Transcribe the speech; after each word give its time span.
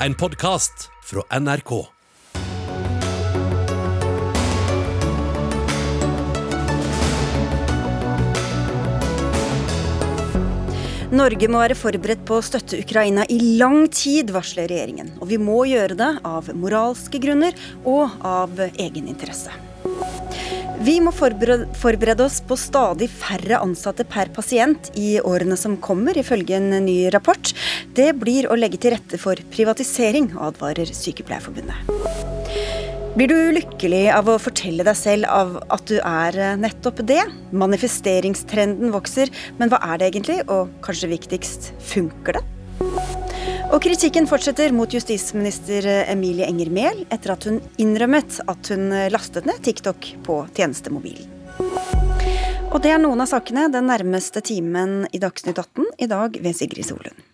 en 0.00 0.14
podkast 0.14 0.90
fra 1.04 1.40
NRK. 1.40 1.70
Norge 11.16 11.48
må 11.48 11.62
være 11.62 11.76
forberedt 11.78 12.26
på 12.28 12.36
å 12.36 12.44
støtte 12.44 12.82
Ukraina 12.82 13.24
i 13.32 13.38
lang 13.56 13.86
tid, 13.88 14.34
varsler 14.34 14.68
regjeringen. 14.68 15.14
Og 15.22 15.30
vi 15.30 15.38
må 15.40 15.62
gjøre 15.70 15.96
det 15.96 16.10
av 16.28 16.50
moralske 16.52 17.22
grunner 17.22 17.56
og 17.86 18.20
av 18.26 18.60
egeninteresse. 18.66 19.65
Vi 20.86 21.00
må 21.02 21.10
forberede 21.10 22.22
oss 22.22 22.36
på 22.46 22.54
stadig 22.60 23.08
færre 23.10 23.58
ansatte 23.58 24.04
per 24.06 24.28
pasient 24.34 24.92
i 24.94 25.16
årene 25.18 25.56
som 25.58 25.74
kommer, 25.82 26.14
ifølge 26.14 26.60
en 26.60 26.68
ny 26.84 27.08
rapport. 27.10 27.50
Det 27.96 28.12
blir 28.20 28.46
å 28.46 28.58
legge 28.58 28.78
til 28.78 28.94
rette 28.94 29.18
for 29.18 29.40
privatisering, 29.50 30.30
advarer 30.38 30.92
Sykepleierforbundet. 30.94 31.90
Blir 33.18 33.32
du 33.32 33.36
lykkelig 33.56 34.04
av 34.14 34.30
å 34.30 34.38
fortelle 34.38 34.86
deg 34.86 34.98
selv 35.00 35.26
av 35.32 35.58
at 35.74 35.86
du 35.90 35.96
er 35.96 36.38
eh, 36.38 36.56
nettopp 36.60 37.02
det? 37.08 37.22
Manifesteringstrenden 37.50 38.94
vokser, 38.94 39.32
men 39.58 39.72
hva 39.72 39.80
er 39.88 39.98
det 39.98 40.12
egentlig, 40.12 40.42
og 40.46 40.70
kanskje 40.86 41.10
viktigst, 41.16 41.72
funker 41.96 42.38
det? 42.38 43.25
Og 43.66 43.82
kritikken 43.82 44.28
fortsetter 44.30 44.70
mot 44.72 44.92
justisminister 44.94 45.86
Emilie 46.06 46.46
Enger 46.46 46.70
Mehl 46.70 47.00
etter 47.10 47.32
at 47.34 47.46
hun 47.48 47.58
innrømmet 47.82 48.38
at 48.46 48.70
hun 48.72 48.92
lastet 49.10 49.48
ned 49.48 49.58
TikTok 49.66 50.12
på 50.26 50.38
tjenestemobilen. 50.54 51.32
Og 52.70 52.82
det 52.84 52.92
er 52.92 53.00
noen 53.02 53.22
av 53.24 53.30
sakene 53.30 53.66
den 53.72 53.88
nærmeste 53.90 54.42
timen 54.44 55.06
i 55.14 55.20
Dagsnytt 55.22 55.58
18, 55.58 55.86
i 56.04 56.08
dag 56.10 56.38
ved 56.44 56.58
Sigrid 56.58 56.86
Solund. 56.86 57.24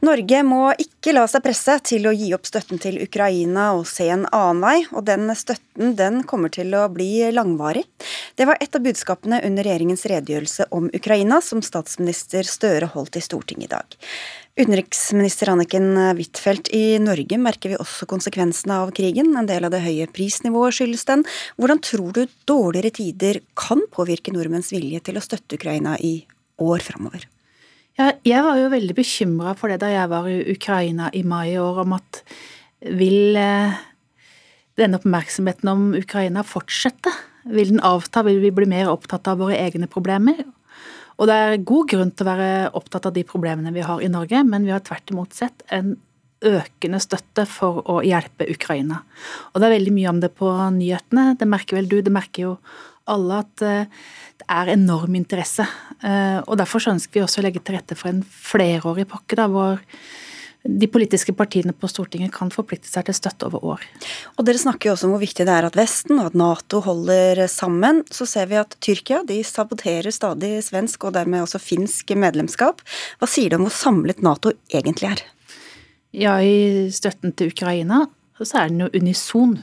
Norge 0.00 0.38
må 0.48 0.70
ikke 0.80 1.12
la 1.12 1.26
seg 1.28 1.42
presse 1.44 1.74
til 1.84 2.06
å 2.08 2.12
gi 2.16 2.30
opp 2.32 2.46
støtten 2.48 2.80
til 2.80 2.96
Ukraina 3.04 3.66
og 3.76 3.82
se 3.88 4.06
en 4.08 4.24
annen 4.32 4.62
vei, 4.64 4.78
og 4.96 5.04
den 5.04 5.28
støtten 5.36 5.92
den 5.98 6.22
kommer 6.28 6.52
til 6.52 6.72
å 6.72 6.86
bli 6.92 7.26
langvarig. 7.36 7.84
Det 8.36 8.46
var 8.48 8.56
et 8.64 8.76
av 8.76 8.84
budskapene 8.86 9.42
under 9.44 9.66
regjeringens 9.66 10.06
redegjørelse 10.08 10.70
om 10.72 10.88
Ukraina, 10.96 11.42
som 11.44 11.60
statsminister 11.60 12.48
Støre 12.48 12.88
holdt 12.94 13.20
i 13.20 13.24
Stortinget 13.24 13.68
i 13.68 13.74
dag. 13.74 13.98
Utenriksminister 14.58 15.52
Anniken 15.52 15.92
Huitfeldt, 16.18 16.72
i 16.74 16.98
Norge 16.98 17.36
merker 17.38 17.70
vi 17.70 17.78
også 17.78 18.08
konsekvensene 18.10 18.80
av 18.82 18.90
krigen. 18.96 19.30
En 19.38 19.46
del 19.48 19.66
av 19.66 19.70
det 19.72 19.82
høye 19.84 20.08
prisnivået 20.10 20.74
skyldes 20.76 21.06
den. 21.08 21.22
Hvordan 21.60 21.82
tror 21.86 22.10
du 22.16 22.24
dårligere 22.50 22.90
tider 22.98 23.40
kan 23.58 23.84
påvirke 23.94 24.34
nordmenns 24.34 24.72
vilje 24.74 25.02
til 25.06 25.20
å 25.20 25.24
støtte 25.24 25.56
Ukraina 25.60 25.94
i 26.02 26.24
år 26.60 26.82
framover? 26.84 27.28
Ja, 27.98 28.10
jeg 28.26 28.42
var 28.46 28.58
jo 28.58 28.72
veldig 28.72 28.96
bekymra 28.98 29.54
for 29.58 29.70
det 29.70 29.80
da 29.82 29.90
jeg 29.92 30.10
var 30.10 30.28
i 30.30 30.42
Ukraina 30.54 31.10
i 31.14 31.22
mai 31.26 31.52
i 31.54 31.58
år, 31.60 31.82
om 31.84 31.94
at 31.98 32.22
vil 32.80 33.36
eh, 33.38 33.80
denne 34.80 34.98
oppmerksomheten 34.98 35.70
om 35.70 35.90
Ukraina 35.98 36.44
fortsette? 36.46 37.12
Vil 37.50 37.74
den 37.74 37.84
avta? 37.86 38.24
Vil 38.26 38.42
vi 38.42 38.52
bli 38.54 38.68
mer 38.68 38.90
opptatt 38.92 39.30
av 39.30 39.40
våre 39.40 39.58
egne 39.60 39.88
problemer? 39.90 40.42
Og 41.20 41.28
det 41.28 41.36
er 41.36 41.64
god 41.68 41.90
grunn 41.92 42.12
til 42.16 42.24
å 42.24 42.30
være 42.30 42.52
opptatt 42.78 43.10
av 43.10 43.16
de 43.16 43.26
problemene 43.28 43.74
vi 43.74 43.84
har 43.84 44.00
i 44.00 44.08
Norge, 44.08 44.40
men 44.48 44.64
vi 44.64 44.72
har 44.72 44.80
tvert 44.84 45.12
imot 45.12 45.36
sett 45.36 45.66
en 45.68 45.98
økende 46.40 47.00
støtte 47.04 47.44
for 47.48 47.82
å 47.92 47.98
hjelpe 48.00 48.48
Ukraina. 48.48 49.02
Og 49.52 49.60
det 49.60 49.68
er 49.68 49.76
veldig 49.76 49.92
mye 49.92 50.12
om 50.14 50.22
det 50.22 50.32
på 50.38 50.48
nyhetene. 50.72 51.34
Det 51.36 51.48
merker 51.48 51.76
vel 51.76 51.90
du, 51.90 51.98
det 52.00 52.14
merker 52.14 52.46
jo 52.46 52.54
alle 53.10 53.42
at 53.42 53.64
eh, 53.66 54.00
det 54.40 54.48
er 54.48 54.72
enorm 54.72 55.18
interesse. 55.18 55.66
Eh, 56.00 56.40
og 56.40 56.56
Derfor 56.60 56.88
ønsker 56.94 57.18
vi 57.18 57.24
også 57.26 57.42
å 57.42 57.46
legge 57.46 57.60
til 57.64 57.76
rette 57.76 57.98
for 57.98 58.12
en 58.12 58.22
flerårig 58.24 59.08
pakke 59.10 59.36
da, 59.36 59.48
hvor 59.52 59.82
de 60.62 60.88
politiske 60.92 61.32
partiene 61.32 61.72
på 61.72 61.88
Stortinget 61.88 62.34
kan 62.34 62.50
forplikte 62.52 62.90
seg 62.90 63.06
til 63.08 63.16
støtte 63.16 63.48
over 63.48 63.64
år. 63.74 63.84
Og 64.36 64.44
Dere 64.44 64.60
snakker 64.60 64.90
jo 64.90 64.94
også 64.94 65.08
om 65.08 65.14
hvor 65.14 65.22
viktig 65.22 65.46
det 65.48 65.54
er 65.54 65.68
at 65.68 65.78
Vesten 65.78 66.18
og 66.18 66.30
at 66.30 66.36
Nato 66.36 66.82
holder 66.84 67.46
sammen. 67.48 68.02
Så 68.12 68.28
ser 68.28 68.50
vi 68.50 68.58
at 68.60 68.76
Tyrkia 68.84 69.22
de 69.28 69.40
saboterer 69.46 70.12
stadig 70.12 70.58
svensk 70.66 71.08
og 71.08 71.16
dermed 71.16 71.46
også 71.46 71.62
finsk 71.62 72.12
medlemskap. 72.12 72.84
Hva 73.20 73.28
sier 73.30 73.52
det 73.52 73.60
om 73.60 73.66
hvor 73.68 73.76
samlet 73.76 74.20
Nato 74.24 74.52
egentlig 74.68 75.14
er? 75.14 75.24
Ja, 76.12 76.36
i 76.42 76.90
støtten 76.92 77.32
til 77.38 77.54
Ukraina 77.54 78.04
så 78.40 78.62
er 78.62 78.70
den 78.72 78.84
jo 78.84 78.92
unison. 78.96 79.58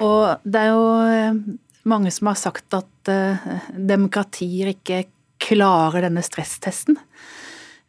Og 0.00 0.48
det 0.48 0.60
er 0.60 0.72
jo 0.72 0.84
eh, 1.08 1.38
mange 1.88 2.12
som 2.12 2.28
har 2.30 2.38
sagt 2.38 2.76
at 2.76 3.10
uh, 3.10 3.48
demokratier 3.72 4.74
ikke 4.74 5.04
klarer 5.40 6.04
denne 6.04 6.22
stresstesten. 6.24 6.98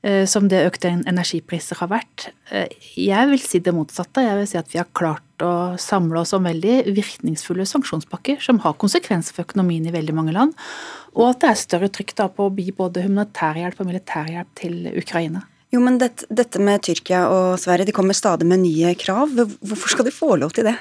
Uh, 0.02 0.26
som 0.26 0.48
det 0.50 0.64
økte 0.66 0.90
energipriser 0.90 1.78
har 1.78 1.92
vært. 1.92 2.32
Uh, 2.50 2.66
jeg 2.98 3.28
vil 3.30 3.44
si 3.44 3.60
det 3.62 3.74
motsatte. 3.78 4.24
Jeg 4.26 4.40
vil 4.40 4.48
si 4.50 4.58
at 4.58 4.72
vi 4.72 4.80
har 4.82 4.88
klart 4.98 5.46
å 5.46 5.78
samle 5.82 6.24
oss 6.24 6.34
om 6.34 6.48
veldig 6.50 6.94
virkningsfulle 6.96 7.68
sanksjonspakker 7.70 8.42
som 8.42 8.58
har 8.64 8.80
konsekvenser 8.82 9.38
for 9.38 9.46
økonomien 9.46 9.86
i 9.86 9.94
veldig 9.94 10.16
mange 10.18 10.34
land. 10.34 10.58
Og 11.14 11.28
at 11.28 11.44
det 11.44 11.52
er 11.52 11.62
større 11.62 11.92
trykk 11.94 12.16
da 12.18 12.28
på 12.34 12.50
å 12.50 12.54
gi 12.58 12.74
både 12.74 13.06
humanitærhjelp 13.06 13.78
og 13.78 13.92
militærhjelp 13.92 14.54
til 14.58 14.90
Ukraina. 14.96 15.44
Jo, 15.72 15.80
men 15.86 16.02
dette, 16.02 16.26
dette 16.34 16.60
med 16.60 16.82
Tyrkia 16.84 17.28
og 17.32 17.60
Sverige, 17.62 17.88
de 17.88 17.96
kommer 17.96 18.18
stadig 18.18 18.48
med 18.48 18.64
nye 18.66 18.96
krav. 19.00 19.32
Hvorfor 19.38 19.94
skal 19.94 20.10
de 20.10 20.16
få 20.16 20.34
lov 20.42 20.58
til 20.58 20.68
det? 20.68 20.76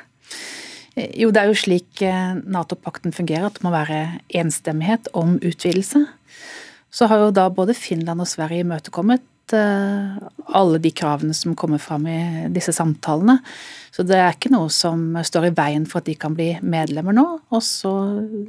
Jo, 0.97 1.31
det 1.31 1.43
er 1.43 1.51
jo 1.51 1.59
slik 1.59 2.01
eh, 2.03 2.33
Nato-pakten 2.51 3.15
fungerer, 3.15 3.47
at 3.47 3.61
det 3.61 3.63
må 3.63 3.71
være 3.73 4.01
enstemmighet 4.41 5.07
om 5.17 5.37
utvidelse. 5.39 6.03
Så 6.91 7.07
har 7.11 7.23
jo 7.23 7.35
da 7.35 7.49
både 7.55 7.77
Finland 7.79 8.23
og 8.23 8.29
Sverige 8.29 8.65
imøtekommet 8.65 9.55
eh, 9.55 10.17
alle 10.59 10.81
de 10.83 10.91
kravene 10.95 11.35
som 11.37 11.55
kommer 11.59 11.79
fram 11.83 12.07
i 12.11 12.49
disse 12.55 12.75
samtalene. 12.75 13.39
Så 13.95 14.05
det 14.07 14.19
er 14.19 14.35
ikke 14.35 14.53
noe 14.53 14.71
som 14.75 15.17
står 15.27 15.49
i 15.49 15.53
veien 15.55 15.87
for 15.89 16.01
at 16.01 16.09
de 16.11 16.17
kan 16.19 16.35
bli 16.35 16.53
medlemmer 16.63 17.15
nå. 17.15 17.27
Og 17.51 17.63
så 17.67 17.93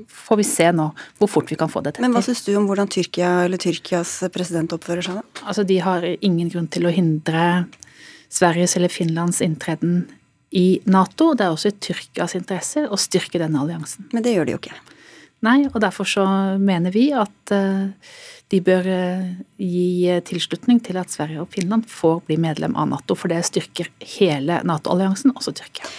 får 0.09 0.41
vi 0.41 0.47
se 0.47 0.69
nå 0.73 0.89
hvor 1.19 1.29
fort 1.29 1.53
vi 1.53 1.59
kan 1.59 1.71
få 1.71 1.83
det 1.85 1.95
til. 1.95 2.05
Men 2.05 2.15
hva 2.15 2.23
syns 2.25 2.43
du 2.45 2.53
om 2.57 2.69
hvordan 2.69 2.89
Tyrkia 2.91 3.43
eller 3.45 3.61
Tyrkias 3.61 4.17
president 4.33 4.73
oppfører 4.77 5.05
seg 5.05 5.21
da? 5.21 5.25
Altså, 5.45 5.65
De 5.67 5.77
har 5.81 6.07
ingen 6.19 6.49
grunn 6.53 6.69
til 6.71 6.89
å 6.89 6.93
hindre 6.93 7.67
Sveriges 8.31 8.77
eller 8.79 8.93
Finlands 8.93 9.41
inntreden 9.43 10.05
i 10.51 10.81
Nato. 10.89 11.33
Det 11.35 11.45
er 11.45 11.53
også 11.53 11.71
i 11.71 11.77
Tyrkias 11.83 12.35
interesse 12.37 12.87
å 12.87 12.99
styrke 12.99 13.41
denne 13.41 13.61
alliansen. 13.61 14.09
Men 14.15 14.25
det 14.25 14.35
gjør 14.35 14.47
de 14.47 14.55
jo 14.55 14.61
ikke. 14.61 14.79
Nei, 15.41 15.65
og 15.71 15.79
derfor 15.81 16.05
så 16.05 16.23
mener 16.61 16.93
vi 16.93 17.07
at 17.17 17.53
eh, 17.55 18.13
de 18.53 18.59
bør 18.61 18.87
eh, 18.93 19.27
gi 19.57 20.19
tilslutning 20.27 20.81
til 20.85 20.99
at 21.01 21.13
Sverige 21.13 21.41
og 21.41 21.49
Finland 21.55 21.87
får 21.89 22.21
bli 22.27 22.37
medlem 22.41 22.75
av 22.77 22.91
Nato, 22.91 23.17
for 23.17 23.31
det 23.31 23.41
styrker 23.47 23.89
hele 24.17 24.59
Nato-alliansen, 24.67 25.33
også 25.33 25.55
Tyrkia. 25.57 25.89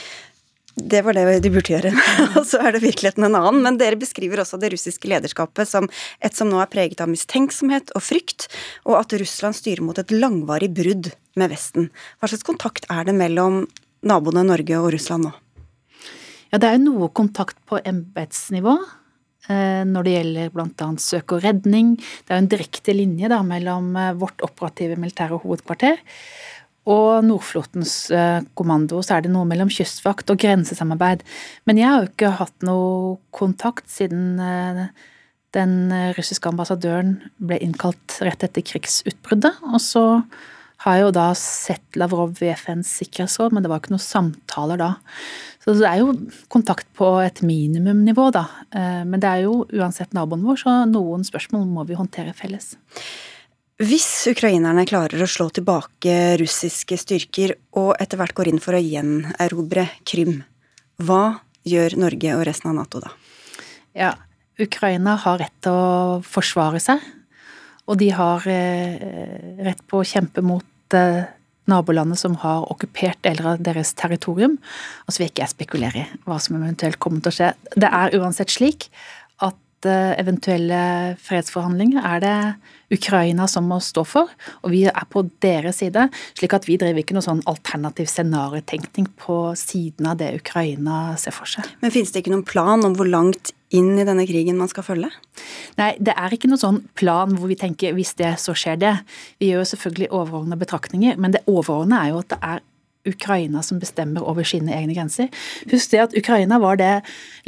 Det 0.75 1.03
var 1.05 1.13
det 1.13 1.43
de 1.45 1.51
burde 1.53 1.69
gjøre. 1.69 1.91
Og 2.39 2.47
så 2.49 2.63
er 2.65 2.73
det 2.73 2.81
virkeligheten 2.81 3.27
en 3.27 3.37
annen. 3.37 3.61
Men 3.61 3.77
dere 3.77 3.99
beskriver 4.01 4.41
også 4.41 4.57
det 4.57 4.71
russiske 4.73 5.11
lederskapet 5.11 5.69
som 5.69 5.89
et 6.25 6.33
som 6.33 6.49
nå 6.49 6.63
er 6.63 6.71
preget 6.73 7.03
av 7.05 7.11
mistenksomhet 7.13 7.93
og 7.93 8.01
frykt, 8.01 8.49
og 8.89 8.97
at 9.03 9.13
Russland 9.21 9.59
styrer 9.59 9.85
mot 9.85 10.01
et 10.01 10.15
langvarig 10.15 10.71
brudd 10.73 11.11
med 11.37 11.53
Vesten. 11.53 11.91
Hva 12.21 12.31
slags 12.31 12.47
kontakt 12.49 12.89
er 12.89 13.05
det 13.09 13.17
mellom 13.19 13.67
naboene 14.01 14.47
Norge 14.49 14.81
og 14.81 14.95
Russland 14.97 15.29
nå? 15.29 15.35
Ja, 16.53 16.61
det 16.61 16.69
er 16.69 16.81
noe 16.81 17.09
kontakt 17.17 17.57
på 17.69 17.79
embetsnivå 17.81 18.75
eh, 18.77 18.91
når 19.49 20.07
det 20.07 20.15
gjelder 20.17 20.55
bl.a. 20.55 20.89
søk 21.03 21.37
og 21.37 21.45
redning. 21.45 21.97
Det 21.99 22.31
er 22.31 22.39
jo 22.39 22.45
en 22.45 22.51
direkte 22.53 22.95
linje 22.97 23.31
da, 23.33 23.41
mellom 23.47 23.93
eh, 23.99 24.13
vårt 24.19 24.43
operative 24.47 24.99
militære 25.01 25.41
hovedkvarter 25.43 26.03
og 26.93 27.23
Nordflåtens 27.27 27.95
eh, 28.15 28.39
kommando. 28.59 29.03
Så 29.03 29.17
er 29.17 29.25
det 29.25 29.33
noe 29.35 29.49
mellom 29.49 29.71
kystvakt 29.73 30.31
og 30.35 30.41
grensesamarbeid. 30.43 31.25
Men 31.67 31.81
jeg 31.81 31.91
har 31.91 32.05
jo 32.05 32.13
ikke 32.13 32.37
hatt 32.43 32.67
noe 32.67 33.19
kontakt 33.35 33.91
siden 33.91 34.39
den 35.53 35.75
russiske 36.17 36.49
ambassadøren 36.49 37.19
ble 37.43 37.59
innkalt 37.61 38.17
rett 38.25 38.47
etter 38.47 38.65
krigsutbruddet. 38.67 39.61
Og 39.69 39.79
så 39.85 40.05
har 40.83 40.99
jo 40.99 41.11
da 41.15 41.29
sett 41.39 41.97
Lavrov 41.99 42.41
i 42.43 42.51
FNs 42.57 42.91
sikkerhetsråd, 43.01 43.55
men 43.55 43.63
det 43.63 43.71
var 43.71 43.83
ikke 43.83 43.95
noen 43.95 44.03
samtaler 44.03 44.81
da. 44.81 44.93
Så 45.63 45.77
det 45.79 45.87
er 45.87 46.01
jo 46.01 46.15
kontakt 46.51 46.89
på 46.99 47.09
et 47.23 47.39
minimumnivå, 47.47 48.31
da. 48.35 48.49
Eh, 48.75 49.03
men 49.07 49.23
det 49.23 49.31
er 49.31 49.45
jo 49.45 49.61
uansett 49.71 50.15
naboen 50.17 50.43
vår, 50.47 50.59
så 50.65 50.75
noen 50.91 51.23
spørsmål 51.27 51.69
må 51.71 51.87
vi 51.87 51.99
håndtere 51.99 52.35
felles. 52.35 52.73
Hvis 53.83 54.09
ukrainerne 54.31 54.85
klarer 54.87 55.23
å 55.23 55.31
slå 55.31 55.49
tilbake 55.55 56.37
russiske 56.39 56.99
styrker 57.01 57.57
og 57.79 57.95
etter 58.03 58.19
hvert 58.21 58.35
går 58.37 58.51
inn 58.51 58.61
for 58.63 58.79
å 58.79 58.83
gjenerobre 58.83 59.89
Krym, 60.07 60.43
hva 61.03 61.41
gjør 61.67 61.97
Norge 61.99 62.37
og 62.37 62.45
resten 62.47 62.71
av 62.71 62.77
Nato 62.79 63.01
da? 63.03 63.15
Ja, 63.99 64.13
Ukraina 64.63 65.17
har 65.25 65.41
rett 65.43 65.57
til 65.65 65.75
å 65.75 66.21
forsvare 66.27 66.83
seg. 66.83 67.03
Og 67.91 67.99
de 67.99 68.13
har 68.15 68.45
eh, 68.51 69.57
rett 69.67 69.83
på 69.91 70.03
å 70.03 70.07
kjempe 70.07 70.45
mot 70.47 70.67
nabolandet 71.71 72.19
som 72.19 72.35
har 72.43 72.67
okkupert 72.73 73.21
deler 73.25 73.53
av 73.53 73.63
deres 73.63 73.93
territorium. 73.99 74.59
Og 75.07 75.15
så 75.15 75.23
vil 75.23 75.31
ikke 75.31 75.45
jeg 75.45 75.55
spekulere 75.55 76.05
i 76.05 76.23
hva 76.27 76.39
som 76.43 76.59
eventuelt 76.59 76.99
kommer 77.03 77.23
til 77.23 77.33
å 77.33 77.37
skje. 77.39 77.51
Det 77.77 77.91
er 77.91 78.17
uansett 78.19 78.53
slik 78.53 78.89
eventuelle 79.91 81.17
fredsforhandlinger 81.23 82.05
er 82.07 82.23
det 82.23 82.37
Ukraina 82.93 83.47
som 83.49 83.67
må 83.71 83.79
stå 83.83 84.05
for, 84.07 84.31
og 84.63 84.73
vi 84.73 84.85
er 84.91 85.09
på 85.11 85.25
deres 85.43 85.81
side. 85.81 86.09
slik 86.39 86.55
at 86.55 86.69
vi 86.69 86.77
driver 86.81 87.01
ikke 87.01 87.17
noe 87.17 87.25
sånn 87.25 87.43
alternativ 87.49 88.11
scenariotenkning 88.13 89.09
på 89.17 89.57
siden 89.59 90.11
av 90.13 90.21
det 90.21 90.35
Ukraina 90.39 91.17
ser 91.17 91.35
for 91.37 91.49
seg. 91.49 91.67
Men 91.81 91.95
finnes 91.95 92.13
det 92.13 92.23
ikke 92.23 92.35
noen 92.35 92.47
plan 92.47 92.85
om 92.85 92.97
hvor 92.99 93.09
langt 93.09 93.55
inn 93.73 93.97
i 93.97 94.05
denne 94.05 94.27
krigen 94.29 94.59
man 94.61 94.69
skal 94.69 94.85
følge? 94.85 95.09
Nei, 95.79 95.95
det 95.97 96.13
er 96.13 96.35
ikke 96.35 96.51
noen 96.51 96.61
sånn 96.61 96.83
plan 96.99 97.33
hvor 97.39 97.49
vi 97.49 97.57
tenker 97.61 97.97
hvis 97.97 98.15
det, 98.21 98.35
så 98.43 98.55
skjer 98.57 98.77
det. 98.81 98.97
Vi 99.41 99.53
gjør 99.53 99.65
selvfølgelig 99.73 100.13
overordnede 100.13 100.61
betraktninger, 100.61 101.17
men 101.17 101.33
det 101.37 101.47
overordnede 101.49 102.03
er 102.03 102.13
jo 102.13 102.21
at 102.21 102.35
det 102.35 102.41
er 102.51 102.69
Ukraina 103.09 103.63
som 103.67 103.81
bestemmer 103.83 104.23
over 104.23 104.47
sine 104.47 104.75
egne 104.77 104.95
grenser. 104.95 105.31
Husk 105.71 105.93
det 105.93 106.03
at 106.05 106.17
Ukraina 106.19 106.59
var 106.63 106.79
det 106.81 106.93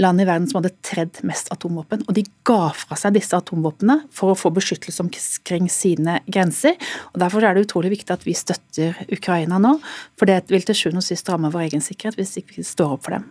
landet 0.02 0.26
i 0.26 0.28
verden 0.28 0.48
som 0.50 0.60
hadde 0.60 0.74
tredd 0.86 1.20
mest 1.26 1.50
atomvåpen. 1.54 2.02
Og 2.08 2.16
de 2.16 2.24
ga 2.46 2.72
fra 2.74 2.98
seg 2.98 3.14
disse 3.18 3.36
atomvåpnene 3.38 4.00
for 4.14 4.32
å 4.32 4.38
få 4.38 4.50
beskyttelse 4.54 5.04
omkring 5.04 5.68
sine 5.72 6.18
grenser. 6.26 6.74
og 7.12 7.22
Derfor 7.22 7.46
er 7.46 7.54
det 7.54 7.68
utrolig 7.68 7.94
viktig 7.94 8.16
at 8.16 8.26
vi 8.26 8.34
støtter 8.38 8.98
Ukraina 9.14 9.60
nå. 9.62 9.76
For 10.18 10.30
det 10.30 10.42
vil 10.50 10.66
til 10.66 10.78
sjuende 10.78 11.04
og 11.04 11.06
sist 11.06 11.30
ramme 11.30 11.52
vår 11.54 11.68
egen 11.68 11.84
sikkerhet 11.84 12.18
hvis 12.18 12.36
ikke 12.42 12.58
vi 12.58 12.66
står 12.66 12.96
opp 12.96 13.06
for 13.06 13.18
dem. 13.18 13.30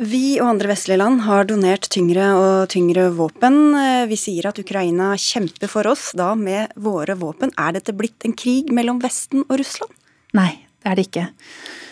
Vi 0.00 0.40
og 0.40 0.48
andre 0.48 0.70
vestlige 0.72 0.98
land 0.98 1.20
har 1.26 1.44
donert 1.46 1.86
tyngre 1.92 2.30
og 2.38 2.54
tyngre 2.72 3.10
våpen. 3.14 3.76
Vi 4.10 4.16
sier 4.18 4.48
at 4.48 4.58
Ukraina 4.58 5.12
kjemper 5.20 5.70
for 5.70 5.86
oss, 5.90 6.08
da 6.16 6.32
med 6.38 6.72
våre 6.80 7.14
våpen. 7.20 7.52
Er 7.60 7.76
dette 7.76 7.94
blitt 7.94 8.24
en 8.26 8.34
krig 8.34 8.72
mellom 8.74 9.02
Vesten 9.02 9.44
og 9.44 9.58
Russland? 9.60 9.92
Nei, 10.34 10.64
det 10.84 10.90
er 10.90 10.98
det 10.98 11.06
ikke. 11.08 11.26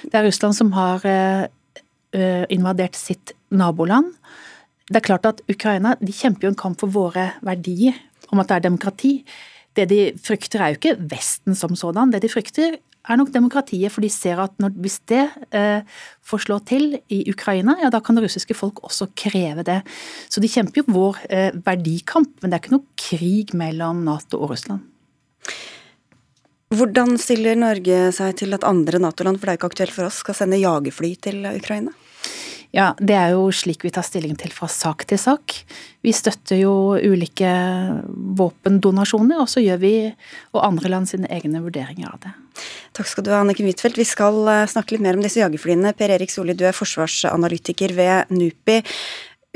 Det 0.04 0.18
er 0.18 0.26
Russland 0.26 0.56
som 0.56 0.72
har 0.76 1.04
eh, 1.08 1.46
eh, 2.12 2.44
invadert 2.52 2.98
sitt 2.98 3.32
naboland. 3.50 4.12
Det 4.88 5.00
er 5.00 5.06
klart 5.06 5.28
at 5.28 5.40
Ukraina 5.48 5.94
de 6.00 6.12
kjemper 6.12 6.46
jo 6.46 6.52
en 6.52 6.60
kamp 6.60 6.80
for 6.82 6.92
våre 6.92 7.30
verdier, 7.40 7.96
om 8.28 8.42
at 8.42 8.50
det 8.50 8.58
er 8.58 8.68
demokrati. 8.68 9.12
Det 9.72 9.88
de 9.88 10.00
frykter 10.20 10.60
er 10.60 10.72
jo 10.72 10.80
ikke 10.80 10.98
Vesten 11.08 11.56
som 11.56 11.72
sådan. 11.78 12.12
Det 12.12 12.20
de 12.24 12.32
frykter 12.32 12.76
er 13.08 13.18
nok 13.18 13.32
demokratiet, 13.34 13.90
for 13.90 14.04
de 14.04 14.10
ser 14.12 14.38
at 14.42 14.52
når, 14.62 14.76
hvis 14.84 15.00
det 15.10 15.24
eh, 15.56 15.82
får 16.22 16.44
slå 16.44 16.58
til 16.68 16.98
i 17.10 17.24
Ukraina, 17.32 17.74
ja 17.82 17.90
da 17.90 17.98
kan 18.04 18.18
det 18.18 18.26
russiske 18.26 18.54
folk 18.54 18.82
også 18.84 19.08
kreve 19.16 19.64
det. 19.66 19.80
Så 20.28 20.42
de 20.44 20.50
kjemper 20.52 20.82
jo 20.82 20.92
vår 20.92 21.24
eh, 21.30 21.50
verdikamp, 21.64 22.36
men 22.42 22.52
det 22.52 22.58
er 22.58 22.62
ikke 22.62 22.76
noe 22.76 23.00
krig 23.08 23.54
mellom 23.58 24.04
Nato 24.06 24.38
og 24.38 24.52
Russland. 24.52 24.84
Hvordan 26.72 27.18
stiller 27.20 27.58
Norge 27.60 28.06
seg 28.16 28.38
til 28.40 28.56
at 28.56 28.64
andre 28.64 28.96
Nato-land, 29.02 29.36
for 29.36 29.44
det 29.44 29.52
er 29.52 29.56
jo 29.58 29.60
ikke 29.60 29.70
aktuelt 29.74 29.92
for 29.92 30.08
oss, 30.08 30.22
skal 30.22 30.36
sende 30.38 30.60
jagerfly 30.60 31.10
til 31.20 31.44
Ukraina? 31.50 31.92
Ja, 32.72 32.94
Det 32.96 33.12
er 33.12 33.34
jo 33.34 33.50
slik 33.52 33.84
vi 33.84 33.90
tar 33.92 34.06
stilling 34.06 34.32
til 34.40 34.48
fra 34.48 34.64
sak 34.72 35.04
til 35.04 35.18
sak. 35.20 35.52
Vi 36.00 36.12
støtter 36.16 36.56
jo 36.56 36.96
ulike 36.96 37.50
våpendonasjoner, 38.08 39.42
og 39.44 39.50
så 39.52 39.60
gjør 39.60 39.82
vi 39.82 39.92
og 40.54 40.64
andre 40.64 40.88
land 40.88 41.10
sine 41.10 41.28
egne 41.28 41.60
vurderinger 41.60 42.08
av 42.08 42.22
det. 42.24 42.32
Takk 42.96 43.12
skal 43.12 43.24
du 43.24 43.30
ha, 43.34 43.42
Anniken 43.44 43.68
Huitfeldt. 43.68 44.00
Vi 44.00 44.08
skal 44.08 44.40
eh, 44.48 44.64
snakke 44.64 44.96
litt 44.96 45.04
mer 45.04 45.20
om 45.20 45.24
disse 45.24 45.44
jagerflyene. 45.44 45.92
Per 45.92 46.16
Erik 46.16 46.32
Solli, 46.32 46.56
du 46.56 46.64
er 46.64 46.76
forsvarsanalytiker 46.76 47.92
ved 47.92 48.32
NUPI. 48.32 48.80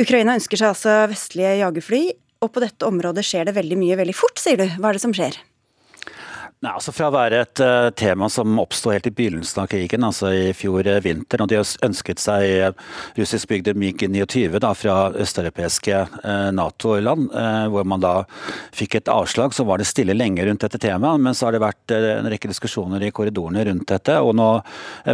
Ukraina 0.04 0.36
ønsker 0.36 0.60
seg 0.60 0.74
altså 0.74 1.00
vestlige 1.08 1.56
jagerfly, 1.62 2.04
og 2.44 2.52
på 2.52 2.60
dette 2.60 2.84
området 2.84 3.24
skjer 3.24 3.48
det 3.48 3.56
veldig 3.56 3.80
mye 3.80 4.00
veldig 4.04 4.16
fort, 4.16 4.36
sier 4.36 4.60
du. 4.60 4.68
Hva 4.76 4.92
er 4.92 5.00
det 5.00 5.06
som 5.08 5.16
skjer? 5.16 5.40
Nei, 6.64 6.70
altså 6.72 6.92
Fra 6.96 7.10
å 7.10 7.12
være 7.12 7.42
et 7.44 7.60
uh, 7.60 7.90
tema 7.92 8.30
som 8.32 8.56
oppsto 8.62 8.88
helt 8.88 9.04
i 9.10 9.12
begynnelsen 9.12 9.60
av 9.60 9.66
krigen, 9.68 10.06
altså 10.06 10.30
i 10.32 10.54
fjor 10.56 10.86
uh, 10.88 11.02
vinter, 11.04 11.42
når 11.42 11.50
de 11.50 11.58
ønsket 11.84 12.22
seg 12.22 12.44
uh, 12.64 12.94
russiskbygde 13.18 13.74
MiG-29 13.76 14.56
fra 14.80 14.94
østeuropeiske 15.20 15.98
Nato-land, 16.56 17.28
hvor 17.72 17.86
man 17.88 18.00
da 18.02 18.12
fikk 18.74 18.96
et 18.98 19.10
avslag, 19.12 19.52
så 19.54 19.66
var 19.68 19.80
det 19.80 19.86
stille 19.88 20.16
lenge 20.16 20.44
rundt 20.46 20.64
dette 20.64 20.80
temaet. 20.80 21.22
Men 21.22 21.36
så 21.36 21.46
har 21.46 21.56
det 21.56 21.62
vært 21.62 21.94
en 21.94 22.28
rekke 22.32 22.50
diskusjoner 22.50 23.04
i 23.04 23.12
korridorene 23.14 23.64
rundt 23.68 23.88
dette, 23.92 24.16
og 24.20 24.34
nå 24.36 24.48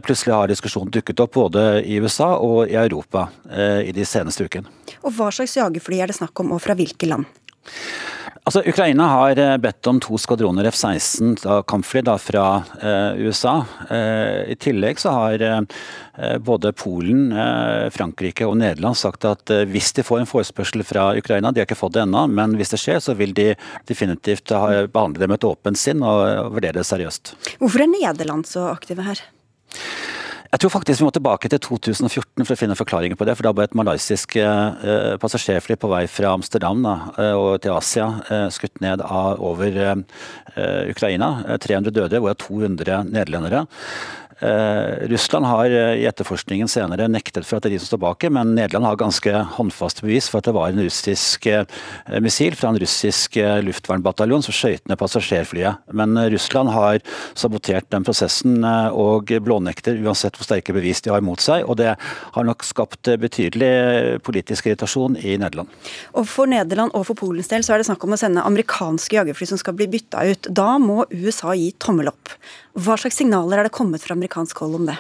plutselig 0.05 0.35
har 0.35 0.51
diskusjonen 0.51 0.93
dukket 0.95 1.23
opp 1.25 1.37
både 1.37 1.67
i 1.83 1.99
USA 2.03 2.33
og 2.39 2.71
i 2.71 2.79
Europa 2.81 3.29
i 3.85 3.93
de 3.95 4.07
seneste 4.09 4.47
ukene. 4.47 4.71
Og 5.03 5.15
Hva 5.17 5.31
slags 5.35 5.59
jagerfly 5.59 6.03
er 6.03 6.13
det 6.13 6.19
snakk 6.19 6.45
om, 6.45 6.55
og 6.57 6.65
fra 6.65 6.79
hvilke 6.79 7.11
land? 7.11 7.29
Altså, 8.43 8.63
Ukraina 8.67 9.05
har 9.07 9.39
eh, 9.39 9.57
bedt 9.63 9.87
om 9.87 10.01
to 10.03 10.17
skvadroner 10.19 10.67
F-16 10.67 11.37
kampfly 11.71 12.01
da, 12.03 12.17
fra 12.19 12.47
eh, 12.83 13.21
USA. 13.23 13.53
Eh, 13.87 14.51
I 14.51 14.57
tillegg 14.59 14.99
så 14.99 15.13
har 15.15 15.45
eh, 15.47 15.61
både 16.43 16.73
Polen, 16.75 17.29
eh, 17.31 17.87
Frankrike 17.95 18.49
og 18.49 18.57
Nederland 18.59 18.99
sagt 18.99 19.29
at 19.31 19.53
eh, 19.55 19.63
hvis 19.71 19.93
de 19.95 20.03
får 20.03 20.25
en 20.25 20.31
forespørsel 20.31 20.83
fra 20.83 21.13
Ukraina, 21.15 21.53
de 21.55 21.63
har 21.63 21.71
ikke 21.71 21.79
fått 21.79 21.95
det 21.95 22.03
ennå, 22.03 22.25
men 22.35 22.59
hvis 22.59 22.75
det 22.75 22.83
skjer, 22.83 22.99
så 23.05 23.15
vil 23.15 23.31
de 23.39 23.53
definitivt 23.87 24.51
behandle 24.51 25.23
det 25.23 25.31
med 25.31 25.39
et 25.39 25.47
åpent 25.47 25.79
sinn 25.79 26.03
og, 26.03 26.25
og 26.43 26.57
vurdere 26.59 26.81
det 26.81 26.89
seriøst. 26.91 27.37
Hvorfor 27.63 27.87
er 27.87 27.95
Nederland 27.95 28.51
så 28.51 28.67
aktive 28.73 29.07
her? 29.07 29.23
Jeg 30.53 30.61
tror 30.61 30.73
faktisk 30.75 31.01
vi 31.01 31.07
må 31.07 31.11
tilbake 31.17 31.49
til 31.49 31.61
2014 31.65 32.45
for 32.45 32.53
å 32.53 32.59
finne 32.61 32.75
forklaringer 32.77 33.17
på 33.17 33.25
det. 33.25 33.39
For 33.39 33.47
da 33.47 33.55
ble 33.57 33.65
et 33.65 33.77
malaysisk 33.79 34.35
eh, 34.37 35.15
passasjerfly 35.23 35.79
på 35.81 35.89
vei 35.89 36.03
fra 36.13 36.35
Amsterdam 36.37 36.83
da, 36.85 36.97
eh, 37.17 37.33
og 37.33 37.63
til 37.65 37.73
Asia 37.73 38.09
eh, 38.27 38.45
skutt 38.53 38.83
ned 38.85 39.01
av, 39.01 39.41
over 39.41 39.79
eh, 39.81 39.95
Ukraina. 40.93 41.31
300 41.57 41.89
eh, 41.89 41.97
døde, 41.97 42.21
hvorav 42.21 42.37
200 42.45 43.01
nederlendere. 43.09 43.65
Eh, 44.41 45.09
Russland 45.09 45.47
har 45.47 45.71
eh, 45.71 45.95
i 46.03 46.07
etterforskningen 46.07 46.69
senere 46.71 47.09
nektet 47.11 47.47
for 47.47 47.59
at 47.59 47.67
det 47.67 47.73
er 47.73 47.77
de 47.77 47.83
som 47.83 47.93
står 47.93 48.03
bak, 48.05 48.25
men 48.33 48.55
Nederland 48.57 48.89
har 48.89 49.01
ganske 49.01 49.43
håndfaste 49.59 50.05
bevis 50.07 50.29
for 50.31 50.41
at 50.41 50.49
det 50.49 50.55
var 50.57 50.73
en 50.73 50.83
russisk 50.83 51.47
eh, 51.51 51.65
missil 52.25 52.57
fra 52.59 52.73
en 52.73 52.81
russisk 52.81 53.37
luftvernbataljon 53.67 54.45
som 54.47 54.57
skjøt 54.57 54.89
ned 54.89 55.01
passasjerflyet. 55.01 55.83
Men 55.97 56.17
Russland 56.33 56.73
har 56.73 57.01
sabotert 57.39 57.91
den 57.93 58.07
prosessen 58.07 58.65
og 58.65 59.31
blånekter 59.45 59.99
uansett 60.03 60.37
hvor 60.39 60.47
sterke 60.47 60.75
bevis 60.77 61.03
de 61.05 61.13
har 61.13 61.25
mot 61.25 61.41
seg. 61.43 61.67
Og 61.67 61.79
det 61.81 61.95
har 61.97 62.47
nok 62.47 62.65
skapt 62.67 63.11
betydelig 63.21 64.21
politisk 64.27 64.69
irritasjon 64.69 65.17
i 65.21 65.37
Nederland. 65.41 65.71
Og 66.19 66.27
For 66.29 66.51
Nederland 66.51 66.95
og 66.97 67.07
for 67.09 67.19
Polens 67.19 67.51
del 67.53 67.65
så 67.67 67.75
er 67.75 67.83
det 67.83 67.89
snakk 67.91 68.05
om 68.07 68.17
å 68.17 68.21
sende 68.21 68.45
amerikanske 68.47 69.19
jagerfly 69.19 69.53
som 69.53 69.61
skal 69.61 69.77
bli 69.79 69.91
bytta 69.93 70.25
ut. 70.29 70.51
Da 70.51 70.77
må 70.83 71.03
USA 71.13 71.57
gi 71.59 71.73
tommel 71.83 72.13
opp. 72.13 72.37
Hva 72.73 72.95
slags 72.97 73.19
signaler 73.21 73.61
er 73.61 73.69
det 73.69 73.77
kommet 73.77 74.01
fra 74.01 74.15
amerikansk 74.17 74.63
hold 74.65 74.79
om 74.79 74.87
det? 74.89 74.97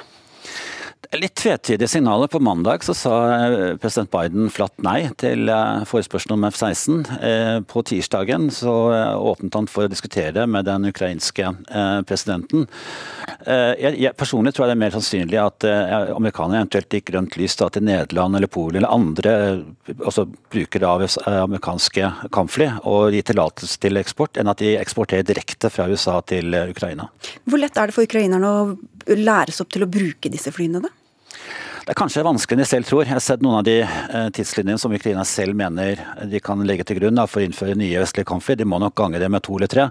Litt 1.10 1.34
tvetydige 1.34 1.88
signaler. 1.88 2.26
På 2.26 2.38
mandag 2.38 2.84
så 2.84 2.94
sa 2.94 3.14
eh, 3.34 3.76
president 3.76 4.10
Biden 4.10 4.50
flatt 4.50 4.78
nei 4.86 5.10
til 5.20 5.50
eh, 5.50 5.82
forespørselen 5.88 6.36
om 6.38 6.46
F-16. 6.48 7.00
Eh, 7.18 7.58
på 7.68 7.82
tirsdagen 7.84 8.46
så 8.54 8.72
åpnet 9.18 9.58
han 9.58 9.68
for 9.68 9.84
å 9.84 9.90
diskutere 9.90 10.46
med 10.46 10.64
den 10.68 10.86
ukrainske 10.88 11.50
presidenten. 12.06 12.64
Jeg, 13.46 13.96
jeg 13.98 14.14
personlig 14.18 14.52
tror 14.54 14.64
jeg 14.64 14.72
det 14.72 14.76
er 14.76 14.80
mer 14.82 14.94
sannsynlig 14.94 15.38
at 15.40 15.66
amerikanerne 16.14 16.62
eventuelt 16.62 16.96
gikk 16.96 17.08
grønt 17.10 17.36
lys 17.40 17.56
da, 17.58 17.68
til 17.72 17.84
Nederland 17.86 18.38
eller 18.38 18.50
Polen 18.52 18.80
eller 18.80 18.94
andre 18.94 19.32
altså 19.98 20.26
brukere 20.52 20.88
av 20.88 21.04
amerikanske 21.26 22.10
kampfly 22.34 22.68
og 22.88 23.16
gir 23.16 23.26
tillatelse 23.26 23.80
til 23.82 24.00
eksport, 24.00 24.38
enn 24.40 24.50
at 24.52 24.62
de 24.62 24.76
eksporterer 24.78 25.26
direkte 25.26 25.70
fra 25.72 25.88
USA 25.90 26.20
til 26.28 26.54
Ukraina. 26.62 27.08
Hvor 27.48 27.62
lett 27.62 27.78
er 27.78 27.90
det 27.90 27.96
for 27.96 28.08
ukrainerne 28.08 28.52
å 28.52 28.66
læres 29.06 29.60
opp 29.62 29.72
til 29.72 29.86
å 29.86 29.90
bruke 29.90 30.30
disse 30.32 30.52
flyene? 30.54 30.82
da? 30.84 30.90
Det 31.82 31.90
er 31.90 31.98
kanskje 31.98 32.22
vanskeligere 32.22 32.60
enn 32.60 32.62
de 32.62 32.70
selv 32.70 32.86
tror. 32.86 33.00
Jeg 33.02 33.16
har 33.16 33.22
sett 33.24 33.40
noen 33.42 33.56
av 33.58 33.64
de 33.66 33.80
eh, 33.82 34.28
tidslinjene 34.36 34.78
som 34.78 34.92
Ukraina 34.94 35.24
selv 35.26 35.56
mener 35.58 35.98
de 36.30 36.38
kan 36.38 36.60
legge 36.62 36.86
til 36.86 37.00
grunn 37.00 37.18
for 37.26 37.40
å 37.40 37.42
innføre 37.42 37.74
nye 37.74 37.98
vestlige 37.98 38.28
kampfly. 38.30 38.54
De 38.60 38.66
må 38.70 38.78
nok 38.78 38.94
gange 39.00 39.18
det 39.18 39.26
med 39.32 39.42
to 39.42 39.56
eller 39.56 39.66
tre. 39.72 39.88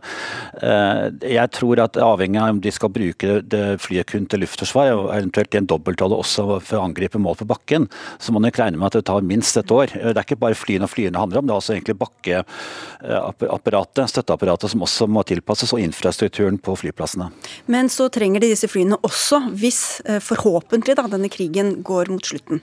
Eh, 0.63 1.11
jeg 1.33 1.51
tror 1.51 1.81
at 1.83 1.99
avhengig 1.99 2.39
av 2.39 2.47
om 2.53 2.61
de 2.63 2.71
skal 2.71 2.87
bruke 2.95 3.43
flyet 3.83 4.07
kun 4.07 4.23
til 4.31 4.39
luftforsvar, 4.45 4.87
og 4.95 5.11
eventuelt 5.17 5.51
i 5.51 5.59
en 5.59 5.67
dobbeltrolle 5.67 6.15
også 6.23 6.63
for 6.63 6.75
å 6.79 6.85
angripe 6.85 7.19
mål 7.19 7.35
på 7.41 7.49
bakken, 7.51 7.83
så 8.15 8.31
må 8.31 8.39
man 8.39 8.47
nok 8.47 8.59
regne 8.63 8.79
med 8.79 8.87
at 8.87 8.95
det 9.01 9.07
tar 9.11 9.27
minst 9.27 9.59
et 9.59 9.71
år. 9.75 9.87
Det 9.91 10.15
er 10.15 10.23
ikke 10.23 10.43
bare 10.45 10.55
flyene 10.55 10.87
og 10.87 10.93
flyene 10.93 11.19
handler 11.19 11.39
om, 11.41 11.45
det 11.49 11.53
er 11.53 11.59
også 11.59 11.75
egentlig 11.75 11.99
bakkeapparatet, 12.05 14.05
støtteapparatet, 14.15 14.67
som 14.71 14.85
også 14.87 15.03
må 15.11 15.27
tilpasses, 15.27 15.75
og 15.75 15.83
infrastrukturen 15.83 16.55
på 16.55 16.71
flyplassene. 16.85 17.27
Men 17.67 17.91
så 17.91 18.07
trenger 18.13 18.39
de 18.39 18.53
disse 18.55 18.71
flyene 18.71 18.95
også, 19.03 19.51
hvis 19.59 19.99
eh, 20.07 20.23
forhåpentlig 20.23 20.95
da, 20.95 21.03
denne 21.11 21.27
krigen 21.31 21.80
går 21.85 22.13
mot 22.13 22.25
slutten? 22.25 22.61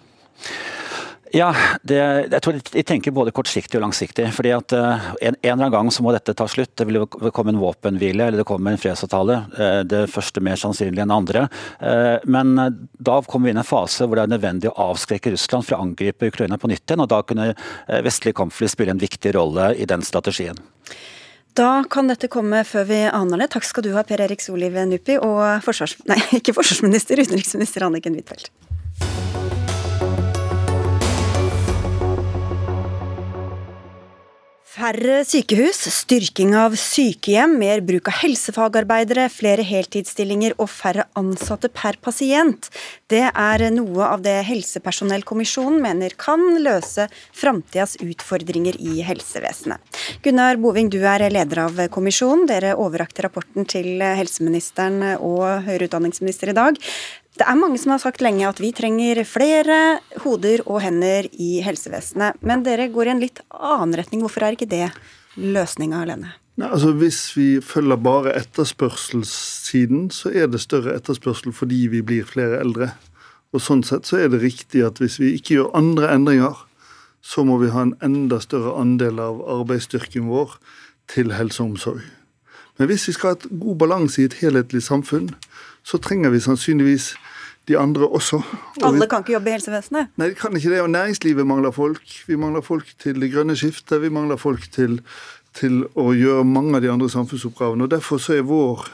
Ja, 1.34 1.50
det, 1.82 1.98
jeg 2.32 2.40
tror 2.40 2.56
de 2.56 2.82
tenker 2.86 3.12
både 3.12 3.32
kortsiktig 3.36 3.76
og 3.76 3.82
langsiktig. 3.84 4.30
fordi 4.32 4.52
at 4.56 4.72
uh, 4.72 5.08
en, 5.20 5.34
en, 5.34 5.36
eller 5.42 5.52
annen 5.52 5.74
gang 5.74 5.90
så 5.92 6.04
må 6.04 6.12
dette 6.14 6.32
ta 6.36 6.46
slutt. 6.48 6.72
Det 6.78 6.86
vil 6.88 7.04
komme 7.06 7.52
en 7.52 7.60
våpenhvile 7.60 8.28
eller 8.28 8.40
det 8.40 8.46
kommer 8.48 8.72
en 8.72 8.80
fredsavtale. 8.80 9.42
Uh, 9.58 9.80
det 9.84 10.06
første 10.12 10.40
mer 10.44 10.56
sannsynlig 10.60 11.04
enn 11.04 11.12
andre. 11.12 11.46
Uh, 11.82 12.16
men 12.24 12.54
da 12.96 13.18
kommer 13.26 13.48
vi 13.48 13.52
inn 13.52 13.60
i 13.60 13.64
en 13.64 13.68
fase 13.68 14.06
hvor 14.06 14.16
det 14.16 14.24
er 14.24 14.34
nødvendig 14.36 14.72
å 14.72 14.88
avskrekke 14.88 15.34
Russland 15.34 15.68
fra 15.68 15.78
å 15.78 15.84
angripe 15.84 16.30
Ukraina 16.32 16.58
på 16.60 16.70
nytt 16.72 16.86
igjen. 16.86 17.04
Og 17.04 17.12
da 17.12 17.20
kunne 17.26 17.52
vestlige 18.04 18.38
kampfly 18.40 18.70
spille 18.72 18.96
en 18.96 19.02
viktig 19.02 19.34
rolle 19.36 19.74
i 19.76 19.88
den 19.88 20.04
strategien. 20.06 20.56
Da 21.58 21.82
kan 21.90 22.08
dette 22.08 22.30
komme 22.30 22.62
før 22.64 22.86
vi 22.88 23.02
aner 23.10 23.42
det. 23.42 23.50
Takk 23.52 23.66
skal 23.66 23.84
du 23.84 23.90
ha, 23.96 24.04
Per 24.06 24.22
Erik 24.22 24.44
Soliv 24.44 24.78
Nuppi, 24.88 25.18
og 25.18 25.64
forsvars... 25.66 25.98
Nei, 26.08 26.20
ikke 26.38 26.54
forsvarsminister, 26.56 27.20
utenriksminister 27.20 27.84
Anniken 27.88 28.16
Huitfeldt. 28.16 28.52
Færre 34.68 35.22
sykehus, 35.24 35.78
styrking 35.96 36.50
av 36.60 36.74
sykehjem, 36.76 37.54
mer 37.56 37.80
bruk 37.80 38.10
av 38.10 38.18
helsefagarbeidere, 38.20 39.24
flere 39.32 39.64
heltidsstillinger 39.64 40.52
og 40.60 40.68
færre 40.68 41.06
ansatte 41.16 41.70
per 41.72 41.96
pasient. 42.04 42.68
Det 43.08 43.22
er 43.30 43.64
noe 43.72 44.04
av 44.04 44.20
det 44.26 44.34
Helsepersonellkommisjonen 44.44 45.80
mener 45.80 46.12
kan 46.20 46.44
løse 46.60 47.06
framtidas 47.32 47.96
utfordringer 48.04 48.76
i 48.76 49.00
helsevesenet. 49.08 49.80
Gunnar 50.26 50.60
Boving, 50.60 50.92
du 50.92 51.00
er 51.00 51.24
leder 51.32 51.62
av 51.64 51.80
kommisjonen. 51.94 52.44
Dere 52.50 52.74
overrakte 52.76 53.24
rapporten 53.24 53.64
til 53.64 54.04
helseministeren 54.04 55.00
og 55.16 55.64
høyere 55.64 55.88
utdanningsminister 55.88 56.52
i 56.52 56.58
dag. 56.60 56.76
Det 57.38 57.46
er 57.46 57.58
mange 57.58 57.78
som 57.78 57.92
har 57.94 58.00
sagt 58.02 58.22
lenge 58.24 58.48
at 58.48 58.58
vi 58.58 58.72
trenger 58.74 59.20
flere 59.28 60.00
hoder 60.24 60.64
og 60.66 60.80
hender 60.82 61.28
i 61.38 61.60
helsevesenet. 61.62 62.40
Men 62.42 62.64
dere 62.66 62.88
går 62.90 63.06
i 63.06 63.12
en 63.14 63.22
litt 63.22 63.38
annen 63.54 63.94
retning. 64.00 64.24
Hvorfor 64.24 64.42
er 64.42 64.56
ikke 64.56 64.66
det 64.70 64.88
løsninga 65.38 66.02
alene? 66.02 66.32
Nei, 66.58 66.66
altså 66.66 66.90
Hvis 66.98 67.20
vi 67.36 67.60
følger 67.62 68.00
bare 68.02 68.34
etterspørselssiden, 68.40 70.08
så 70.10 70.32
er 70.34 70.50
det 70.50 70.64
større 70.64 70.96
etterspørsel 70.98 71.54
fordi 71.54 71.84
vi 71.92 72.02
blir 72.02 72.26
flere 72.26 72.58
eldre. 72.58 72.90
Og 73.54 73.62
Sånn 73.62 73.84
sett 73.86 74.10
så 74.10 74.18
er 74.18 74.32
det 74.32 74.42
riktig 74.42 74.82
at 74.82 74.98
hvis 74.98 75.20
vi 75.22 75.36
ikke 75.36 75.60
gjør 75.60 75.76
andre 75.78 76.10
endringer, 76.16 76.58
så 77.22 77.44
må 77.46 77.60
vi 77.62 77.70
ha 77.70 77.86
en 77.86 77.94
enda 78.02 78.40
større 78.42 78.74
andel 78.80 79.22
av 79.22 79.38
arbeidsstyrken 79.60 80.26
vår 80.26 80.58
til 81.10 81.30
helse 81.38 81.62
og 81.62 81.76
omsorg. 81.76 82.02
Men 82.78 82.90
hvis 82.90 83.06
vi 83.08 83.14
skal 83.14 83.32
ha 83.32 83.38
et 83.38 83.48
god 83.62 83.78
balanse 83.78 84.22
i 84.22 84.26
et 84.26 84.36
helhetlig 84.42 84.82
samfunn, 84.86 85.30
så 85.88 86.00
trenger 86.04 86.32
vi 86.34 86.40
sannsynligvis 86.44 87.14
de 87.68 87.76
andre 87.78 88.08
også. 88.08 88.40
Alle 88.84 89.08
kan 89.08 89.24
ikke 89.24 89.36
jobbe 89.36 89.50
i 89.50 89.56
helsevesenet? 89.56 90.12
Nei, 90.20 90.30
de 90.32 90.36
kan 90.36 90.56
ikke 90.56 90.72
det. 90.72 90.80
Og 90.84 90.90
næringslivet 90.92 91.46
mangler 91.46 91.72
folk. 91.72 92.04
Vi 92.28 92.36
mangler 92.36 92.64
folk 92.64 92.92
til 93.00 93.20
det 93.20 93.30
grønne 93.32 93.56
skiftet. 93.56 94.02
Vi 94.02 94.12
mangler 94.12 94.40
folk 94.40 94.68
til, 94.72 95.00
til 95.56 95.82
å 95.96 96.12
gjøre 96.16 96.46
mange 96.48 96.76
av 96.76 96.84
de 96.84 96.92
andre 96.92 97.10
samfunnsoppgavene. 97.12 97.84
Og 97.84 97.92
Derfor 97.92 98.20
så 98.20 98.38
er 98.38 98.48
vår 98.48 98.88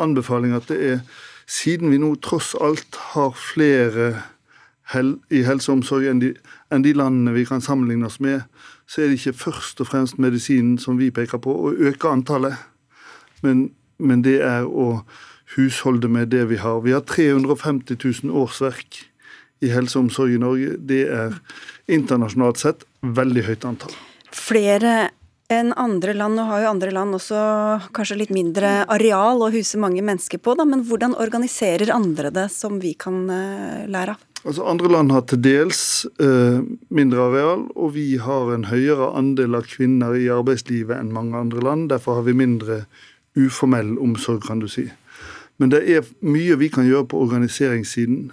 anbefaling 0.00 0.54
at 0.56 0.68
det 0.72 0.78
er, 0.90 1.00
siden 1.48 1.92
vi 1.92 2.00
nå 2.00 2.14
tross 2.24 2.54
alt 2.60 2.96
har 3.12 3.32
flere 3.36 4.12
hel, 4.92 5.16
i 5.32 5.42
helse 5.46 5.72
og 5.72 5.80
omsorg 5.80 6.08
enn 6.08 6.20
de, 6.22 6.32
enn 6.72 6.84
de 6.84 6.94
landene 6.96 7.34
vi 7.36 7.44
kan 7.48 7.64
sammenligne 7.64 8.08
oss 8.08 8.20
med, 8.24 8.44
så 8.88 9.02
er 9.02 9.10
det 9.10 9.20
ikke 9.20 9.40
først 9.46 9.80
og 9.80 9.88
fremst 9.88 10.20
medisinen 10.20 10.78
som 10.80 11.00
vi 11.00 11.10
peker 11.14 11.40
på, 11.40 11.52
å 11.52 11.72
øke 11.72 12.12
antallet. 12.12 12.56
Men, 13.44 13.70
men 14.00 14.24
det 14.24 14.40
er 14.44 14.68
å 14.68 15.04
husholde 15.56 16.08
med 16.08 16.32
det 16.32 16.44
vi 16.50 16.60
har. 16.62 16.80
Vi 16.84 16.94
har 16.94 17.04
350 17.06 17.96
000 18.24 18.36
årsverk 18.42 19.02
i 19.62 19.70
helse 19.70 19.98
og 19.98 20.08
omsorg 20.08 20.34
i 20.34 20.42
Norge. 20.42 20.76
Det 20.78 21.02
er 21.12 21.36
internasjonalt 21.90 22.62
sett 22.62 22.86
veldig 23.02 23.46
høyt 23.50 23.66
antall. 23.68 23.94
Flere 24.32 25.10
enn 25.52 25.72
andre 25.76 26.14
land, 26.16 26.40
og 26.40 26.48
har 26.48 26.62
jo 26.62 26.70
andre 26.70 26.92
land 26.94 27.16
også 27.18 27.40
kanskje 27.92 28.18
litt 28.22 28.32
mindre 28.32 28.86
areal 28.92 29.42
å 29.44 29.50
huse 29.52 29.80
mange 29.80 30.00
mennesker 30.04 30.40
på, 30.40 30.54
da, 30.56 30.64
men 30.68 30.84
hvordan 30.88 31.16
organiserer 31.20 31.92
andre 31.92 32.32
det 32.32 32.46
som 32.54 32.78
vi 32.80 32.94
kan 32.98 33.26
uh, 33.28 33.84
lære 33.90 34.16
av? 34.16 34.28
Altså 34.42 34.64
Andre 34.66 34.88
land 34.90 35.12
har 35.14 35.22
til 35.30 35.38
dels 35.38 35.82
uh, 36.18 36.64
mindre 36.90 37.28
areal, 37.28 37.68
og 37.76 37.92
vi 37.94 38.16
har 38.18 38.50
en 38.54 38.66
høyere 38.66 39.12
andel 39.18 39.60
av 39.60 39.68
kvinner 39.70 40.16
i 40.18 40.26
arbeidslivet 40.34 40.96
enn 40.96 41.12
mange 41.14 41.38
andre 41.38 41.62
land. 41.62 41.90
Derfor 41.92 42.18
har 42.18 42.26
vi 42.26 42.34
mindre 42.40 42.80
uformell 43.38 43.94
omsorg, 44.02 44.42
kan 44.48 44.58
du 44.58 44.66
si. 44.70 44.88
Men 45.60 45.72
det 45.72 45.82
er 45.90 46.06
mye 46.24 46.56
vi 46.58 46.68
kan 46.72 46.86
gjøre 46.88 47.08
på 47.12 47.20
organiseringssiden. 47.22 48.30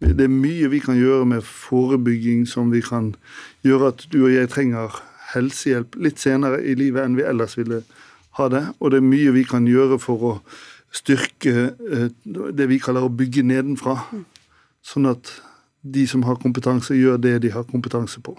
Det 0.00 0.26
er 0.26 0.32
mye 0.32 0.68
vi 0.72 0.80
kan 0.82 0.98
gjøre 0.98 1.26
med 1.28 1.46
forebygging 1.46 2.46
som 2.48 2.72
vi 2.72 2.82
kan 2.84 3.14
gjøre 3.64 3.92
at 3.92 4.06
du 4.12 4.24
og 4.24 4.32
jeg 4.34 4.50
trenger 4.52 4.96
helsehjelp 5.34 5.96
litt 6.02 6.20
senere 6.22 6.60
i 6.62 6.74
livet 6.78 7.04
enn 7.04 7.18
vi 7.18 7.26
ellers 7.26 7.56
ville 7.58 7.82
ha 8.38 8.48
det. 8.52 8.64
Og 8.80 8.92
det 8.92 9.00
er 9.00 9.10
mye 9.12 9.34
vi 9.36 9.44
kan 9.48 9.68
gjøre 9.68 9.98
for 10.02 10.28
å 10.30 10.32
styrke 10.94 11.54
eh, 11.74 12.08
det 12.24 12.68
vi 12.70 12.80
kaller 12.82 13.06
å 13.06 13.12
bygge 13.12 13.46
nedenfra. 13.46 13.98
Sånn 14.84 15.08
at 15.10 15.30
de 15.84 16.06
som 16.08 16.24
har 16.24 16.40
kompetanse, 16.40 16.96
gjør 16.96 17.18
det 17.20 17.38
de 17.44 17.52
har 17.52 17.66
kompetanse 17.68 18.20
på. 18.24 18.36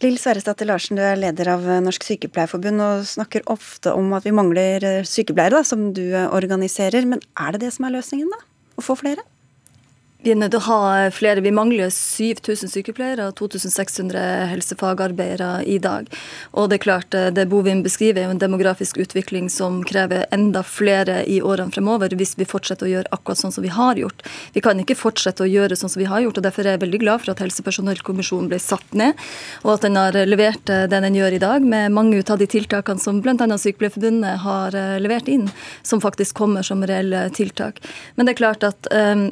Lill 0.00 0.16
Sverresdatter 0.18 0.68
Larsen, 0.68 0.96
du 0.96 1.04
er 1.04 1.18
leder 1.20 1.50
av 1.52 1.66
Norsk 1.84 2.06
Sykepleierforbund 2.06 2.84
og 2.84 3.08
snakker 3.08 3.44
ofte 3.52 3.92
om 3.96 4.14
at 4.16 4.24
vi 4.24 4.32
mangler 4.34 5.04
sykepleiere, 5.08 5.60
da, 5.60 5.66
som 5.66 5.90
du 5.96 6.06
organiserer. 6.26 7.04
Men 7.08 7.20
er 7.36 7.54
det 7.54 7.66
det 7.66 7.74
som 7.76 7.86
er 7.88 7.98
løsningen, 7.98 8.30
da? 8.32 8.40
Å 8.80 8.84
få 8.84 8.96
flere? 8.96 9.26
Vi 10.20 10.34
er 10.34 10.36
nødt 10.36 10.52
til 10.52 10.60
å 10.60 10.66
ha 10.66 11.10
flere. 11.16 11.40
Vi 11.40 11.52
mangler 11.54 11.88
7000 11.88 12.68
sykepleiere 12.68 13.30
og 13.30 13.38
2600 13.38 14.50
helsefagarbeidere 14.50 15.62
i 15.64 15.78
dag. 15.80 16.10
Og 16.52 16.68
det 16.68 16.76
er 16.76 16.82
klart, 16.84 17.14
eh, 17.16 17.30
det 17.32 17.46
Bovim 17.48 17.80
beskriver, 17.82 18.20
er 18.20 18.28
jo 18.28 18.34
en 18.34 18.42
demografisk 18.42 18.98
utvikling 19.00 19.48
som 19.48 19.82
krever 19.82 20.26
enda 20.30 20.62
flere 20.62 21.24
i 21.24 21.40
årene 21.40 21.72
fremover, 21.72 22.12
hvis 22.12 22.36
vi 22.36 22.44
fortsetter 22.44 22.84
å 22.84 22.92
gjøre 22.92 23.12
akkurat 23.16 23.40
sånn 23.40 23.54
som 23.56 23.64
vi 23.64 23.72
har 23.72 23.96
gjort. 23.96 24.20
Vi 24.52 24.60
kan 24.60 24.76
ikke 24.76 24.94
fortsette 24.94 25.40
å 25.40 25.48
gjøre 25.48 25.72
sånn 25.72 25.88
som 25.88 26.00
vi 26.00 26.10
har 26.12 26.20
gjort, 26.20 26.36
og 26.36 26.44
derfor 26.44 26.66
er 26.66 26.76
jeg 26.76 26.84
veldig 26.84 27.00
glad 27.00 27.20
for 27.24 27.30
at 27.32 27.40
Helsepersonellkommisjonen 27.40 28.52
ble 28.52 28.58
satt 28.58 28.92
ned, 28.92 29.16
og 29.64 29.78
at 29.78 29.88
den 29.88 29.96
har 29.96 30.12
levert 30.12 30.68
eh, 30.68 30.86
det 30.86 31.00
den 31.00 31.16
gjør 31.16 31.32
i 31.32 31.44
dag, 31.48 31.62
med 31.64 31.92
mange 31.96 32.20
av 32.20 32.36
de 32.36 32.46
tiltakene 32.46 33.00
som 33.00 33.22
bl.a. 33.24 33.36
Sykepleierforbundet 33.56 34.44
har 34.44 34.76
eh, 34.76 34.98
levert 35.00 35.28
inn, 35.28 35.48
som 35.82 36.00
faktisk 36.04 36.36
kommer 36.36 36.60
som 36.60 36.84
reelle 36.84 37.30
tiltak. 37.30 37.80
Men 38.16 38.26
det 38.26 38.36
er 38.36 38.44
klart 38.44 38.68
at 38.68 38.86
um, 38.92 39.30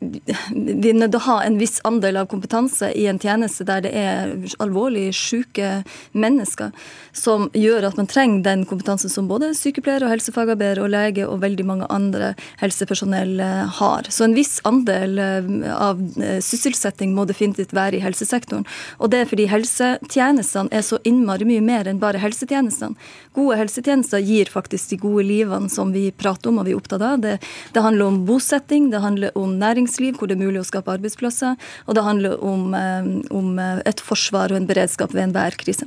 vi 0.00 0.90
er 0.92 0.94
nødt 0.94 1.10
til 1.10 1.18
å 1.18 1.26
ha 1.26 1.36
en 1.42 1.56
viss 1.58 1.80
andel 1.86 2.20
av 2.20 2.28
kompetanse 2.30 2.92
i 2.94 3.08
en 3.10 3.18
tjeneste 3.18 3.64
der 3.66 3.82
det 3.82 3.90
er 3.98 4.30
alvorlig 4.62 5.08
syke 5.16 5.82
mennesker, 6.14 6.70
som 7.10 7.48
gjør 7.56 7.88
at 7.88 7.98
man 7.98 8.06
trenger 8.10 8.44
den 8.46 8.62
kompetansen 8.68 9.10
som 9.10 9.26
både 9.30 9.50
sykepleiere 9.58 10.06
og 10.06 10.12
helsefagarbeider 10.14 10.84
og 10.84 10.92
lege 10.94 11.26
og 11.26 11.42
veldig 11.42 11.66
mange 11.66 11.88
andre 11.90 12.30
helsepersonell 12.62 13.42
eh, 13.42 13.64
har. 13.80 14.06
Så 14.14 14.28
en 14.28 14.36
viss 14.38 14.60
andel 14.68 15.18
eh, 15.18 15.50
av 15.74 15.98
eh, 16.22 16.38
sysselsetting 16.44 17.16
må 17.16 17.26
definitivt 17.26 17.74
være 17.74 17.98
i 17.98 18.04
helsesektoren. 18.04 18.68
Og 19.02 19.10
det 19.10 19.24
er 19.24 19.30
fordi 19.32 19.48
helsetjenestene 19.50 20.70
er 20.70 20.86
så 20.86 21.00
innmari 21.08 21.48
mye 21.48 21.64
mer 21.64 21.90
enn 21.90 22.02
bare 22.02 22.22
helsetjenestene. 22.22 22.94
Gode 23.34 23.58
helsetjenester 23.58 24.22
gir 24.22 24.50
faktisk 24.52 24.94
de 24.94 25.00
gode 25.02 25.26
livene 25.26 25.72
som 25.72 25.90
vi 25.94 26.08
prater 26.14 26.52
om 26.52 26.62
og 26.62 26.70
vi 26.70 26.76
er 26.76 26.78
opptatt 26.78 27.02
av. 27.02 27.18
Det, 27.24 27.36
det 27.74 27.82
handler 27.82 28.12
om 28.12 28.22
bosetting, 28.28 28.92
det 28.94 29.02
handler 29.02 29.34
om 29.38 29.58
næring 29.58 29.87
næringsliv 29.88 30.18
hvor 30.18 30.28
det 30.28 30.36
er 30.36 30.44
mulig 30.44 30.60
å 30.60 30.66
skape 30.66 30.92
arbeidsplasser. 30.92 31.56
Og 31.86 31.94
det 31.94 32.04
handler 32.04 32.42
om, 32.42 32.74
eh, 32.74 33.24
om 33.30 33.58
eh, 33.58 33.82
et 33.86 34.00
forsvar 34.00 34.52
og 34.52 34.56
en 34.56 34.68
beredskap 34.68 35.12
ved 35.12 35.28
enhver 35.28 35.56
krise. 35.56 35.86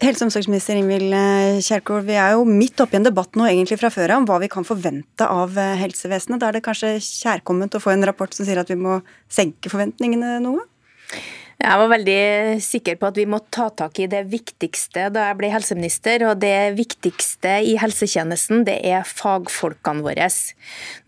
Helse- 0.00 0.22
og 0.22 0.28
omsorgsminister 0.28 0.78
Ingvild 0.78 1.12
eh, 1.12 1.58
Kjerkol, 1.60 2.04
vi 2.06 2.14
er 2.14 2.36
jo 2.36 2.44
midt 2.44 2.78
oppi 2.78 2.96
en 2.96 3.08
debatt 3.08 3.34
nå 3.34 3.48
egentlig 3.48 3.80
fra 3.80 3.90
før 3.90 4.16
om 4.18 4.26
hva 4.26 4.38
vi 4.40 4.48
kan 4.48 4.64
forvente 4.64 5.26
av 5.26 5.50
helsevesenet. 5.54 6.40
Da 6.40 6.48
er 6.48 6.58
det 6.58 6.64
kanskje 6.66 6.98
kjærkomment 7.02 7.74
å 7.74 7.82
få 7.82 7.92
en 7.92 8.06
rapport 8.06 8.32
som 8.32 8.46
sier 8.46 8.60
at 8.60 8.70
vi 8.70 8.78
må 8.78 9.00
senke 9.28 9.70
forventningene 9.72 10.38
noe? 10.44 10.62
Jeg 11.58 11.74
var 11.74 11.88
veldig 11.90 12.60
sikker 12.62 12.94
på 13.00 13.08
at 13.08 13.16
vi 13.18 13.24
må 13.26 13.40
ta 13.50 13.64
tak 13.74 13.96
i 13.98 14.06
det 14.06 14.20
viktigste 14.30 15.08
da 15.10 15.24
jeg 15.26 15.36
ble 15.40 15.48
helseminister. 15.50 16.22
Og 16.28 16.38
det 16.38 16.76
viktigste 16.78 17.56
i 17.66 17.72
helsetjenesten, 17.82 18.62
det 18.68 18.76
er 18.86 19.02
fagfolkene 19.02 20.04
våre. 20.06 20.28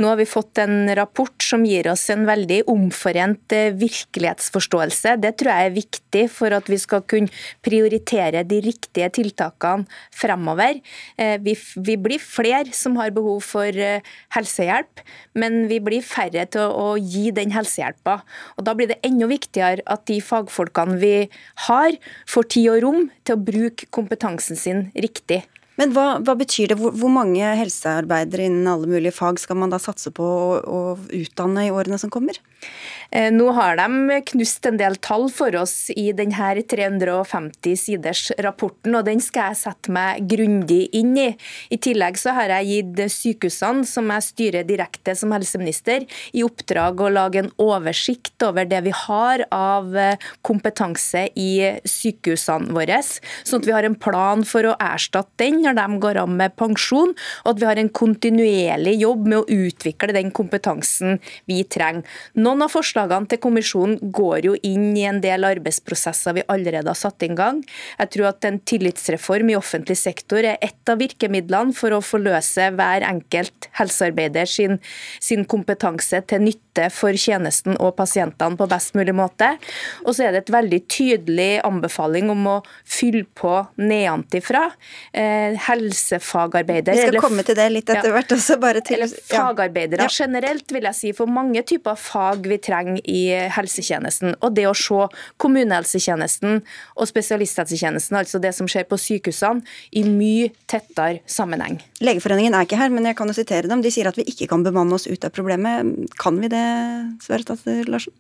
Nå 0.02 0.08
har 0.10 0.18
vi 0.18 0.26
fått 0.26 0.58
en 0.58 0.90
rapport 0.98 1.46
som 1.46 1.62
gir 1.62 1.86
oss 1.92 2.08
en 2.10 2.26
veldig 2.26 2.64
omforent 2.72 3.54
eh, 3.54 3.70
virkelighetsforståelse. 3.78 5.12
Det 5.22 5.32
tror 5.38 5.52
jeg 5.52 5.68
er 5.68 5.76
viktig 5.76 6.24
for 6.34 6.56
at 6.58 6.66
vi 6.72 6.80
skal 6.82 7.06
kunne 7.06 7.30
prioritere 7.62 8.42
de 8.42 8.58
riktige 8.66 9.06
tiltakene 9.20 9.86
fremover. 10.10 10.82
Eh, 11.14 11.36
vi, 11.46 11.54
vi 11.78 11.94
blir 11.94 12.18
flere 12.18 12.74
som 12.74 12.98
har 12.98 13.14
behov 13.14 13.38
for 13.52 13.70
eh, 13.70 14.02
helsehjelp, 14.34 15.06
men 15.38 15.62
vi 15.70 15.78
blir 15.78 16.02
færre 16.02 16.48
til 16.50 16.66
å, 16.66 16.90
å 16.90 16.98
gi 16.98 17.30
den 17.38 17.54
helsehjelpa. 17.54 18.18
Og 18.58 18.66
Da 18.66 18.74
blir 18.74 18.90
det 18.90 18.98
enda 19.06 19.30
viktigere 19.30 19.86
at 19.86 20.08
de 20.10 20.18
fagfolkene 20.18 20.39
fagfolkene 20.40 20.98
vi 21.00 21.14
har, 21.66 21.96
får 22.28 22.50
tid 22.54 22.68
og 22.74 22.82
rom 22.84 23.08
til 23.24 23.36
å 23.36 23.42
bruke 23.50 23.88
kompetansen 23.94 24.58
sin 24.58 24.86
riktig. 24.94 25.42
Men 25.80 25.94
hva, 25.96 26.18
hva 26.20 26.34
betyr 26.36 26.72
det? 26.72 26.78
Hvor, 26.80 26.92
hvor, 26.92 27.12
mange 27.12 27.54
helsearbeidere 27.56 28.48
innen 28.50 28.68
alle 28.68 28.88
mulige 28.90 29.16
fag 29.16 29.40
skal 29.40 29.60
man 29.62 29.72
da 29.72 29.78
satse 29.80 30.12
på 30.12 30.24
å, 30.24 30.56
å 30.60 30.80
utdanne 31.16 31.68
i 31.68 31.72
årene 31.72 31.98
som 32.00 32.12
kommer? 32.12 32.36
Eh, 33.10 33.30
nå 33.34 33.48
har 33.56 33.78
de 33.80 34.20
knust 34.30 34.66
en 34.68 34.78
del 34.78 34.96
tall 35.02 35.26
for 35.34 35.54
oss 35.58 35.90
i 35.98 36.10
denne 36.16 36.52
350 36.70 37.78
siders 37.78 38.28
rapporten, 38.38 38.94
og 38.94 39.06
den 39.08 39.22
skal 39.22 39.50
jeg 39.50 39.60
sette 39.64 39.94
meg 39.94 40.28
grundig 40.30 40.84
inn 40.96 41.16
i. 41.18 41.28
I 41.74 41.78
tillegg 41.82 42.20
så 42.20 42.34
har 42.36 42.54
jeg 42.54 42.68
gitt 42.70 43.02
sykehusene, 43.16 43.86
som 43.88 44.10
jeg 44.14 44.26
styrer 44.28 44.68
direkte 44.68 45.16
som 45.18 45.34
helseminister, 45.34 46.06
i 46.32 46.44
oppdrag 46.46 47.02
å 47.02 47.10
lage 47.10 47.42
en 47.42 47.50
oversikt 47.60 48.46
over 48.46 48.68
det 48.70 48.82
vi 48.86 48.94
har 48.94 49.44
av 49.50 49.90
eh, 49.98 50.30
kompetanse 50.46 51.26
i 51.34 51.50
sykehusene 51.82 52.70
våre, 52.76 53.00
sånn 53.02 53.62
at 53.62 53.66
vi 53.66 53.74
har 53.74 53.86
en 53.86 53.98
plan 53.98 54.44
for 54.46 54.66
å 54.68 54.76
erstatte 54.78 55.40
den 55.40 55.60
når 55.64 55.76
de 55.78 55.98
går 56.02 56.18
av 56.22 56.30
med 56.30 56.54
pensjon, 56.58 57.12
og 57.44 57.50
at 57.52 57.60
vi 57.60 57.68
har 57.68 57.80
en 57.80 57.90
kontinuerlig 57.90 58.96
jobb 59.00 59.26
med 59.30 59.38
å 59.40 59.60
utvikle 59.66 60.14
den 60.14 60.30
kompetansen 60.34 61.18
vi 61.50 61.62
trenger. 61.64 62.06
Noen 62.50 62.64
av 62.66 62.72
forslagene 62.74 63.30
til 63.30 63.38
kommisjonen 63.38 64.10
går 64.10 64.46
jo 64.48 64.52
inn 64.66 64.88
i 64.98 65.04
en 65.06 65.20
del 65.22 65.46
arbeidsprosesser 65.46 66.34
vi 66.34 66.42
allerede 66.50 66.90
har 66.90 66.98
satt 66.98 67.22
i 67.22 67.28
gang. 67.38 67.60
Jeg 68.00 68.10
tror 68.10 68.26
at 68.32 68.46
en 68.48 68.58
tillitsreform 68.66 69.52
i 69.52 69.54
offentlig 69.58 69.94
sektor 70.00 70.42
er 70.42 70.58
ett 70.58 70.90
av 70.90 70.98
virkemidlene 70.98 71.76
for 71.78 71.94
å 71.94 72.00
forløse 72.02 72.72
hver 72.74 73.06
enkelt 73.06 73.68
helsearbeider 73.78 74.50
sin, 74.50 74.80
sin 75.22 75.46
kompetanse 75.46 76.24
til 76.26 76.42
nytte 76.48 76.69
for 76.94 77.16
tjenesten 77.18 77.76
og 77.78 77.96
pasientene 77.98 78.58
på 78.58 78.68
best 78.70 78.94
mulig 78.98 79.14
måte. 79.16 79.52
Og 80.04 80.14
så 80.16 80.26
er 80.26 80.34
det 80.34 80.44
et 80.44 80.52
veldig 80.54 80.80
tydelig 80.90 81.48
anbefaling 81.66 82.30
om 82.32 82.46
å 82.46 82.56
fylle 82.88 83.26
på 83.36 83.54
nedenfra. 83.80 84.66
Eh, 85.12 85.56
helsefagarbeidere 85.66 86.96
Vi 86.96 87.08
skal 87.08 87.22
komme 87.22 87.44
til 87.46 87.58
det 87.58 87.68
litt 87.72 87.90
etter 87.90 88.14
hvert 88.14 88.34
også, 88.36 88.58
bare 88.62 88.82
til 88.84 89.00
Eller 89.00 89.12
fagarbeidere 89.30 90.06
ja. 90.06 90.12
generelt, 90.12 90.70
vil 90.70 90.86
jeg 90.90 90.98
si, 90.98 91.12
for 91.16 91.30
mange 91.30 91.62
typer 91.66 91.98
fag 91.98 92.46
vi 92.50 92.60
trenger 92.62 93.00
i 93.04 93.22
helsetjenesten. 93.52 94.36
Og 94.40 94.54
det 94.56 94.68
å 94.70 94.76
se 94.76 95.08
kommunehelsetjenesten 95.40 96.60
og 96.60 97.10
spesialisthelsetjenesten, 97.10 98.18
altså 98.20 98.40
det 98.42 98.54
som 98.56 98.68
skjer 98.70 98.86
på 98.90 98.98
sykehusene, 99.00 99.64
i 99.96 100.04
mye 100.06 100.50
tettere 100.70 101.20
sammenheng. 101.30 101.80
Legeforeningen 102.04 102.54
er 102.56 102.66
ikke 102.66 102.78
her, 102.80 102.92
men 102.92 103.08
jeg 103.08 103.18
kan 103.18 103.30
jo 103.30 103.36
sitere 103.36 103.70
dem. 103.70 103.82
De 103.84 103.92
sier 103.92 104.08
at 104.08 104.18
vi 104.18 104.26
ikke 104.30 104.48
kan 104.50 104.64
bemanne 104.66 104.96
oss 104.96 105.08
ut 105.10 105.24
av 105.26 105.32
problemet. 105.34 106.10
Kan 106.20 106.40
vi 106.42 106.50
det, 106.52 106.59
Sverre 107.24 107.46
Statsråd 107.46 107.92
Larsen? 107.92 108.16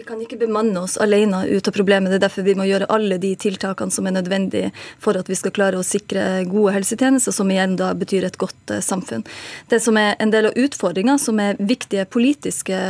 Vi 0.00 0.06
kan 0.08 0.20
ikke 0.24 0.38
bemanne 0.40 0.80
oss 0.80 0.94
alene 0.96 1.42
ut 1.44 1.66
av 1.68 1.74
problemet. 1.76 2.08
Det 2.08 2.16
er 2.16 2.22
derfor 2.22 2.44
vi 2.46 2.54
må 2.56 2.64
gjøre 2.64 2.86
alle 2.88 3.18
de 3.20 3.34
tiltakene 3.36 3.92
som 3.92 4.06
er 4.08 4.14
nødvendige 4.16 4.70
for 4.96 5.18
at 5.20 5.28
vi 5.28 5.36
skal 5.36 5.52
klare 5.52 5.76
å 5.76 5.84
sikre 5.84 6.46
gode 6.48 6.72
helsetjenester, 6.72 7.34
som 7.36 7.52
igjen 7.52 7.74
da 7.76 7.90
betyr 7.92 8.24
et 8.24 8.38
godt 8.40 8.72
eh, 8.72 8.80
samfunn. 8.80 9.26
Det 9.68 9.76
som 9.84 10.00
er 10.00 10.14
en 10.16 10.32
del 10.32 10.48
av 10.48 10.56
utfordringa, 10.56 11.18
som 11.20 11.36
er 11.44 11.60
viktige 11.60 12.06
politiske 12.08 12.80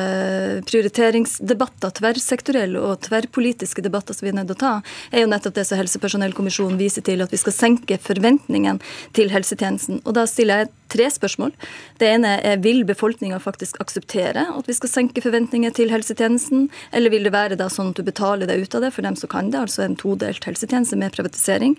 prioriteringsdebatter, 0.70 1.96
tverrsektorielle 1.98 2.78
og 2.78 3.02
tverrpolitiske 3.08 3.82
debatter 3.82 4.14
som 4.14 4.28
vi 4.28 4.30
er 4.30 4.38
nødt 4.38 4.52
til 4.52 4.60
å 4.60 4.62
ta, 4.62 4.74
er 5.10 5.26
jo 5.26 5.32
nettopp 5.34 5.58
det 5.58 5.66
som 5.66 5.82
Helsepersonellkommisjonen 5.82 6.78
viser 6.78 7.02
til, 7.10 7.26
at 7.26 7.34
vi 7.34 7.42
skal 7.42 7.58
senke 7.58 7.98
forventningen 7.98 8.78
til 9.18 9.34
helsetjenesten. 9.34 10.04
Og 10.04 10.14
da 10.14 10.30
stiller 10.30 10.62
jeg 10.62 10.76
tre 10.90 11.08
spørsmål. 11.12 11.54
Det 12.00 12.08
ene 12.08 12.36
er 12.46 12.60
vil 12.64 12.82
befolkninga 12.88 13.38
faktisk 13.42 13.80
akseptere 13.82 14.46
at 14.50 14.68
vi 14.68 14.76
skal 14.76 14.92
senke 14.92 15.22
forventninger 15.24 15.72
til 15.76 15.92
helsetjenesten? 15.92 16.68
Eller 16.96 17.12
vil 17.12 17.26
det 17.26 17.34
være 17.34 17.58
da 17.60 17.68
sånn 17.72 17.92
at 17.92 18.00
du 18.00 18.06
betaler 18.06 18.50
deg 18.50 18.64
ut 18.64 18.76
av 18.76 18.84
det 18.84 18.92
for 18.94 19.06
dem 19.06 19.16
som 19.18 19.30
kan 19.30 19.50
det, 19.52 19.60
altså 19.60 19.84
en 19.84 19.96
todelt 20.00 20.46
helsetjeneste 20.48 20.98
med 21.00 21.14
privatisering? 21.16 21.76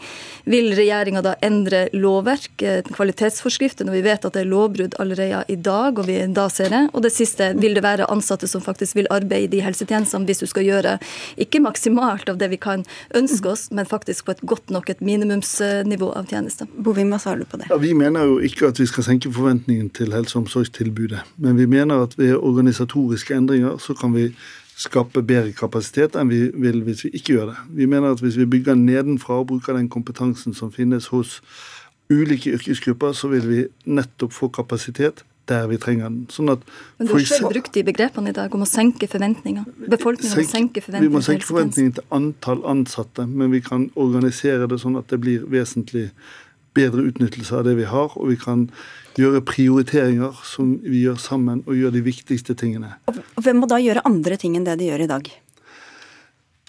Vil 0.49 0.71
regjeringa 0.77 1.23
da 1.25 1.35
endre 1.45 1.87
lovverk, 1.93 2.61
eh, 2.61 2.81
kvalitetsforskrifter, 2.87 3.87
når 3.87 3.99
vi 3.99 4.05
vet 4.07 4.25
at 4.25 4.37
det 4.37 4.45
er 4.45 4.51
lovbrudd 4.51 4.97
allerede 5.01 5.43
i 5.51 5.55
dag, 5.55 5.99
og 5.99 6.07
vi 6.07 6.19
da 6.31 6.47
ser 6.49 6.71
det? 6.73 6.83
Og 6.93 7.03
det 7.05 7.13
siste, 7.13 7.51
vil 7.59 7.75
det 7.77 7.83
være 7.85 8.09
ansatte 8.11 8.47
som 8.47 8.63
faktisk 8.63 8.95
vil 8.99 9.09
arbeide 9.11 9.57
i 9.57 9.63
helsetjenestene 9.65 10.27
hvis 10.29 10.43
du 10.43 10.47
skal 10.49 10.67
gjøre 10.67 10.97
ikke 11.41 11.61
maksimalt 11.63 12.29
av 12.31 12.39
det 12.41 12.51
vi 12.53 12.59
kan 12.61 12.85
ønske 13.17 13.51
oss, 13.51 13.67
men 13.71 13.89
faktisk 13.89 14.25
på 14.25 14.35
et 14.35 14.43
godt 14.47 14.71
nok 14.73 14.89
et 14.89 15.01
minimumsnivå 15.01 16.11
av 16.17 16.29
tjenester? 16.31 16.69
Bovim, 16.77 17.11
hva 17.13 17.19
svarer 17.21 17.43
du 17.43 17.49
på 17.49 17.61
det? 17.61 17.69
Ja, 17.71 17.79
vi 17.81 17.93
mener 17.97 18.29
jo 18.29 18.39
ikke 18.43 18.71
at 18.71 18.79
vi 18.79 18.87
skal 18.89 19.00
senke 19.05 19.31
forventningen 19.33 19.89
til 19.89 20.13
helse- 20.13 20.37
og 20.37 20.45
omsorgstilbudet, 20.45 21.21
men 21.37 21.57
vi 21.57 21.65
mener 21.65 22.03
at 22.03 22.17
ved 22.17 22.35
organisatoriske 22.35 23.35
endringer 23.35 23.77
så 23.77 23.93
kan 23.93 24.15
vi 24.15 24.31
skape 24.81 25.21
bedre 25.21 25.51
kapasitet 25.53 26.15
enn 26.17 26.29
vi 26.31 26.41
vil 26.53 26.81
hvis 26.85 27.05
vi 27.05 27.11
ikke 27.13 27.35
gjør 27.35 27.51
det. 27.51 27.57
Vi 27.77 27.85
mener 27.85 28.15
at 28.15 28.23
hvis 28.23 28.37
vi 28.39 28.45
bygger 28.49 28.75
nedenfra 28.75 29.41
og 29.41 29.47
bruker 29.47 29.77
den 29.77 29.89
kompetansen 29.89 30.53
som 30.57 30.71
finnes 30.71 31.11
hos 31.13 31.41
ulike 32.11 32.55
yrkesgrupper, 32.57 33.11
så 33.11 33.27
vil 33.31 33.49
vi 33.49 33.65
nettopp 33.85 34.33
få 34.33 34.47
kapasitet 34.47 35.23
der 35.49 35.67
vi 35.67 35.77
trenger 35.81 36.09
den. 36.09 36.27
Sånn 36.31 36.51
at 36.53 36.61
Men 36.99 37.07
Du 37.07 37.13
har 37.13 37.25
selv 37.27 37.49
brukt 37.51 37.73
de 37.73 37.83
begrepene 37.83 38.29
i 38.29 38.35
dag 38.35 38.53
om 38.55 38.63
å 38.63 38.69
senke 38.69 39.07
forventninger. 39.09 39.65
Befolkningen 39.89 40.35
senk, 40.35 40.45
må 40.45 40.51
senke 40.51 40.83
forventninger. 40.85 41.09
Vi 41.09 41.15
må 41.15 41.23
senke 41.25 41.47
forventningene 41.47 41.97
til 41.97 42.07
antall 42.17 42.63
ansatte, 42.65 43.27
men 43.27 43.51
vi 43.51 43.61
kan 43.65 43.89
organisere 43.95 44.69
det 44.71 44.79
sånn 44.83 44.97
at 44.99 45.09
det 45.11 45.19
blir 45.23 45.45
vesentlig 45.51 46.09
bedre 46.77 47.03
utnyttelse 47.09 47.55
av 47.57 47.65
det 47.67 47.75
vi 47.79 47.87
har, 47.89 48.13
og 48.15 48.31
vi 48.31 48.37
kan 48.39 48.67
gjøre 49.19 49.43
prioriteringer 49.47 50.37
som 50.47 50.77
vi 50.85 51.03
gjør 51.05 51.19
sammen, 51.19 51.63
og 51.67 51.77
gjøre 51.77 51.97
de 51.97 52.03
viktigste 52.05 52.55
tingene. 52.57 52.93
Og 53.11 53.43
Hvem 53.43 53.61
må 53.63 53.69
da 53.69 53.79
gjøre 53.81 54.05
andre 54.07 54.37
ting 54.39 54.55
enn 54.57 54.67
det 54.67 54.77
de 54.79 54.91
gjør 54.91 55.05
i 55.05 55.09
dag? 55.11 55.31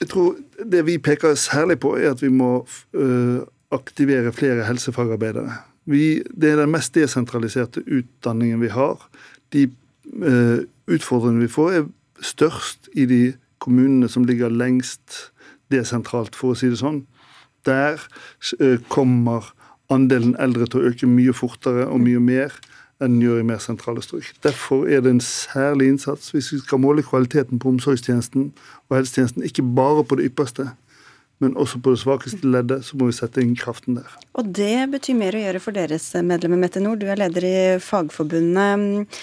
Jeg 0.02 0.08
tror 0.10 0.36
Det 0.72 0.86
vi 0.86 0.98
peker 0.98 1.34
særlig 1.34 1.78
på, 1.80 1.96
er 1.98 2.12
at 2.14 2.22
vi 2.22 2.30
må 2.30 2.64
uh, 2.94 3.40
aktivere 3.70 4.32
flere 4.32 4.64
helsefagarbeidere. 4.64 5.58
Vi, 5.84 6.22
det 6.30 6.52
er 6.52 6.60
den 6.62 6.70
mest 6.70 6.94
desentraliserte 6.94 7.82
utdanningen 7.86 8.60
vi 8.62 8.70
har. 8.70 9.02
De 9.52 9.66
uh, 10.22 10.62
utfordringene 10.86 11.46
vi 11.46 11.50
får, 11.50 11.72
er 11.72 11.88
størst 12.22 12.90
i 12.94 13.06
de 13.06 13.22
kommunene 13.62 14.08
som 14.10 14.26
ligger 14.26 14.50
lengst 14.50 15.32
desentralt, 15.70 16.36
for 16.38 16.52
å 16.52 16.58
si 16.58 16.70
det 16.70 16.78
sånn. 16.82 17.04
Der 17.66 17.98
uh, 17.98 18.78
kommer 18.90 19.52
andelen 19.92 20.36
eldre 20.42 20.68
til 20.68 20.80
å 20.80 20.92
øke 20.92 21.08
mye 21.10 21.34
fortere 21.36 21.88
og 21.88 22.02
mye 22.04 22.22
mer 22.22 22.54
enn 23.02 23.16
den 23.16 23.24
gjør 23.24 23.40
i 23.42 23.46
mer 23.46 23.58
sentrale 23.62 24.02
strøk. 24.04 24.28
Derfor 24.44 24.86
er 24.86 25.02
det 25.02 25.10
en 25.10 25.24
særlig 25.24 25.88
innsats 25.90 26.30
hvis 26.34 26.52
vi 26.54 26.60
skal 26.62 26.82
måle 26.82 27.04
kvaliteten 27.06 27.58
på 27.62 27.72
omsorgstjenesten 27.72 28.52
og 28.88 28.96
helsetjenesten, 28.96 29.42
ikke 29.46 29.64
bare 29.76 30.04
på 30.06 30.20
det 30.20 30.30
ypperste, 30.30 30.68
men 31.42 31.56
også 31.58 31.80
på 31.82 31.94
det 31.94 32.02
svakeste 32.04 32.46
leddet, 32.46 32.84
så 32.86 32.98
må 32.98 33.08
vi 33.08 33.16
sette 33.16 33.42
inn 33.42 33.56
kraften 33.58 33.98
der. 33.98 34.10
Og 34.38 34.52
det 34.54 34.86
betyr 34.92 35.18
mer 35.18 35.34
å 35.34 35.42
gjøre 35.42 35.62
for 35.64 35.74
deres 35.74 36.12
medlemmer, 36.22 36.60
Mette 36.62 36.82
Nord. 36.82 37.02
Du 37.02 37.08
er 37.10 37.18
leder 37.18 37.46
i 37.48 37.56
Fagforbundet. 37.82 39.18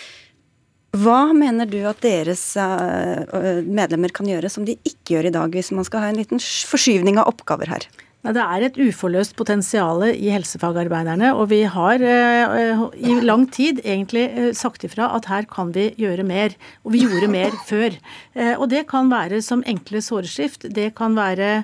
Hva 0.99 1.19
mener 1.38 1.69
du 1.69 1.77
at 1.86 2.01
deres 2.03 2.43
eh, 2.60 3.63
medlemmer 3.63 4.12
kan 4.12 4.27
gjøre 4.27 4.49
som 4.51 4.65
de 4.67 4.75
ikke 4.84 5.15
gjør 5.15 5.29
i 5.29 5.34
dag, 5.38 5.53
hvis 5.53 5.71
man 5.77 5.88
skal 5.88 6.03
ha 6.03 6.12
en 6.12 6.19
liten 6.19 6.41
forskyvning 6.41 7.21
av 7.21 7.29
oppgaver 7.32 7.71
her? 7.71 7.88
Det 8.19 8.41
er 8.43 8.63
et 8.67 8.75
uforløst 8.75 9.32
potensial 9.39 10.01
i 10.12 10.27
helsefagarbeiderne, 10.34 11.29
og 11.39 11.45
vi 11.53 11.62
har 11.63 12.01
uh, 12.03 12.82
i 12.99 13.13
lang 13.23 13.45
tid 13.47 13.79
egentlig 13.79 14.25
uh, 14.36 14.49
sagt 14.51 14.84
ifra 14.84 15.08
at 15.15 15.29
her 15.32 15.47
kan 15.47 15.71
vi 15.71 15.86
gjøre 15.95 16.25
mer. 16.27 16.58
Og 16.84 16.97
vi 16.97 17.05
gjorde 17.05 17.32
mer 17.32 17.55
før. 17.69 17.95
Uh, 18.36 18.60
og 18.60 18.67
det 18.75 18.84
kan 18.91 19.08
være 19.08 19.39
som 19.45 19.63
enkle 19.63 20.03
såreskift, 20.03 20.67
det 20.75 20.91
kan 20.99 21.15
være 21.15 21.63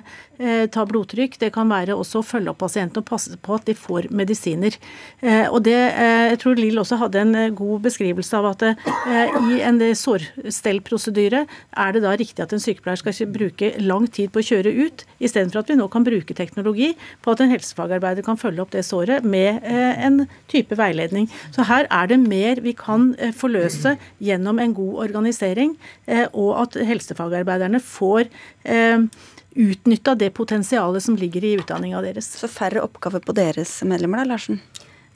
ta 0.72 0.84
blodtrykk, 0.88 1.38
det 1.40 1.52
kan 1.54 1.70
være 1.70 1.96
også 1.96 2.20
å 2.20 2.26
følge 2.26 2.52
opp 2.52 2.60
pasienten 2.60 3.02
og 3.02 3.08
passe 3.08 3.36
på 3.42 3.56
at 3.56 3.66
de 3.68 3.74
får 3.76 4.08
medisiner. 4.14 4.76
Og 5.50 5.58
det, 5.64 5.76
Jeg 5.76 6.38
tror 6.42 6.58
Lill 6.58 6.78
også 6.80 6.98
hadde 7.00 7.22
en 7.22 7.54
god 7.56 7.86
beskrivelse 7.86 8.36
av 8.38 8.50
at 8.52 8.64
i 8.66 9.60
en 9.64 9.80
sårstellprosedyre 9.96 11.44
er 11.46 11.96
det 11.96 12.04
da 12.04 12.14
riktig 12.18 12.44
at 12.44 12.54
en 12.54 12.62
sykepleier 12.62 13.00
skal 13.00 13.32
bruke 13.32 13.72
lang 13.82 14.06
tid 14.12 14.32
på 14.32 14.42
å 14.42 14.46
kjøre 14.46 14.72
ut, 14.72 15.04
istedenfor 15.22 15.62
at 15.62 15.70
vi 15.72 15.78
nå 15.78 15.88
kan 15.92 16.06
bruke 16.06 16.36
teknologi 16.36 16.92
på 17.24 17.32
at 17.32 17.42
en 17.42 17.52
helsefagarbeider 17.52 18.26
kan 18.26 18.40
følge 18.40 18.64
opp 18.64 18.74
det 18.74 18.84
såret 18.86 19.26
med 19.26 19.62
eh, 19.64 20.04
en 20.06 20.24
type 20.52 20.76
veiledning. 20.78 21.28
Så 21.54 21.66
her 21.68 21.88
er 21.90 22.10
det 22.10 22.20
mer 22.22 22.62
vi 22.64 22.74
kan 22.76 23.12
eh, 23.18 23.34
forløse 23.36 23.96
gjennom 24.22 24.60
en 24.62 24.76
god 24.76 25.06
organisering, 25.08 25.76
eh, 26.06 26.26
og 26.32 26.54
at 26.64 26.78
helsefagarbeiderne 26.88 27.82
får 27.82 28.28
utnytta 29.56 30.14
det 30.14 30.30
potensialet 30.36 31.02
som 31.02 31.16
ligger 31.16 31.44
i 31.44 31.52
utdanninga 31.60 32.02
deres. 32.04 32.28
Så 32.38 32.48
færre 32.48 32.84
oppgaver 32.84 33.24
på 33.24 33.34
deres 33.36 33.78
medlemmer 33.82 34.22
da, 34.22 34.30
Larsen? 34.32 34.60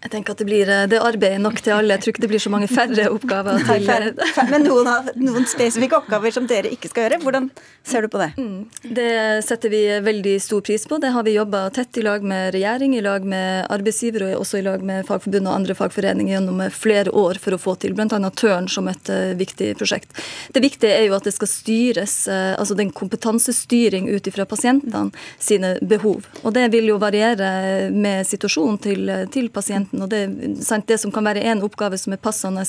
Jeg 0.01 0.15
tenker 0.15 0.33
at 0.33 0.41
det 0.41 0.47
blir 0.49 0.65
det 0.65 0.79
det 0.95 0.99
arbeidet 1.05 1.43
nok 1.45 1.59
til 1.61 1.75
alle. 1.77 1.93
Jeg 1.93 2.01
tror 2.01 2.15
ikke 2.15 2.23
det 2.23 2.29
blir 2.31 2.41
så 2.41 2.51
mange 2.53 2.69
færre 2.73 3.05
oppgaver. 3.13 3.59
til... 3.69 3.85
Færre, 3.85 4.47
men 4.49 4.63
noen, 4.65 4.89
noen, 5.21 5.45
spesifikke 5.49 5.99
oppgaver 5.99 6.33
som 6.33 6.47
dere 6.49 6.71
ikke 6.73 6.89
skal 6.89 7.05
gjøre. 7.05 7.19
Hvordan 7.21 7.51
ser 7.85 8.07
du 8.07 8.09
på 8.09 8.21
det? 8.23 8.31
Mm. 8.41 8.95
Det 8.97 9.11
setter 9.45 9.73
vi 9.73 9.83
veldig 10.07 10.33
stor 10.41 10.65
pris 10.65 10.87
på. 10.89 10.97
Det 11.03 11.11
har 11.13 11.27
vi 11.27 11.35
jobba 11.35 11.67
tett 11.77 12.01
i 12.01 12.05
lag 12.07 12.25
med 12.25 12.55
regjering, 12.57 12.95
i 12.97 13.03
lag 13.05 13.27
med 13.29 13.67
arbeidsgiver 13.69 14.25
og 14.31 14.41
også 14.41 14.63
i 14.63 14.65
lag 14.65 14.87
med 14.89 15.05
Fagforbundet 15.09 15.51
og 15.51 15.59
andre 15.59 15.77
fagforeninger 15.77 16.33
gjennom 16.33 16.65
flere 16.73 17.13
år 17.13 17.43
for 17.43 17.59
å 17.59 17.61
få 17.61 17.77
til, 17.85 17.93
bl.a. 17.99 18.33
Tørn 18.41 18.71
som 18.73 18.89
et 18.89 19.13
uh, 19.13 19.35
viktig 19.37 19.75
prosjekt. 19.77 20.17
Det 20.57 20.65
viktige 20.65 20.97
er 20.97 21.11
jo 21.11 21.19
at 21.19 21.29
det 21.29 21.35
skal 21.37 21.51
styres, 21.51 22.17
altså 22.31 22.75
den 22.79 22.89
kompetansestyring 22.95 24.09
ut 24.09 24.33
ifra 24.33 24.49
pasientene 24.49 25.13
sine 25.37 25.77
behov. 25.85 26.25
Og 26.41 26.57
det 26.57 26.71
vil 26.73 26.89
jo 26.89 26.99
variere 27.03 27.91
med 27.93 28.25
situasjonen 28.29 28.81
til, 28.81 29.15
til 29.35 29.53
pasienten 29.53 29.90
pasienten. 29.91 30.03
og 30.03 30.09
Det, 30.09 30.65
sant, 30.65 30.87
det 30.87 30.99
som 31.01 31.11
kan 31.11 31.25
være 31.25 31.43
en 31.43 31.63
oppgave 31.63 31.99
som 31.99 32.13
er 32.13 32.19
passende 32.19 32.63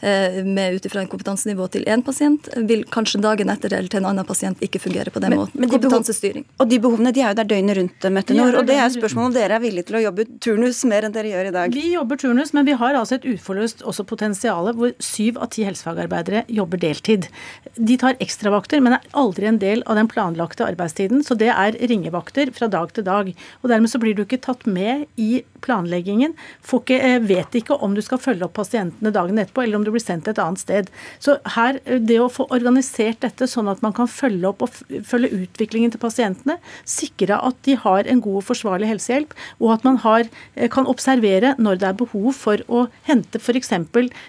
eh, 0.00 0.74
ut 0.74 0.86
ifra 0.86 1.00
en 1.00 1.08
kompetansenivå 1.08 1.68
til 1.70 1.84
én 1.84 2.02
pasient, 2.02 2.48
vil 2.56 2.84
kanskje 2.84 3.20
dagen 3.20 3.50
etter 3.50 3.72
eller 3.72 3.88
til 3.88 4.00
en 4.00 4.06
annen 4.06 4.24
pasient 4.24 4.58
ikke 4.60 4.80
fungere 4.80 5.10
på 5.10 5.20
den 5.20 5.30
men, 5.30 5.38
måten. 5.40 5.60
Men 5.60 5.68
de 5.68 5.78
Kompetansestyring. 5.78 6.44
Behov, 6.44 6.60
og 6.60 6.70
de 6.70 6.78
behovene 6.78 7.12
de 7.12 7.20
er 7.20 7.30
jo 7.30 7.38
der 7.40 7.48
døgnet 7.50 7.76
rundt, 7.76 8.10
Mette 8.10 8.34
Nord. 8.34 8.54
Og 8.54 8.66
det 8.66 8.76
er 8.76 8.88
spørsmålet 8.90 9.30
om 9.30 9.34
dere 9.34 9.56
er 9.56 9.62
villige 9.62 9.88
til 9.88 9.98
å 10.00 10.04
jobbe 10.04 10.26
turnus 10.40 10.82
mer 10.84 11.06
enn 11.06 11.14
dere 11.14 11.30
gjør 11.32 11.50
i 11.50 11.54
dag? 11.54 11.74
Vi 11.74 11.92
jobber 11.94 12.20
turnus, 12.20 12.52
men 12.52 12.66
vi 12.66 12.76
har 12.76 12.94
altså 12.98 13.18
et 13.18 13.26
uforløst 13.26 13.82
også 13.82 14.04
potensial 14.04 14.70
hvor 14.76 14.94
syv 15.02 15.40
av 15.40 15.50
ti 15.54 15.64
helsefagarbeidere 15.66 16.44
jobber 16.50 16.80
deltid. 16.80 17.28
De 17.76 17.96
tar 18.00 18.18
ekstravakter, 18.22 18.82
men 18.82 18.98
er 18.98 19.08
aldri 19.16 19.48
en 19.48 19.60
del 19.60 19.84
av 19.86 19.98
den 19.98 20.10
planlagte 20.10 20.66
arbeidstiden. 20.66 21.24
Så 21.26 21.36
det 21.38 21.50
er 21.52 21.78
ringevakter 21.90 22.52
fra 22.54 22.68
dag 22.70 22.92
til 22.94 23.06
dag. 23.06 23.32
Og 23.62 23.72
dermed 23.72 23.90
så 23.92 24.00
blir 24.02 24.16
du 24.16 24.24
ikke 24.24 24.40
tatt 24.42 24.66
med 24.68 25.06
i 25.20 25.42
planleggingen. 25.64 26.34
Ikke, 26.70 26.98
eh, 27.00 27.18
vet 27.20 27.54
ikke 27.60 27.76
om 27.82 27.94
du 27.94 28.02
skal 28.02 28.18
følge 28.18 28.46
opp 28.46 28.54
pasientene 28.58 29.12
dagen 29.12 29.38
etterpå, 29.38 29.64
eller 29.64 29.80
om 29.80 29.84
du 29.84 29.90
blir 29.90 30.02
sendt 30.02 30.28
et 30.28 30.38
annet 30.38 30.58
sted. 30.58 30.90
Så 31.18 31.38
her, 31.56 31.80
eh, 31.84 31.98
Det 32.00 32.18
å 32.18 32.30
få 32.30 32.48
organisert 32.50 33.20
dette 33.20 33.46
sånn 33.46 33.70
at 33.70 33.82
man 33.82 33.92
kan 33.92 34.06
følge 34.06 34.48
opp 34.48 34.62
og 34.62 34.70
følge 35.04 35.46
utviklingen 35.46 35.90
til 35.92 36.00
pasientene, 36.00 36.58
sikre 36.84 37.38
at 37.42 37.54
de 37.62 37.74
har 37.76 38.04
en 38.04 38.20
god 38.20 38.36
og 38.36 38.44
forsvarlig 38.44 38.88
helsehjelp, 38.88 39.32
og 39.60 39.72
at 39.72 39.84
man 39.84 39.96
har, 39.98 40.24
kan 40.70 40.86
observere 40.86 41.54
når 41.58 41.78
det 41.78 41.88
er 41.88 42.00
behov 42.00 42.34
for 42.34 42.56
å 42.68 42.88
hente 43.06 43.40
f.eks. 43.40 43.72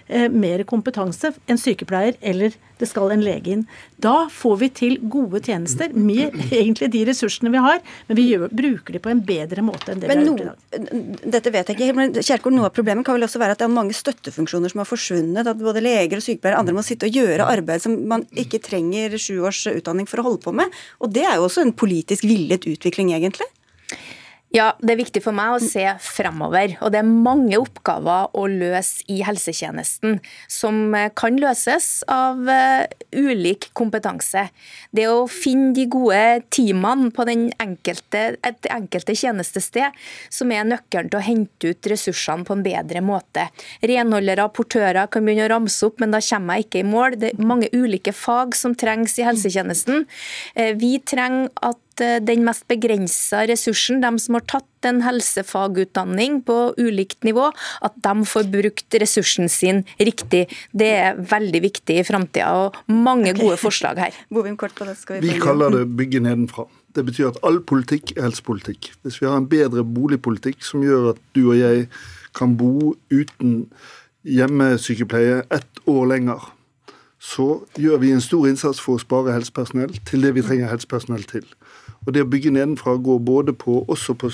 Eh, 0.10 0.28
mer 0.30 0.64
kompetanse, 0.64 1.34
en 1.48 1.58
sykepleier 1.58 2.18
eller 2.22 2.56
det 2.82 2.90
skal 2.90 3.14
en 3.14 3.22
lege 3.22 3.54
inn. 3.54 3.66
Da 4.02 4.26
får 4.34 4.56
vi 4.64 4.70
til 4.82 4.98
gode 5.14 5.44
tjenester 5.46 5.94
med 5.94 6.38
egentlig 6.60 6.90
de 6.96 7.04
ressursene 7.12 7.54
vi 7.54 7.62
har, 7.62 7.82
men 8.08 8.18
vi 8.18 8.28
gjør, 8.32 8.50
bruker 8.62 8.98
de 8.98 9.04
på 9.04 9.14
en 9.14 9.22
bedre 9.26 9.66
måte 9.66 9.94
enn 9.94 10.02
det 10.02 10.10
men 10.10 10.24
vi 10.24 10.26
har 10.26 10.32
gjort 10.32 10.46
i 10.46 10.82
dag. 10.82 11.21
Dette 11.22 11.52
vet 11.54 11.70
jeg 11.70 11.78
ikke, 11.78 11.96
men 11.98 12.16
Kjerkol, 12.18 12.56
Noe 12.56 12.70
av 12.70 12.74
problemet 12.74 13.06
kan 13.06 13.18
vel 13.18 13.28
også 13.28 13.40
være 13.42 13.54
at 13.54 13.62
det 13.62 13.68
er 13.68 13.74
mange 13.74 13.94
støttefunksjoner 13.94 14.72
som 14.74 14.82
har 14.82 14.90
forsvunnet. 14.90 15.48
At 15.48 15.62
både 15.62 15.84
leger 15.84 16.18
og 16.18 16.26
sykepleiere 16.26 16.58
og 16.58 16.64
andre 16.64 16.76
må 16.80 16.84
sitte 16.86 17.10
og 17.10 17.18
gjøre 17.20 17.50
arbeid 17.52 17.84
som 17.84 17.98
man 18.10 18.26
ikke 18.34 18.62
trenger 18.64 19.18
sju 19.22 19.44
års 19.46 19.64
utdanning 19.70 20.10
for 20.10 20.22
å 20.22 20.26
holde 20.30 20.42
på 20.46 20.56
med. 20.58 20.74
Og 21.04 21.14
det 21.14 21.28
er 21.28 21.38
jo 21.38 21.46
også 21.46 21.66
en 21.66 21.76
politisk 21.78 22.26
villet 22.26 22.66
utvikling, 22.70 23.14
egentlig. 23.14 23.48
Ja, 24.52 24.74
Det 24.84 24.92
er 24.92 25.00
viktig 25.00 25.22
for 25.24 25.36
meg 25.36 25.54
å 25.56 25.64
se 25.64 25.86
fremover. 26.04 26.74
Og 26.84 26.92
det 26.92 27.00
er 27.00 27.08
mange 27.08 27.56
oppgaver 27.56 28.34
å 28.36 28.44
løse 28.52 29.06
i 29.08 29.22
helsetjenesten 29.24 30.18
som 30.52 30.92
eh, 30.98 31.08
kan 31.16 31.38
løses 31.40 32.02
av 32.12 32.42
uh, 32.50 32.84
ulik 33.16 33.70
kompetanse. 33.78 34.44
Det 34.92 35.06
å 35.08 35.24
finne 35.32 35.72
de 35.78 35.86
gode 35.92 36.42
teamene 36.52 37.14
på 37.16 37.26
den 37.30 37.46
enkelte, 37.64 38.36
et 38.44 38.68
enkelte 38.68 39.16
tjenestested 39.16 39.96
som 40.28 40.52
er 40.52 40.68
nøkkelen 40.68 41.14
til 41.14 41.22
å 41.22 41.24
hente 41.24 41.72
ut 41.72 41.92
ressursene 41.94 42.44
på 42.48 42.58
en 42.58 42.66
bedre 42.66 43.04
måte. 43.06 43.48
Renholdere, 43.88 44.50
og 44.50 44.58
portører 44.58 45.08
kan 45.12 45.24
begynne 45.24 45.48
å 45.48 45.54
ramse 45.54 45.88
opp, 45.88 46.04
men 46.04 46.12
da 46.12 46.20
kommer 46.28 46.60
jeg 46.60 46.68
ikke 46.68 46.84
i 46.84 46.90
mål. 46.92 47.16
Det 47.22 47.32
er 47.32 47.48
mange 47.54 47.72
ulike 47.72 48.12
fag 48.12 48.60
som 48.60 48.76
trengs 48.76 49.16
i 49.16 49.30
helsetjenesten. 49.30 50.04
Uh, 50.60 50.74
vi 50.82 50.98
trenger 51.08 51.48
at 51.64 51.80
Eh, 51.91 51.91
den 52.00 52.46
mest 52.46 52.68
begrensa 52.72 53.44
ressursen, 53.50 54.02
de 54.04 54.12
som 54.22 54.38
har 54.38 54.46
tatt 54.50 54.88
en 54.88 55.02
helsefagutdanning 55.06 56.40
på 56.48 56.58
ulikt 56.80 57.24
nivå, 57.28 57.50
at 57.86 57.98
de 58.06 58.14
får 58.26 58.50
brukt 58.54 58.98
ressursen 59.02 59.50
sin 59.52 59.84
riktig. 60.00 60.48
Det 60.72 60.92
er 61.04 61.20
veldig 61.20 61.64
viktig 61.68 62.00
i 62.02 62.06
framtida, 62.08 62.52
og 62.52 62.80
mange 62.88 63.34
okay. 63.34 63.42
gode 63.44 63.60
forslag 63.62 64.02
her. 64.02 64.22
vi, 64.32 65.20
vi 65.28 65.40
kaller 65.42 65.76
det 65.76 65.86
bygge 65.98 66.24
nedenfra. 66.24 66.68
Det 66.96 67.06
betyr 67.08 67.32
at 67.32 67.40
all 67.48 67.62
politikk 67.64 68.16
er 68.18 68.26
helsepolitikk. 68.28 68.92
Hvis 69.04 69.22
vi 69.22 69.30
har 69.30 69.38
en 69.40 69.50
bedre 69.50 69.84
boligpolitikk 69.88 70.66
som 70.66 70.84
gjør 70.84 71.14
at 71.14 71.22
du 71.36 71.46
og 71.46 71.60
jeg 71.60 71.86
kan 72.36 72.58
bo 72.60 72.96
uten 73.12 73.70
hjemmesykepleie 74.28 75.44
ett 75.52 75.86
år 75.90 76.10
lenger, 76.12 76.50
så 77.22 77.62
gjør 77.78 78.02
vi 78.02 78.12
en 78.12 78.24
stor 78.24 78.48
innsats 78.50 78.82
for 78.82 78.98
å 78.98 79.02
spare 79.02 79.36
helsepersonell 79.36 79.94
til 80.10 80.26
det 80.26 80.34
vi 80.38 80.44
trenger 80.46 80.72
helsepersonell 80.72 81.24
til. 81.30 81.46
Og 82.06 82.14
det 82.16 82.24
å 82.26 82.30
bygge 82.30 82.54
nedenfra 82.56 82.96
går 83.02 83.20
både 83.26 83.54
på, 83.58 83.82
også 83.92 84.16
på, 84.18 84.32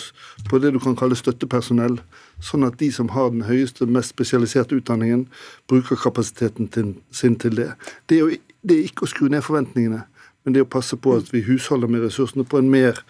på, 0.50 0.60
det 0.64 0.74
du 0.76 0.80
kan 0.84 0.98
kalle 1.00 1.18
støttepersonell, 1.20 2.00
sånn 2.44 2.68
at 2.68 2.78
de 2.82 2.92
som 2.94 3.12
har 3.16 3.32
den 3.34 3.48
høyeste, 3.48 3.88
mest 3.90 4.16
spesialiserte 4.16 4.78
utdanningen, 4.80 5.26
bruker 5.70 6.00
kapasiteten 6.00 6.70
til, 6.74 6.94
sin 7.12 7.40
til 7.40 7.58
det. 7.60 7.72
Det 8.08 8.20
er, 8.20 8.24
jo, 8.24 8.60
det 8.64 8.78
er 8.78 8.92
ikke 8.92 9.08
å 9.08 9.12
skru 9.12 9.28
ned 9.32 9.46
forventningene, 9.48 10.04
men 10.44 10.56
det 10.56 10.64
er 10.64 10.70
å 10.70 10.76
passe 10.78 11.00
på 11.00 11.18
at 11.20 11.34
vi 11.34 11.44
husholder 11.48 11.92
med 11.92 12.08
ressursene 12.08 12.48
på 12.48 12.62
en 12.62 12.72
mer 12.72 13.04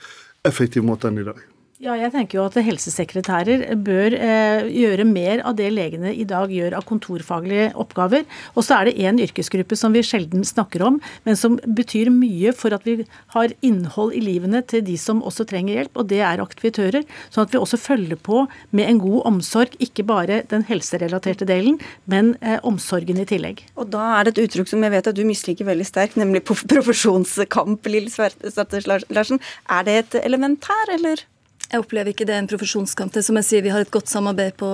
effektiv 0.47 0.86
måte 0.88 1.12
enn 1.12 1.21
i 1.21 1.27
dag. 1.27 1.43
Ja, 1.77 1.93
jeg 1.93 2.09
tenker 2.09 2.39
jo 2.39 2.43
at 2.47 2.55
helsesekretærer 2.65 3.67
bør 3.85 4.13
eh, 4.17 4.63
gjøre 4.73 5.03
mer 5.05 5.43
av 5.45 5.59
det 5.59 5.67
legene 5.69 6.09
i 6.09 6.23
dag 6.25 6.49
gjør 6.49 6.73
av 6.73 6.87
kontorfaglige 6.89 7.67
oppgaver. 7.77 8.23
Og 8.57 8.65
så 8.65 8.79
er 8.79 8.89
det 8.89 9.05
én 9.05 9.21
yrkesgruppe 9.21 9.77
som 9.77 9.93
vi 9.93 10.01
sjelden 10.01 10.41
snakker 10.41 10.81
om, 10.87 10.97
men 11.27 11.37
som 11.37 11.59
betyr 11.77 12.09
mye 12.09 12.55
for 12.57 12.73
at 12.73 12.87
vi 12.89 13.05
har 13.35 13.53
innhold 13.61 14.17
i 14.17 14.23
livene 14.25 14.63
til 14.65 14.81
de 14.89 14.97
som 14.97 15.21
også 15.21 15.45
trenger 15.53 15.77
hjelp, 15.77 16.01
og 16.01 16.09
det 16.09 16.23
er 16.25 16.41
aktivitører. 16.41 17.05
Sånn 17.29 17.45
at 17.45 17.53
vi 17.53 17.61
også 17.61 17.77
følger 17.83 18.17
på 18.25 18.47
med 18.73 18.89
en 18.89 19.03
god 19.05 19.21
omsorg, 19.35 19.77
ikke 19.77 20.09
bare 20.09 20.41
den 20.49 20.65
helserelaterte 20.65 21.45
delen, 21.45 21.77
men 22.09 22.33
eh, 22.41 22.57
omsorgen 22.65 23.21
i 23.21 23.29
tillegg. 23.29 23.67
Og 23.77 23.93
da 23.93 24.15
er 24.17 24.25
det 24.25 24.33
et 24.33 24.45
uttrykk 24.47 24.73
som 24.73 24.81
jeg 24.81 24.97
vet 24.97 25.13
at 25.13 25.21
du 25.21 25.27
misliker 25.29 25.69
veldig 25.69 25.91
sterkt, 25.93 26.17
nemlig 26.17 26.41
profesjonskamp, 26.49 27.85
Lill 27.85 28.09
Svartes 28.09 28.89
Larsen. 28.89 29.45
Er 29.69 29.85
det 29.85 29.99
et 30.01 30.23
element 30.25 30.73
her, 30.73 30.97
eller? 30.97 31.27
Jeg 31.67 31.82
opplever 31.84 32.13
ikke 32.13 32.23
det 32.23 32.32
er 32.32 32.39
en 32.39 32.47
profesjonskamp. 32.47 33.12
Det 33.12 33.25
som 33.27 33.36
jeg 33.41 33.43
sier, 33.45 33.62
Vi 33.62 33.71
har 33.73 33.84
et 33.84 33.91
godt 33.91 34.08
samarbeid 34.08 34.56
på 34.56 34.69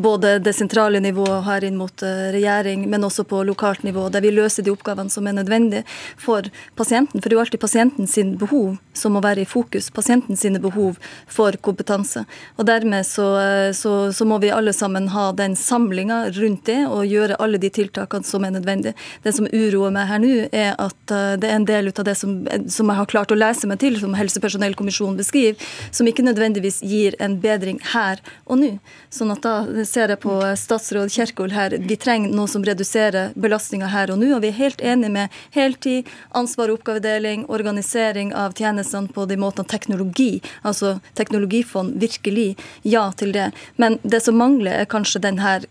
både 0.00 0.38
det 0.40 0.54
sentrale 0.56 1.00
nivået 1.00 1.44
her 1.44 1.64
inn 1.68 1.76
mot 1.76 2.02
eh, 2.02 2.30
regjering, 2.32 2.86
men 2.88 3.04
også 3.04 3.26
på 3.28 3.42
lokalt 3.44 3.82
nivå, 3.84 4.08
der 4.08 4.24
vi 4.24 4.32
løser 4.32 4.64
de 4.64 4.72
oppgavene 4.72 5.12
som 5.12 5.26
er 5.28 5.36
nødvendige 5.36 5.84
for 6.16 6.48
pasienten. 6.76 7.20
For 7.20 7.28
det 7.28 7.34
er 7.34 7.36
jo 7.36 7.42
alltid 7.44 7.60
pasienten 7.60 8.08
sin 8.08 8.38
behov 8.40 8.78
som 8.96 9.12
må 9.12 9.20
være 9.20 9.42
i 9.44 9.48
fokus. 9.48 9.90
Pasienten 9.92 10.36
sine 10.36 10.58
behov 10.58 10.96
for 11.28 11.52
kompetanse. 11.60 12.24
Og 12.56 12.64
Dermed 12.70 13.04
så, 13.04 13.28
eh, 13.36 13.72
så, 13.76 14.08
så 14.12 14.24
må 14.24 14.40
vi 14.40 14.48
alle 14.48 14.72
sammen 14.72 15.10
ha 15.12 15.32
den 15.36 15.56
samlinga 15.56 16.30
rundt 16.40 16.64
det 16.70 16.86
og 16.86 17.04
gjøre 17.04 17.36
alle 17.36 17.60
de 17.60 17.68
tiltakene 17.68 18.24
som 18.24 18.48
er 18.48 18.56
nødvendige. 18.56 18.96
Det 19.22 19.34
som 19.36 19.44
uroer 19.52 19.92
meg 19.92 20.08
her 20.08 20.24
nå, 20.24 20.32
er 20.56 20.72
at 20.80 21.12
eh, 21.12 21.36
det 21.36 21.52
er 21.52 21.60
en 21.60 21.68
del 21.68 21.92
av 21.92 22.08
det 22.08 22.16
som, 22.16 22.40
som 22.64 22.88
jeg 22.88 23.02
har 23.02 23.12
klart 23.12 23.36
å 23.36 23.36
lese 23.36 23.68
meg 23.68 23.84
til, 23.84 24.00
som 24.00 24.16
Helsepersonellkommisjonen 24.16 25.20
beskriver, 25.20 25.60
som 25.92 26.08
ikke 26.08 26.22
nødvendigvis 26.22 26.29
gir 26.82 27.14
en 27.18 27.40
bedring 27.40 27.80
her 27.92 28.20
og 28.46 28.58
nå. 28.60 28.70
Sånn 29.10 29.30
at 29.30 29.42
da 29.42 29.84
ser 29.84 30.08
jeg 30.12 30.20
på 30.20 30.36
statsråd 30.56 31.10
Kjerkol 31.10 31.50
her, 31.52 31.76
vi 31.78 31.96
trenger 31.96 32.30
noe 32.34 32.48
som 32.48 32.64
reduserer 32.64 33.32
belastninga 33.34 33.86
her 33.90 34.10
og 34.10 34.20
nå. 34.20 34.34
Og 34.36 34.42
vi 34.42 34.48
er 34.48 34.58
helt 34.58 34.80
enige 34.80 35.10
med 35.10 35.40
heltid, 35.50 36.08
ansvar 36.30 36.70
og 36.70 36.80
oppgavedeling, 36.80 37.46
organisering 37.48 38.34
av 38.34 38.54
tjenestene 38.54 39.08
på 39.08 39.26
de 39.26 39.36
måtene 39.40 39.68
teknologi, 39.68 40.40
altså 40.62 40.98
teknologifond, 41.14 41.98
virkelig 42.00 42.56
ja 42.82 43.10
til 43.16 43.32
det. 43.32 43.50
Men 43.76 43.98
det 44.02 44.22
som 44.24 44.38
mangler, 44.38 44.80
er 44.80 44.90
kanskje 44.90 45.22
den 45.22 45.40
her 45.42 45.66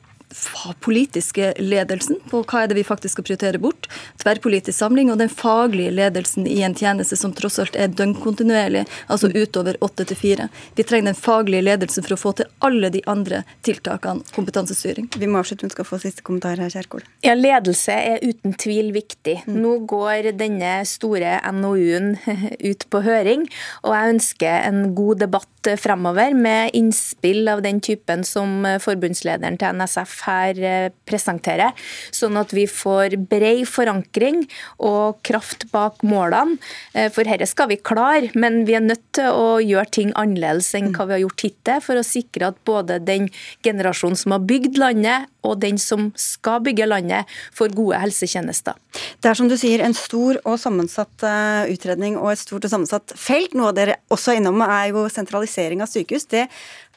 politiske 0.79 1.53
ledelsen 1.57 2.19
på 2.29 2.43
hva 2.43 2.63
er 2.63 2.69
det 2.69 2.77
vi 2.77 2.85
faktisk 2.85 3.17
skal 3.17 3.25
prioritere 3.25 3.61
bort, 3.61 3.87
tverrpolitisk 4.21 4.77
samling, 4.77 5.09
og 5.11 5.17
den 5.21 5.31
faglige 5.31 5.91
ledelsen 5.95 6.47
i 6.47 6.61
en 6.65 6.75
tjeneste 6.77 7.17
som 7.17 7.33
tross 7.33 7.59
alt 7.61 7.77
er 7.79 7.89
døgnkontinuerlig, 7.97 8.85
altså 9.07 9.31
utover 9.33 9.79
åtte 9.85 10.05
til 10.09 10.19
fire. 10.19 10.49
Vi 10.77 10.85
trenger 10.85 11.11
den 11.11 11.19
faglige 11.19 11.65
ledelsen 11.65 12.05
for 12.05 12.15
å 12.15 12.19
få 12.21 12.35
til 12.37 12.49
alle 12.65 12.91
de 12.93 13.01
andre 13.09 13.41
tiltakene, 13.65 14.25
kompetansestyring. 14.35 15.09
Vi 15.17 15.29
må 15.29 15.41
avslutte, 15.41 15.65
hun 15.65 15.73
skal 15.73 15.87
få 15.89 16.01
siste 16.03 16.25
kommentar 16.25 16.61
her, 16.61 16.69
Kjerkol. 16.69 17.03
Ja, 17.25 17.33
ledelse 17.37 17.95
er 17.97 18.21
uten 18.23 18.53
tvil 18.59 18.93
viktig. 18.95 19.39
Mm. 19.47 19.59
Nå 19.63 19.75
går 19.89 20.31
denne 20.37 20.79
store 20.89 21.39
NOU-en 21.57 22.13
ut 22.69 22.85
på 22.89 23.03
høring, 23.05 23.47
og 23.81 23.95
jeg 23.97 24.15
ønsker 24.15 24.69
en 24.69 24.83
god 24.97 25.25
debatt 25.25 25.73
fremover 25.79 26.33
med 26.37 26.71
innspill 26.77 27.49
av 27.51 27.63
den 27.65 27.81
typen 27.83 28.23
som 28.23 28.63
forbundslederen 28.79 29.57
til 29.59 29.75
NSF 29.75 30.18
her 30.27 30.59
eh, 30.59 30.91
presenterer, 31.09 31.75
sånn 32.15 32.37
at 32.39 32.53
vi 32.55 32.65
får 32.69 33.17
bred 33.29 33.65
forankring 33.69 34.43
og 34.85 35.19
kraft 35.27 35.67
bak 35.73 36.03
målene. 36.05 36.59
Eh, 36.93 37.09
for 37.13 37.27
dette 37.27 37.47
skal 37.49 37.71
vi 37.71 37.79
klare, 37.79 38.31
men 38.39 38.63
vi 38.67 38.77
er 38.77 38.85
nødt 38.85 39.05
til 39.17 39.29
å 39.31 39.59
gjøre 39.63 39.93
ting 39.95 40.13
annerledes 40.19 40.71
enn 40.77 40.91
hva 40.95 41.07
vi 41.09 41.17
har 41.17 41.25
gjort 41.25 41.45
hittil, 41.47 41.83
for 41.85 41.99
å 41.99 42.05
sikre 42.05 42.51
at 42.51 42.61
både 42.67 42.99
den 43.03 43.29
generasjonen 43.65 44.19
som 44.19 44.35
har 44.35 44.45
bygd 44.49 44.79
landet, 44.81 45.29
og 45.47 45.61
den 45.61 45.77
som 45.79 46.09
skal 46.19 46.59
bygge 46.65 46.87
landet, 46.89 47.29
får 47.55 47.71
gode 47.77 47.99
helsetjenester. 48.01 48.75
Det 49.23 49.31
er 49.31 49.37
som 49.39 49.47
du 49.47 49.55
sier 49.59 49.83
en 49.85 49.95
stor 49.95 50.39
og 50.43 50.59
sammensatt 50.59 51.23
eh, 51.27 51.71
utredning 51.73 52.17
og 52.19 52.33
et 52.33 52.41
stort 52.41 52.67
og 52.67 52.73
sammensatt 52.73 53.15
felt. 53.19 53.55
Noe 53.57 53.71
av 53.71 53.77
dere 53.77 53.99
også 54.11 54.33
er 54.33 54.41
innom 54.41 54.63
er 54.65 54.89
jo 54.91 55.05
sentralisering 55.11 55.83
av 55.83 55.91
sykehus. 55.91 56.27
Det 56.31 56.47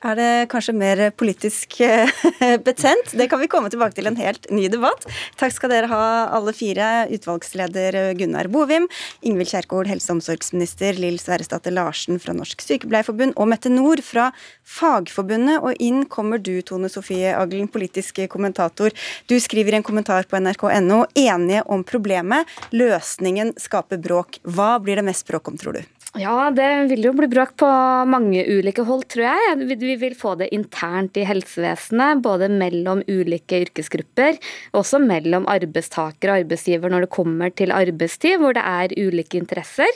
er 0.03 0.19
det 0.19 0.31
kanskje 0.53 0.75
mer 0.77 1.03
politisk 1.15 1.79
eh, 1.85 2.11
betent. 2.67 3.13
Det 3.19 3.29
kan 3.31 3.41
vi 3.43 3.49
komme 3.51 3.71
tilbake 3.73 3.97
til 3.97 4.09
en 4.11 4.19
helt 4.19 4.49
ny 4.51 4.67
debatt. 4.73 5.07
Takk 5.41 5.55
skal 5.55 5.73
dere 5.73 5.91
ha 5.93 6.03
alle 6.35 6.55
fire. 6.57 6.91
Utvalgsleder 7.13 7.99
Gunnar 8.19 8.51
Bovim, 8.53 8.89
Ingvild 9.23 9.53
Kjerkol, 9.53 9.89
helse- 9.91 10.11
og 10.11 10.19
omsorgsminister 10.19 10.99
Lill 11.01 11.21
Sverresdatter 11.23 11.75
Larsen 11.75 12.21
fra 12.23 12.35
Norsk 12.37 12.65
Sykepleierforbund 12.65 13.37
og 13.37 13.51
Mette 13.53 13.73
Nord 13.73 14.03
fra 14.07 14.31
Fagforbundet. 14.63 15.63
Og 15.63 15.79
inn 15.83 16.05
kommer 16.11 16.43
du, 16.43 16.55
Tone 16.67 16.91
Sofie 16.93 17.35
Aglen, 17.37 17.71
politisk 17.73 18.23
kommentator. 18.33 18.95
Du 19.31 19.39
skriver 19.43 19.77
i 19.77 19.81
en 19.81 19.87
kommentar 19.87 20.29
på 20.29 20.41
nrk.no 20.43 21.05
enige 21.15 21.65
om 21.71 21.87
problemet. 21.87 22.49
Løsningen 22.75 23.55
skaper 23.61 24.03
bråk. 24.03 24.43
Hva 24.43 24.77
blir 24.83 24.99
det 24.99 25.07
mest 25.13 25.27
bråk 25.29 25.53
om, 25.53 25.59
tror 25.61 25.79
du? 25.79 26.02
Ja, 26.21 26.51
det 26.53 26.67
vil 26.91 27.07
jo 27.07 27.15
bli 27.17 27.25
bråk 27.33 27.55
på 27.57 27.69
mange 28.05 28.43
ulike 28.45 28.85
hold, 28.85 29.07
tror 29.09 29.25
jeg. 29.25 29.79
Vi 29.81 29.95
vil 29.97 30.17
få 30.19 30.35
det 30.37 30.51
internt 30.53 31.17
i 31.17 31.25
helsevesenet, 31.25 32.21
både 32.21 32.51
mellom 32.53 33.01
ulike 33.09 33.63
yrkesgrupper, 33.65 34.37
også 34.77 35.01
mellom 35.01 35.49
arbeidstaker 35.49 36.29
og 36.35 36.43
arbeidsgiver 36.43 36.93
når 36.93 37.07
det 37.07 37.15
kommer 37.17 37.55
til 37.57 37.73
arbeidstid, 37.73 38.37
hvor 38.43 38.53
det 38.53 38.61
er 38.61 38.93
ulike 39.01 39.41
interesser. 39.41 39.89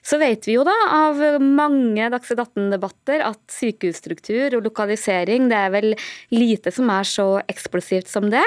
Så 0.00 0.16
vet 0.20 0.46
vi 0.48 0.54
jo 0.56 0.64
da 0.64 0.74
av 0.96 1.18
mange 1.44 2.08
Dagsnytt 2.12 2.40
18-debatter 2.40 3.24
at 3.26 3.40
sykehusstruktur 3.52 4.56
og 4.56 4.64
lokalisering 4.64 5.50
det 5.50 5.58
er 5.58 5.74
vel 5.74 5.88
lite 6.32 6.72
som 6.72 6.88
er 6.92 7.08
så 7.08 7.26
eksplosivt 7.50 8.08
som 8.08 8.30
det. 8.32 8.44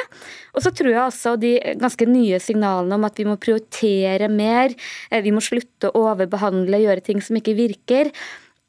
Og 0.57 0.65
så 0.65 0.73
tror 0.73 0.91
jeg 0.91 1.03
også 1.03 1.35
de 1.41 1.53
ganske 1.81 2.07
nye 2.09 2.41
signalene 2.41 2.97
om 2.97 3.05
at 3.07 3.21
vi 3.21 3.27
må 3.29 3.37
prioritere 3.41 4.29
mer, 4.33 4.73
eh, 5.11 5.21
vi 5.21 5.33
må 5.35 5.43
slutte 5.45 5.91
å 5.91 6.07
overbehandle, 6.09 6.81
gjøre 6.87 7.05
ting 7.05 7.21
som 7.21 7.37
ikke 7.37 7.57
virker. 7.57 8.09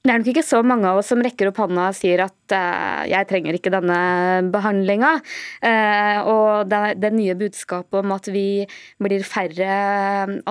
Det 0.05 0.13
er 0.13 0.21
nok 0.21 0.27
ikke 0.35 0.45
så 0.45 0.59
mange 0.61 0.85
av 0.85 0.99
oss 1.01 1.07
som 1.09 1.23
rekker 1.25 1.49
opp 1.49 1.63
hånda 1.63 1.87
og 1.89 1.95
sier 1.97 2.21
at 2.27 2.53
uh, 2.53 3.05
jeg 3.09 3.25
trenger 3.31 3.57
ikke 3.57 3.71
denne 3.73 3.97
behandlinga. 4.53 5.15
Uh, 5.65 6.19
og 6.29 6.69
det, 6.69 6.81
det, 7.01 7.11
nye 7.17 7.33
budskapet 7.41 8.03
om 8.03 8.13
at 8.13 8.29
vi 8.29 8.67
blir 9.01 9.25
færre 9.25 9.79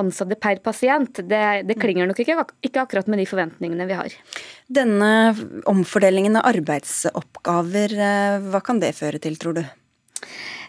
ansatte 0.02 0.40
per 0.42 0.58
pasient, 0.66 1.22
det, 1.30 1.44
det 1.70 1.78
klinger 1.78 2.10
nok 2.10 2.24
ikke, 2.26 2.40
ikke, 2.66 2.82
akkurat 2.82 3.14
med 3.14 3.22
de 3.22 3.28
forventningene 3.30 3.86
vi 3.92 4.00
har. 4.00 4.18
Denne 4.74 5.12
omfordelingen 5.70 6.42
av 6.42 6.50
arbeidsoppgaver, 6.56 7.94
hva 8.50 8.66
kan 8.66 8.82
det 8.82 8.96
føre 8.98 9.22
til, 9.22 9.38
tror 9.38 9.62
du? 9.62 9.64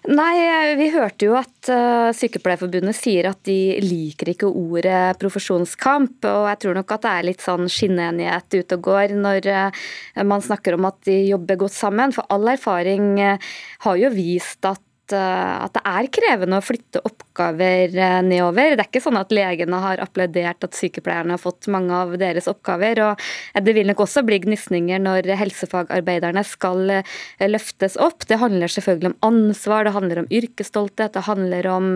Nei, 0.05 0.75
vi 0.77 0.91
hørte 0.93 1.25
jo 1.25 1.37
at 1.39 1.69
uh, 1.73 2.11
Sykepleierforbundet 2.13 2.93
sier 2.99 3.31
at 3.31 3.39
de 3.49 3.79
liker 3.81 4.35
ikke 4.35 4.51
ordet 4.51 5.17
profesjonskamp. 5.17 6.19
Og 6.29 6.49
jeg 6.51 6.61
tror 6.61 6.77
nok 6.77 6.93
at 6.93 7.07
det 7.07 7.13
er 7.13 7.27
litt 7.31 7.45
sånn 7.45 7.71
skinnenighet 7.73 8.59
ute 8.59 8.77
og 8.77 8.85
går 8.85 9.15
når 9.17 9.49
uh, 9.49 9.85
man 10.29 10.45
snakker 10.45 10.77
om 10.77 10.91
at 10.91 10.99
de 11.09 11.23
jobber 11.31 11.63
godt 11.65 11.77
sammen. 11.79 12.13
For 12.13 12.29
all 12.29 12.53
erfaring 12.53 13.15
uh, 13.17 13.55
har 13.87 14.03
jo 14.03 14.13
vist 14.13 14.69
at 14.69 14.83
at, 15.13 15.75
det 15.75 15.83
er 15.85 16.07
krevende 16.09 16.57
å 16.57 16.65
flytte 16.65 17.03
oppgaver 17.05 17.25
eh, 17.41 18.21
nedover. 18.23 18.75
Det 18.75 18.83
er 18.85 18.89
ikke 18.89 19.03
sånn 19.03 19.19
at 19.19 19.33
legene 19.35 19.81
har 19.83 20.03
applaudert 20.03 20.65
at 20.65 20.77
sykepleierne 20.77 21.35
har 21.35 21.43
fått 21.43 21.69
mange 21.73 21.95
av 21.95 22.15
deres 22.21 22.49
oppgaver. 22.51 23.01
og 23.03 23.65
Det 23.65 23.75
vil 23.75 23.87
nok 23.87 24.05
også 24.05 24.25
bli 24.27 24.39
gnisninger 24.45 24.99
når 25.03 25.29
helsefagarbeiderne 25.41 26.45
skal 26.45 26.91
eh, 27.01 27.49
løftes 27.49 27.97
opp. 27.97 28.27
Det 28.29 28.39
handler 28.39 28.69
selvfølgelig 28.69 29.13
om 29.13 29.19
ansvar, 29.31 29.85
det 29.85 29.95
handler 29.97 30.23
om 30.23 30.31
yrkesstolthet, 30.31 31.15
det 31.15 31.25
handler 31.27 31.67
om 31.67 31.89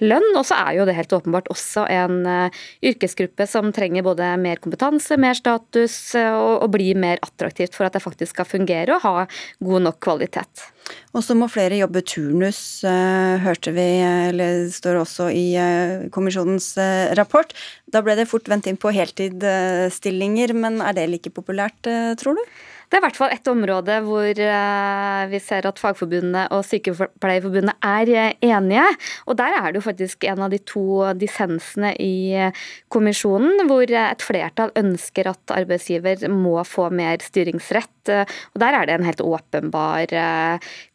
lønn. 0.00 0.30
Og 0.36 0.44
så 0.46 0.58
er 0.68 0.78
jo 0.78 0.86
det 0.88 0.98
helt 0.98 1.12
åpenbart 1.12 1.50
også 1.52 1.86
en 1.90 2.22
eh, 2.26 2.62
yrkesgruppe 2.92 3.48
som 3.50 3.72
trenger 3.74 4.06
både 4.06 4.34
mer 4.40 4.62
kompetanse, 4.62 5.18
mer 5.20 5.34
status 5.38 5.96
og, 6.20 6.64
og 6.64 6.70
bli 6.74 6.92
mer 6.98 7.22
attraktivt 7.24 7.74
for 7.74 7.88
at 7.88 7.96
det 7.96 8.04
faktisk 8.04 8.36
skal 8.36 8.48
fungere 8.48 8.96
og 8.96 9.04
ha 9.04 9.26
god 9.64 9.88
nok 9.88 10.00
kvalitet. 10.04 10.68
Og 11.14 11.22
så 11.22 11.36
må 11.38 11.46
flere 11.50 11.78
jobbe 11.78 12.02
turnus, 12.04 12.82
eh, 12.84 13.38
hørte 13.44 13.72
vi, 13.76 13.86
eller 14.02 14.66
står 14.84 15.00
også 15.00 15.30
i 15.32 15.46
eh, 15.56 16.06
kommisjonens 16.14 16.74
eh, 16.80 17.14
rapport. 17.18 17.56
Da 17.88 18.04
ble 18.04 18.18
det 18.20 18.28
fort 18.30 18.48
vendt 18.52 18.68
inn 18.68 18.80
på 18.80 18.92
heltidsstillinger, 18.94 20.54
men 20.54 20.78
er 20.84 21.00
det 21.00 21.08
like 21.10 21.34
populært, 21.34 21.80
tror 22.20 22.38
du? 22.38 22.44
Det 22.88 22.98
er 22.98 23.00
i 23.00 23.04
hvert 23.06 23.18
fall 23.18 23.32
et 23.34 23.48
område 23.50 23.96
hvor 24.04 24.40
eh, 24.46 25.22
vi 25.30 25.40
ser 25.42 25.66
at 25.68 25.80
Fagforbundet 25.80 26.52
og 26.54 26.64
Sykepleierforbundet 26.68 27.74
er 27.80 28.12
eh, 28.12 28.36
enige. 28.50 28.84
Og 29.28 29.38
der 29.40 29.56
er 29.58 29.70
det 29.70 29.80
jo 29.80 29.86
faktisk 29.86 30.26
en 30.28 30.44
av 30.44 30.52
de 30.52 30.60
to 30.68 31.00
dissensene 31.18 31.94
i 32.02 32.34
eh, 32.36 32.64
kommisjonen, 32.92 33.64
hvor 33.70 33.88
et 33.88 34.24
flertall 34.24 34.74
ønsker 34.78 35.32
at 35.32 35.56
arbeidsgiver 35.56 36.26
må 36.32 36.58
få 36.68 36.90
mer 36.94 37.24
styringsrett. 37.24 37.90
Og 38.04 38.60
der 38.60 38.76
er 38.76 38.86
det 38.86 38.98
en 38.98 39.06
helt 39.08 39.22
åpenbar 39.24 40.10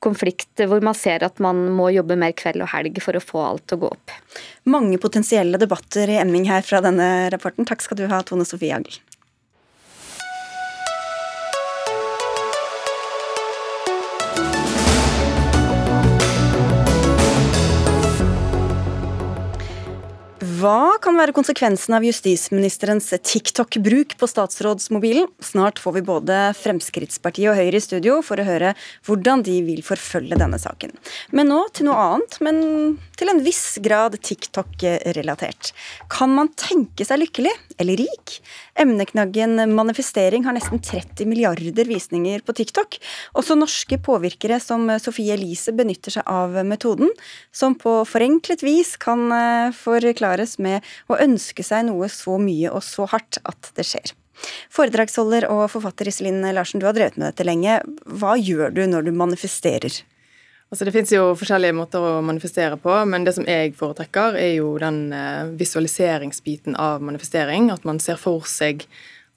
konflikt, 0.04 0.62
hvor 0.62 0.84
man 0.86 0.94
ser 0.94 1.26
at 1.26 1.42
man 1.42 1.64
må 1.74 1.90
jobbe 1.96 2.20
mer 2.22 2.36
kveld 2.38 2.62
og 2.62 2.70
helg 2.70 3.02
for 3.02 3.18
å 3.18 3.24
få 3.24 3.42
alt 3.48 3.66
til 3.66 3.80
å 3.80 3.88
gå 3.88 3.94
opp. 3.96 4.18
Mange 4.70 5.02
potensielle 5.02 5.58
debatter 5.58 6.14
i 6.14 6.20
emming 6.22 6.46
her 6.52 6.62
fra 6.66 6.84
denne 6.86 7.10
rapporten. 7.34 7.66
Takk 7.66 7.82
skal 7.82 7.98
du 7.98 8.06
ha, 8.12 8.22
Tone 8.22 8.46
Sofie 8.46 8.78
Agel. 8.78 9.02
Hva 20.60 20.98
kan 21.04 21.16
være 21.16 21.34
konsekvensen 21.36 21.94
av 21.96 22.04
justisministerens 22.04 23.12
TikTok-bruk 23.14 24.16
på 24.20 24.28
statsrådsmobilen? 24.28 25.28
Snart 25.46 25.80
får 25.80 25.94
vi 25.96 26.02
både 26.08 26.38
Fremskrittspartiet 26.58 27.52
og 27.52 27.60
Høyre 27.60 27.78
i 27.78 27.84
studio 27.84 28.18
for 28.26 28.42
å 28.42 28.48
høre 28.48 28.74
hvordan 29.08 29.44
de 29.46 29.60
vil 29.68 29.84
forfølge 29.86 30.40
denne 30.40 30.58
saken. 30.60 30.96
Men 31.38 31.52
nå 31.52 31.60
til 31.76 31.88
noe 31.88 32.00
annet, 32.02 32.40
men 32.44 32.60
til 33.20 33.32
en 33.32 33.44
viss 33.46 33.78
grad 33.86 34.18
TikTok-relatert. 34.26 35.72
Kan 36.12 36.34
man 36.36 36.52
tenke 36.60 37.08
seg 37.08 37.22
lykkelig 37.22 37.54
eller 37.80 38.02
rik? 38.02 38.40
Emneknaggen 38.80 39.62
manifestering 39.78 40.48
har 40.50 40.58
nesten 40.58 40.82
30 40.82 41.30
milliarder 41.30 41.88
visninger 41.88 42.44
på 42.44 42.58
TikTok. 42.58 42.98
Også 43.38 43.56
norske 43.60 44.02
påvirkere 44.02 44.60
som 44.64 44.90
Sofie 45.00 45.38
Elise 45.38 45.76
benytter 45.78 46.18
seg 46.18 46.28
av 46.28 46.58
metoden, 46.68 47.14
som 47.54 47.78
på 47.80 48.00
forenklet 48.10 48.66
vis 48.66 48.96
kan 49.00 49.30
eh, 49.36 49.76
forklares 50.50 50.60
med 50.60 50.82
å 51.10 51.20
ønske 51.20 51.64
seg 51.64 51.86
noe 51.88 52.10
så 52.10 52.40
mye 52.40 52.72
og 52.72 52.84
så 52.84 53.08
hardt 53.08 53.40
at 53.46 53.72
det 53.76 53.86
skjer. 53.86 54.14
Foredragsholder 54.72 55.50
og 55.50 55.70
forfatter 55.70 56.08
Iselin 56.08 56.42
Larsen, 56.54 56.80
du 56.80 56.86
har 56.86 56.94
drevet 56.94 57.18
med 57.18 57.28
dette 57.28 57.44
lenge. 57.44 57.82
Hva 58.06 58.38
gjør 58.38 58.72
du 58.72 58.88
når 58.88 59.04
du 59.06 59.12
manifesterer? 59.12 60.04
Altså 60.72 60.86
Det 60.86 60.94
fins 60.94 61.12
forskjellige 61.12 61.74
måter 61.74 62.00
å 62.00 62.22
manifestere 62.22 62.78
på, 62.78 62.94
men 63.06 63.26
det 63.26 63.34
som 63.34 63.46
jeg 63.46 63.74
foretrekker, 63.76 64.38
er 64.38 64.60
jo 64.60 64.78
den 64.78 65.12
eh, 65.12 65.50
visualiseringsbiten 65.58 66.78
av 66.78 67.02
manifestering. 67.02 67.72
At 67.74 67.84
man 67.84 68.00
ser 68.00 68.22
for 68.22 68.46
seg 68.46 68.86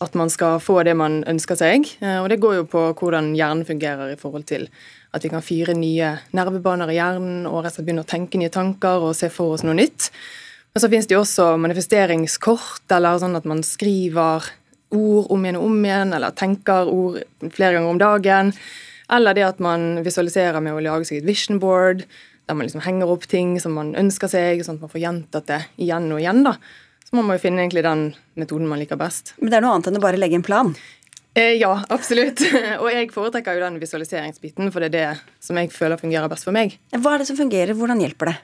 at 0.02 0.14
man 0.18 0.30
skal 0.30 0.58
få 0.60 0.82
det 0.84 0.94
man 0.98 1.22
ønsker 1.24 1.56
seg. 1.56 1.88
Eh, 2.02 2.20
og 2.20 2.28
det 2.28 2.40
går 2.42 2.60
jo 2.60 2.68
på 2.68 2.84
hvordan 3.00 3.32
hjernen 3.38 3.64
fungerer 3.64 4.12
i 4.12 4.20
forhold 4.20 4.44
til 4.50 4.68
at 5.12 5.24
vi 5.24 5.32
kan 5.32 5.44
fyre 5.44 5.74
nye 5.76 6.14
nervebaner 6.36 6.92
i 6.92 6.98
hjernen 6.98 7.48
og 7.48 7.62
rett 7.62 7.72
og 7.72 7.80
slett 7.80 7.88
begynne 7.88 8.04
å 8.04 8.12
tenke 8.12 8.40
nye 8.40 8.52
tanker 8.52 9.08
og 9.08 9.16
se 9.16 9.32
for 9.32 9.56
oss 9.56 9.64
noe 9.64 9.76
nytt. 9.78 10.10
Men 10.72 10.80
så 10.80 10.88
finnes 10.88 11.08
det 11.08 11.16
jo 11.16 11.22
også 11.22 11.50
manifesteringskort, 11.60 12.86
eller 12.96 13.18
sånn 13.20 13.36
at 13.36 13.48
man 13.48 13.60
skriver 13.66 14.46
ord 14.92 15.32
om 15.32 15.44
igjen 15.44 15.58
og 15.58 15.66
om 15.68 15.82
igjen, 15.84 16.14
eller 16.16 16.36
tenker 16.36 16.88
ord 16.88 17.18
flere 17.52 17.76
ganger 17.76 17.90
om 17.90 18.00
dagen. 18.00 18.52
Eller 19.12 19.36
det 19.36 19.44
at 19.44 19.60
man 19.60 20.00
visualiserer 20.04 20.64
med 20.64 20.76
å 20.76 20.84
lage 20.84 21.08
seg 21.08 21.20
et 21.20 21.28
vision 21.28 21.60
board, 21.60 22.06
der 22.48 22.56
man 22.56 22.66
liksom 22.66 22.84
henger 22.86 23.12
opp 23.12 23.26
ting 23.28 23.58
som 23.60 23.76
man 23.76 23.92
ønsker 23.98 24.32
seg, 24.32 24.64
sånn 24.64 24.80
at 24.80 24.86
man 24.86 24.92
får 24.92 25.02
gjentatt 25.04 25.50
det 25.50 25.60
igjen 25.84 26.08
og 26.12 26.22
igjen. 26.22 26.40
da. 26.46 26.56
Så 27.04 27.18
man 27.18 27.28
må 27.28 27.36
jo 27.36 27.42
finne 27.44 27.60
egentlig 27.60 27.84
den 27.84 28.06
metoden 28.40 28.70
man 28.70 28.80
liker 28.80 29.00
best. 29.00 29.34
Men 29.38 29.52
det 29.52 29.58
er 29.58 29.66
noe 29.66 29.76
annet 29.76 29.90
enn 29.90 30.00
å 30.00 30.04
bare 30.06 30.20
legge 30.20 30.40
en 30.40 30.46
plan? 30.46 30.72
Eh, 31.36 31.58
ja, 31.60 31.74
absolutt. 31.92 32.40
og 32.82 32.88
jeg 32.92 33.12
foretrekker 33.12 33.56
jo 33.56 33.66
den 33.66 33.76
visualiseringsbiten, 33.82 34.72
for 34.72 34.80
det 34.80 34.92
er 34.92 34.96
det 34.96 35.44
som 35.44 35.60
jeg 35.60 35.68
føler 35.74 36.00
fungerer 36.00 36.32
best 36.32 36.48
for 36.48 36.56
meg. 36.56 36.78
Hva 36.96 37.14
er 37.14 37.22
det 37.22 37.28
som 37.28 37.36
fungerer, 37.36 37.76
hvordan 37.76 38.00
hjelper 38.00 38.32
det? 38.32 38.38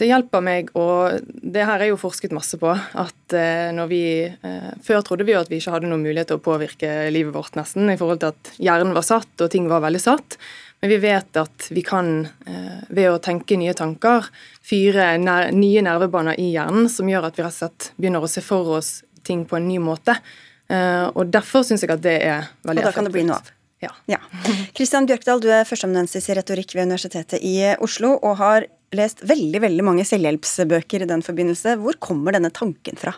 Det 0.00 0.08
hjelper 0.08 0.42
meg, 0.44 0.70
og 0.78 1.20
det 1.28 1.64
her 1.68 1.82
er 1.82 1.90
jo 1.90 1.98
forsket 2.00 2.32
masse 2.34 2.56
på. 2.60 2.70
at 2.72 3.34
eh, 3.36 3.68
når 3.76 3.90
vi, 3.90 4.02
eh, 4.24 4.70
Før 4.84 5.02
trodde 5.04 5.26
vi 5.28 5.34
jo 5.34 5.42
at 5.42 5.50
vi 5.50 5.60
ikke 5.60 5.74
hadde 5.74 5.90
noen 5.90 6.04
mulighet 6.04 6.32
til 6.32 6.40
å 6.40 6.44
påvirke 6.44 7.10
livet 7.12 7.34
vårt, 7.34 7.54
nesten, 7.58 7.90
i 7.92 7.98
forhold 8.00 8.22
til 8.22 8.32
at 8.32 8.52
hjernen 8.56 8.96
var 8.96 9.06
satt 9.06 9.44
og 9.44 9.50
ting 9.52 9.68
var 9.68 9.84
veldig 9.84 10.00
satt. 10.02 10.38
Men 10.80 10.92
vi 10.94 11.00
vet 11.02 11.36
at 11.36 11.68
vi 11.74 11.82
kan, 11.84 12.28
eh, 12.46 12.80
ved 12.88 13.10
å 13.12 13.20
tenke 13.20 13.58
nye 13.60 13.76
tanker, 13.76 14.30
fyre 14.62 15.10
nye 15.18 15.84
nervebaner 15.84 16.38
i 16.38 16.52
hjernen 16.54 16.88
som 16.88 17.08
gjør 17.08 17.28
at 17.28 17.36
vi 17.36 17.44
rett 17.44 17.56
og 17.56 17.60
slett 17.60 17.92
begynner 17.98 18.24
å 18.24 18.30
se 18.30 18.44
for 18.44 18.78
oss 18.78 19.02
ting 19.24 19.44
på 19.44 19.58
en 19.58 19.68
ny 19.68 19.78
måte. 19.82 20.16
Og 20.68 21.30
Derfor 21.32 21.64
syns 21.64 21.80
jeg 21.80 21.90
at 21.90 22.02
det 22.04 22.18
er 22.20 22.48
veldig 22.60 22.82
effektivt. 22.82 22.84
Og 22.84 22.84
da 22.84 22.92
kan 22.92 23.06
det 23.08 23.12
bli 23.12 23.24
noe 23.24 23.38
av? 23.40 23.52
Ja. 23.80 23.92
ja. 24.06 24.18
Kristian 24.76 25.06
Bjørkdal, 25.06 25.40
du 25.40 25.48
er 25.54 25.66
førsteamanuensis 25.68 26.28
i 26.28 26.36
retorikk 26.36 26.74
ved 26.74 26.88
Universitetet 26.90 27.44
i 27.46 27.54
Oslo, 27.84 28.16
og 28.18 28.36
har 28.40 28.66
lest 28.96 29.20
veldig 29.28 29.60
veldig 29.64 29.84
mange 29.84 30.06
selvhjelpsbøker 30.08 31.04
i 31.04 31.10
den 31.10 31.24
forbindelse. 31.24 31.76
Hvor 31.82 31.98
kommer 32.00 32.36
denne 32.36 32.52
tanken 32.54 33.00
fra? 33.00 33.14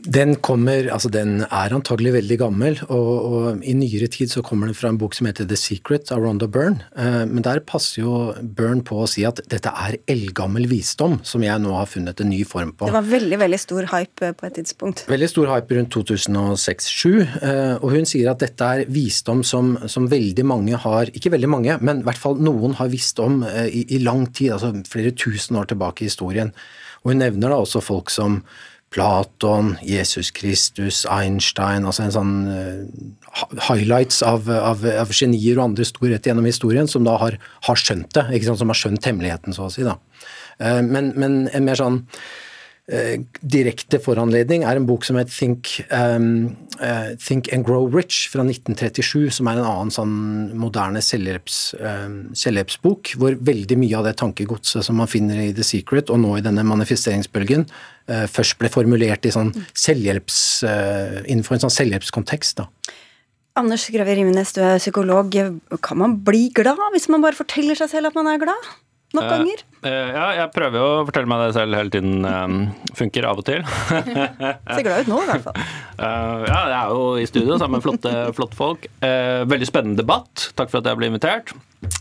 Den 0.00 0.36
kommer, 0.40 0.86
altså 0.94 1.10
den 1.12 1.42
er 1.44 1.74
antagelig 1.76 2.14
veldig 2.14 2.36
gammel, 2.40 2.78
og, 2.88 3.08
og, 3.26 3.64
i 3.66 3.74
nyere 3.76 4.08
tid 4.12 4.32
så 4.32 4.40
kommer 4.44 4.70
den 4.70 4.76
fra 4.76 4.88
en 4.88 4.98
bok 5.00 5.16
som 5.16 5.28
heter 5.28 5.44
The 5.48 5.58
Secret 5.60 6.08
av 6.14 6.22
Ronda 6.24 6.48
Byrne. 6.48 6.86
Eh, 6.96 7.26
men 7.28 7.44
der 7.44 7.60
passer 7.68 8.00
jo 8.00 8.14
Byrne 8.40 8.84
på 8.86 9.02
å 9.02 9.08
si 9.10 9.26
at 9.28 9.42
dette 9.52 9.68
er 9.68 9.98
eldgammel 10.10 10.70
visdom, 10.70 11.18
som 11.26 11.44
jeg 11.44 11.60
nå 11.60 11.74
har 11.76 11.90
funnet 11.90 12.22
en 12.24 12.32
ny 12.32 12.40
form 12.48 12.72
på. 12.72 12.88
Det 12.88 12.96
var 12.96 13.10
veldig 13.10 13.40
veldig 13.42 13.60
stor 13.60 13.90
hype 13.92 14.32
på 14.40 14.48
et 14.48 14.58
tidspunkt. 14.60 15.04
Veldig 15.10 15.30
stor 15.34 15.52
hype 15.52 15.76
rundt 15.76 15.92
2006-2007, 15.98 17.36
eh, 17.50 17.76
og 17.76 17.96
hun 17.98 18.08
sier 18.08 18.32
at 18.32 18.40
dette 18.40 18.72
er 18.72 18.84
visdom 18.88 19.44
som, 19.44 19.74
som, 19.84 20.08
veldig 20.10 20.48
mange 20.48 20.80
har, 20.80 21.12
ikke 21.12 21.34
veldig 21.36 21.52
mange, 21.52 21.76
men 21.84 22.00
i 22.00 22.08
hvert 22.08 22.20
fall 22.20 22.40
noen 22.40 22.78
har 22.80 22.88
visst 22.92 23.20
om 23.20 23.42
eh, 23.44 23.66
i, 23.68 23.84
i 23.98 24.00
lang 24.04 24.30
tid, 24.32 24.56
altså 24.56 24.72
flere 24.88 25.12
tusen 25.12 25.60
år 25.60 25.74
tilbake 25.74 26.06
i 26.06 26.08
historien. 26.08 26.54
Og 27.04 27.12
hun 27.12 27.22
nevner 27.22 27.52
da 27.52 27.60
også 27.60 27.80
folk 27.84 28.12
som 28.12 28.40
Platon, 28.90 29.76
Jesus 29.86 30.32
Kristus, 30.34 31.04
Einstein 31.06 31.86
altså 31.86 32.08
en 32.08 32.14
sånn 32.14 32.32
uh, 32.50 33.60
highlights 33.68 34.18
av, 34.26 34.50
av, 34.50 34.82
av, 34.82 35.12
genier 35.14 35.60
og 35.60 35.68
andre 35.68 35.86
storhet 35.86 36.26
gjennom 36.26 36.48
historien 36.48 36.90
som 36.90 37.06
da 37.06 37.14
har, 37.20 37.38
har 37.68 37.78
skjønt 37.78 38.10
det, 38.16 38.26
ikke 38.34 38.48
sant, 38.48 38.62
som 38.64 38.72
har 38.72 38.80
skjønt 38.80 39.06
hemmeligheten, 39.06 39.54
så 39.54 39.68
å 39.68 39.72
si. 39.72 39.86
da. 39.86 39.94
Uh, 40.58 40.80
men, 40.82 41.12
men 41.14 41.44
en 41.54 41.68
mer 41.68 41.78
sånn 41.78 42.02
direkte 43.46 44.00
foranledning 44.02 44.64
er 44.66 44.78
en 44.78 44.86
bok 44.88 45.04
som 45.06 45.18
heter 45.20 45.30
Think, 45.30 45.68
um, 45.94 46.56
Think, 47.22 47.50
and 47.54 47.66
Grow 47.66 47.86
Rich 47.86 48.24
fra 48.32 48.42
1937, 48.42 49.28
som 49.36 49.50
er 49.50 49.60
en 49.60 49.68
annen 49.68 49.92
sånn 49.94 50.14
moderne 50.58 51.02
selvhjelpsbok, 51.04 52.34
selvhjelpsbok, 52.40 53.12
hvor 53.20 53.36
veldig 53.50 53.78
mye 53.78 53.98
av 53.98 54.08
det 54.08 54.16
tankegodset 54.20 54.86
som 54.86 54.98
man 54.98 55.10
finner 55.10 55.38
i 55.44 55.52
The 55.54 55.66
Secret, 55.66 56.10
og 56.10 56.22
nå 56.22 56.36
i 56.38 56.44
denne 56.44 56.64
manifesteringsbølgen, 56.66 57.68
uh, 58.10 58.26
først 58.30 58.58
ble 58.58 58.72
formulert 58.72 59.28
sånn 59.30 59.54
selvhjelps, 59.70 60.40
uh, 60.66 61.20
innenfor 61.26 61.56
en 61.56 61.66
sånn 61.68 61.76
selvhjelpskontekst. 61.78 62.64
Da. 62.64 62.96
Anders 63.60 63.88
Graver 63.92 64.16
Rimenes, 64.16 64.54
du 64.54 64.62
er 64.62 64.78
psykolog. 64.78 65.34
Kan 65.82 65.98
man 66.00 66.20
bli 66.24 66.48
glad 66.54 66.80
hvis 66.94 67.10
man 67.12 67.22
bare 67.24 67.38
forteller 67.38 67.78
seg 67.78 67.90
selv 67.92 68.10
at 68.10 68.18
man 68.18 68.30
er 68.30 68.40
glad? 68.42 68.70
Nok 69.10 69.24
uh, 69.24 69.30
ganger? 69.32 69.62
Uh, 69.82 70.08
ja, 70.14 70.26
jeg 70.38 70.52
prøver 70.54 70.78
jo 70.78 70.88
å 70.90 71.06
fortelle 71.08 71.30
meg 71.30 71.42
det 71.42 71.54
selv 71.56 71.78
hele 71.78 71.94
tiden. 71.94 72.26
Um, 72.26 72.58
funker 72.98 73.26
av 73.30 73.40
og 73.42 73.46
til. 73.48 73.64
Ser 74.74 74.84
glad 74.86 75.06
ut 75.06 75.10
nå, 75.12 75.22
i 75.24 75.30
hvert 75.32 75.48
fall. 75.48 75.62
Ja, 76.00 76.60
jeg 76.64 76.76
er 76.78 76.92
jo 76.94 77.00
i 77.20 77.26
studio 77.28 77.58
sammen 77.60 77.76
med 77.76 77.84
flotte, 77.84 78.10
flotte 78.32 78.56
folk. 78.56 78.86
veldig 79.52 79.66
spennende 79.68 80.00
debatt. 80.00 80.46
Takk 80.56 80.70
for 80.72 80.80
at 80.80 80.86
jeg 80.88 80.96
ble 80.96 81.10
invitert. 81.10 81.52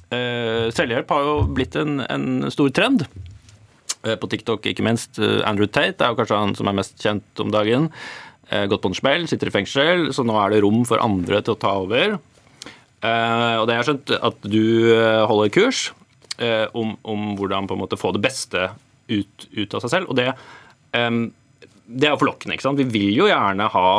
selvhjelp 0.07 1.11
har 1.11 1.25
jo 1.27 1.33
blitt 1.51 1.75
en, 1.75 1.99
en 2.07 2.47
stor 2.53 2.71
trend. 2.71 3.03
Eh, 4.07 4.15
på 4.15 4.29
TikTok, 4.31 4.63
ikke 4.69 4.85
minst. 4.85 5.19
Eh, 5.19 5.41
Andrew 5.47 5.67
Tate 5.67 6.05
er 6.05 6.13
jo 6.13 6.19
kanskje 6.19 6.39
han 6.39 6.55
som 6.55 6.69
er 6.71 6.77
mest 6.77 6.95
kjent 7.03 7.43
om 7.43 7.51
dagen. 7.51 7.89
Eh, 8.49 8.65
gått 8.71 8.81
på 8.81 8.91
en 8.93 8.95
smell, 8.95 9.27
sitter 9.27 9.51
i 9.51 9.55
fengsel, 9.57 10.09
så 10.15 10.23
nå 10.23 10.37
er 10.39 10.53
det 10.53 10.63
rom 10.63 10.85
for 10.87 11.03
andre 11.03 11.41
til 11.43 11.55
å 11.55 11.59
ta 11.59 11.75
over. 11.83 12.19
Og 12.99 13.63
det 13.67 13.75
har 13.75 13.79
jeg 13.79 13.87
skjønt 13.87 14.11
at 14.27 14.41
du 14.43 14.91
holder 15.23 15.51
kurs 15.55 15.85
om, 16.39 16.93
om 17.04 17.23
hvordan 17.36 17.67
på 17.67 17.75
en 17.75 17.82
måte 17.82 17.97
få 17.99 18.13
det 18.15 18.21
beste 18.23 18.69
ut, 19.10 19.47
ut 19.52 19.73
av 19.75 19.84
seg 19.84 19.91
selv. 19.91 20.12
Og 20.12 20.15
det, 20.15 20.30
det 20.89 22.08
er 22.08 22.15
forlokkende. 22.21 22.56
ikke 22.56 22.63
sant? 22.63 22.80
Vi 22.80 22.88
vil 22.88 23.17
jo 23.17 23.28
gjerne 23.28 23.67
ha 23.73 23.89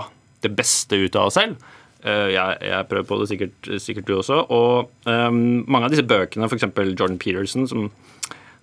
det 0.41 0.53
beste 0.57 0.97
ut 0.97 1.19
av 1.21 1.29
oss 1.29 1.37
selv. 1.37 1.61
Jeg, 2.01 2.57
jeg 2.65 2.89
prøver 2.89 3.09
på 3.11 3.19
det, 3.21 3.29
sikkert, 3.29 3.71
sikkert 3.85 4.09
du 4.09 4.15
også. 4.17 4.39
Og 4.57 4.89
um, 5.05 5.67
mange 5.69 5.91
av 5.91 5.93
disse 5.93 6.07
bøkene, 6.09 6.49
f.eks. 6.49 6.71
Jordan 6.97 7.21
Peterson, 7.21 7.69
som 7.69 7.91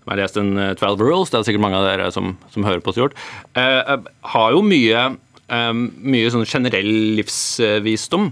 som 0.08 0.14
har 0.14 0.22
lest 0.22 0.38
en 0.40 0.56
12 0.56 0.86
eh, 0.88 1.02
Rules, 1.04 1.30
det 1.30 1.36
er 1.36 1.48
sikkert 1.50 1.64
mange 1.66 1.80
av 1.82 1.84
dere 1.84 2.08
som, 2.16 2.38
som 2.54 2.64
hører 2.64 2.80
på 2.80 2.94
eh, 2.96 3.10
eh, 3.60 4.06
har 4.32 4.54
jo 4.56 4.62
mye, 4.64 5.02
um, 5.52 5.82
mye 6.00 6.30
sånn 6.32 6.48
generell 6.48 6.88
livsvisdom. 7.18 8.30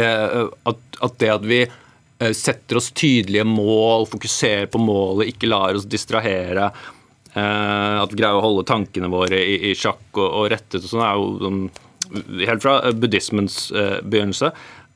Uh, 0.00 0.48
at, 0.64 0.80
at, 1.02 1.18
det 1.20 1.28
at 1.28 1.44
vi 1.44 1.60
eh, 1.66 1.74
setter 2.36 2.76
oss 2.76 2.90
tydelige 2.92 3.46
mål, 3.48 4.04
fokuserer 4.10 4.66
på 4.68 4.80
målet, 4.82 5.30
ikke 5.32 5.48
lar 5.48 5.78
oss 5.78 5.86
distrahere, 5.88 6.66
at 7.30 8.10
vi 8.10 8.18
greier 8.18 8.36
å 8.36 8.42
holde 8.44 8.66
tankene 8.68 9.08
våre 9.08 9.38
i, 9.38 9.70
sjakk 9.78 10.18
og, 10.18 10.26
og 10.26 10.48
rettet 10.52 10.82
og 10.82 10.90
sånn, 10.90 11.04
er 11.06 11.16
jo 11.16 11.30
sånn, 11.40 11.62
helt 12.44 12.64
fra 12.64 12.74
buddhismens 12.92 13.56
begynnelse. 14.02 14.50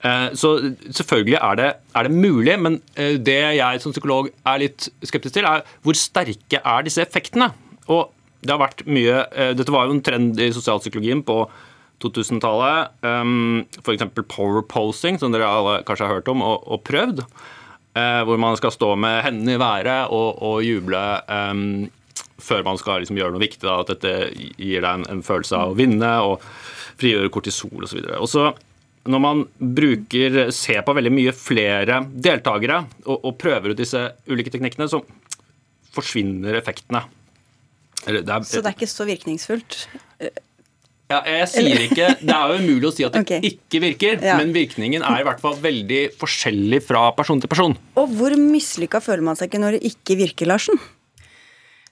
Eh, 0.05 0.31
så 0.37 0.51
selvfølgelig 0.93 1.39
er 1.39 1.57
det, 1.57 1.69
er 1.97 2.07
det, 2.07 2.13
mulig, 2.13 2.55
men 2.61 2.81
eh, 2.95 3.17
det 3.17 3.39
jeg 3.57 3.81
som 3.81 3.95
psykolog 3.95 4.29
er 4.45 4.61
litt 4.61 4.89
skeptisk 5.01 5.39
til, 5.39 5.47
er 5.49 5.65
hvor 5.85 5.97
sterke 5.97 6.61
er 6.61 6.85
disse 6.85 7.01
effektene? 7.05 7.49
Og 7.89 8.11
det 8.45 8.53
har 8.53 8.61
vært 8.61 8.83
mye 8.85 9.23
eh, 9.33 9.55
Dette 9.57 9.73
var 9.73 9.89
jo 9.89 9.97
en 9.97 10.03
trend 10.05 10.41
i 10.41 10.51
sosialpsykologien 10.53 11.25
på 11.25 11.39
2000-tallet. 12.03 12.95
F.eks. 13.83 14.07
power 14.29 14.65
posing, 14.69 15.21
som 15.21 15.35
dere 15.35 15.49
alle 15.49 15.83
kanskje 15.87 16.09
har 16.09 16.19
hørt 16.19 16.31
om 16.33 16.43
og, 16.45 16.65
og 16.67 16.83
prøvd. 16.87 17.25
Hvor 17.95 18.41
man 18.43 18.57
skal 18.59 18.73
stå 18.75 18.89
med 18.99 19.21
hendene 19.23 19.55
i 19.55 19.61
været 19.63 20.11
og, 20.11 20.41
og 20.43 20.65
juble 20.67 21.03
um, 21.31 21.85
før 22.43 22.65
man 22.67 22.79
skal 22.81 23.03
liksom 23.03 23.19
gjøre 23.21 23.37
noe 23.37 23.45
viktig. 23.45 23.63
Da, 23.63 23.79
at 23.85 23.93
dette 23.93 24.15
gir 24.35 24.83
deg 24.83 24.91
en, 24.91 25.07
en 25.11 25.23
følelse 25.25 25.59
av 25.59 25.73
å 25.73 25.79
vinne 25.79 26.11
og 26.27 26.43
frigjøre 26.99 27.33
kortisol 27.35 27.87
osv. 27.87 28.03
Og 28.19 28.29
så 28.31 28.49
når 29.05 29.21
man 29.21 29.43
bruker, 29.59 30.39
ser 30.55 30.81
på 30.85 30.95
veldig 30.97 31.13
mye 31.13 31.35
flere 31.37 32.01
deltakere 32.09 32.81
og, 33.05 33.19
og 33.19 33.37
prøver 33.41 33.75
ut 33.75 33.81
disse 33.81 34.01
ulike 34.31 34.53
teknikkene, 34.55 34.89
så 34.89 35.03
forsvinner 35.95 36.57
effektene. 36.59 37.05
Det 38.05 38.25
er, 38.25 38.47
så 38.49 38.61
det 38.65 38.71
er 38.71 38.77
ikke 38.77 38.91
så 38.91 39.07
virkningsfullt? 39.09 39.77
Ja, 41.13 41.21
jeg 41.29 41.49
sier 41.53 41.83
ikke 41.85 42.07
Det 42.17 42.33
er 42.33 42.49
jo 42.49 42.61
umulig 42.63 42.89
å 42.89 42.95
si 42.95 43.05
at 43.05 43.13
det 43.13 43.23
okay. 43.27 43.45
ikke 43.45 43.83
virker, 43.85 44.19
ja. 44.25 44.39
men 44.41 44.55
virkningen 44.57 45.05
er 45.05 45.21
i 45.21 45.29
hvert 45.29 45.43
fall 45.43 45.57
veldig 45.61 46.03
forskjellig 46.21 46.81
fra 46.87 47.11
person 47.17 47.43
til 47.43 47.53
person. 47.53 47.77
Og 48.01 48.19
hvor 48.19 48.35
mislykka 48.41 49.03
føler 49.05 49.25
man 49.27 49.39
seg 49.39 49.53
ikke 49.53 49.63
når 49.63 49.79
det 49.79 49.95
ikke 49.95 50.19
virker, 50.25 50.49
Larsen? 50.49 50.81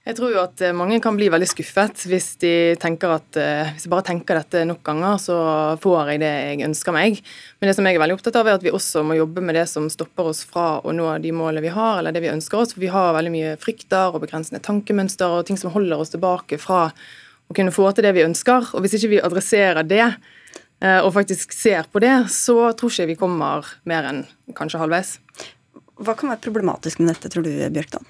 Jeg 0.02 0.16
tror 0.18 0.32
jo 0.34 0.40
at 0.40 0.58
eh, 0.66 0.74
mange 0.74 0.96
kan 0.98 1.14
bli 1.14 1.28
veldig 1.30 1.46
skuffet 1.46 2.00
hvis 2.10 2.32
de 2.42 2.52
tenker 2.82 3.12
at 3.14 3.36
eh, 3.38 3.68
hvis 3.70 3.84
jeg 3.86 3.92
bare 3.92 4.06
tenker 4.08 4.40
dette 4.40 4.64
nok 4.66 4.80
ganger, 4.88 5.20
så 5.22 5.36
får 5.82 6.10
jeg 6.10 6.22
det 6.24 6.30
jeg 6.32 6.64
ønsker 6.66 6.96
meg. 6.96 7.20
Men 7.60 7.70
det 7.70 7.76
som 7.78 7.86
jeg 7.86 7.94
er 7.94 8.02
veldig 8.02 8.16
opptatt 8.16 8.40
av, 8.40 8.50
er 8.50 8.58
at 8.58 8.66
vi 8.66 8.72
også 8.74 9.04
må 9.06 9.14
jobbe 9.20 9.44
med 9.46 9.54
det 9.60 9.68
som 9.70 9.86
stopper 9.92 10.32
oss 10.32 10.42
fra 10.48 10.80
å 10.82 10.94
nå 10.96 11.06
de 11.22 11.30
målene 11.36 11.62
vi 11.62 11.70
har, 11.70 12.00
eller 12.00 12.16
det 12.16 12.24
vi 12.24 12.32
ønsker 12.32 12.64
oss. 12.64 12.74
For 12.74 12.82
vi 12.82 12.90
har 12.90 13.14
veldig 13.14 13.34
mye 13.36 13.54
frykter 13.62 14.10
og 14.10 14.24
begrensende 14.24 14.64
tankemønster 14.66 15.36
og 15.36 15.46
ting 15.46 15.60
som 15.60 15.70
holder 15.76 16.02
oss 16.02 16.10
tilbake 16.16 16.58
fra 16.58 16.88
å 17.52 17.56
kunne 17.56 17.74
få 17.74 17.90
til 17.92 18.06
det 18.06 18.14
vi 18.16 18.24
ønsker. 18.24 18.72
Og 18.72 18.84
hvis 18.84 18.96
ikke 18.98 19.12
vi 19.14 19.20
adresserer 19.24 19.86
det, 19.86 20.06
eh, 20.82 21.00
og 21.00 21.12
faktisk 21.14 21.54
ser 21.54 21.88
på 21.92 22.02
det, 22.02 22.14
så 22.32 22.72
tror 22.76 22.92
ikke 22.92 23.10
vi 23.12 23.18
kommer 23.20 23.68
mer 23.88 24.08
enn 24.08 24.24
kanskje 24.58 24.80
halvveis. 24.82 25.18
Hva 26.02 26.16
kan 26.18 26.32
være 26.32 26.42
problematisk 26.42 27.02
med 27.02 27.12
dette, 27.12 27.30
tror 27.30 27.46
du, 27.46 27.52
Bjørkdal? 27.52 28.04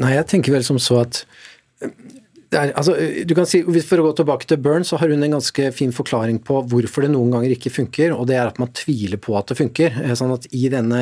Nei, 0.00 0.14
jeg 0.16 0.26
tenker 0.30 0.54
vel 0.54 0.64
som 0.66 0.80
så 0.82 1.02
at 1.04 1.24
er, 2.58 2.72
altså, 2.78 2.94
du 3.26 3.34
kan 3.36 3.46
si, 3.48 3.60
For 3.64 4.00
å 4.00 4.06
gå 4.06 4.12
tilbake 4.20 4.48
til 4.48 4.60
Burn, 4.62 4.84
så 4.86 4.98
har 5.00 5.10
hun 5.12 5.24
en 5.26 5.36
ganske 5.36 5.68
fin 5.76 5.92
forklaring 5.94 6.40
på 6.46 6.60
hvorfor 6.70 7.04
det 7.04 7.10
noen 7.12 7.32
ganger 7.34 7.54
ikke 7.54 7.72
funker, 7.72 8.14
og 8.14 8.28
det 8.30 8.38
er 8.38 8.50
at 8.50 8.60
man 8.62 8.72
tviler 8.76 9.20
på 9.22 9.36
at 9.38 9.50
det 9.50 9.58
funker. 9.58 9.98
Eh, 10.04 10.14
sånn 10.18 10.34
at 10.34 10.46
I 10.54 10.68
denne, 10.72 11.00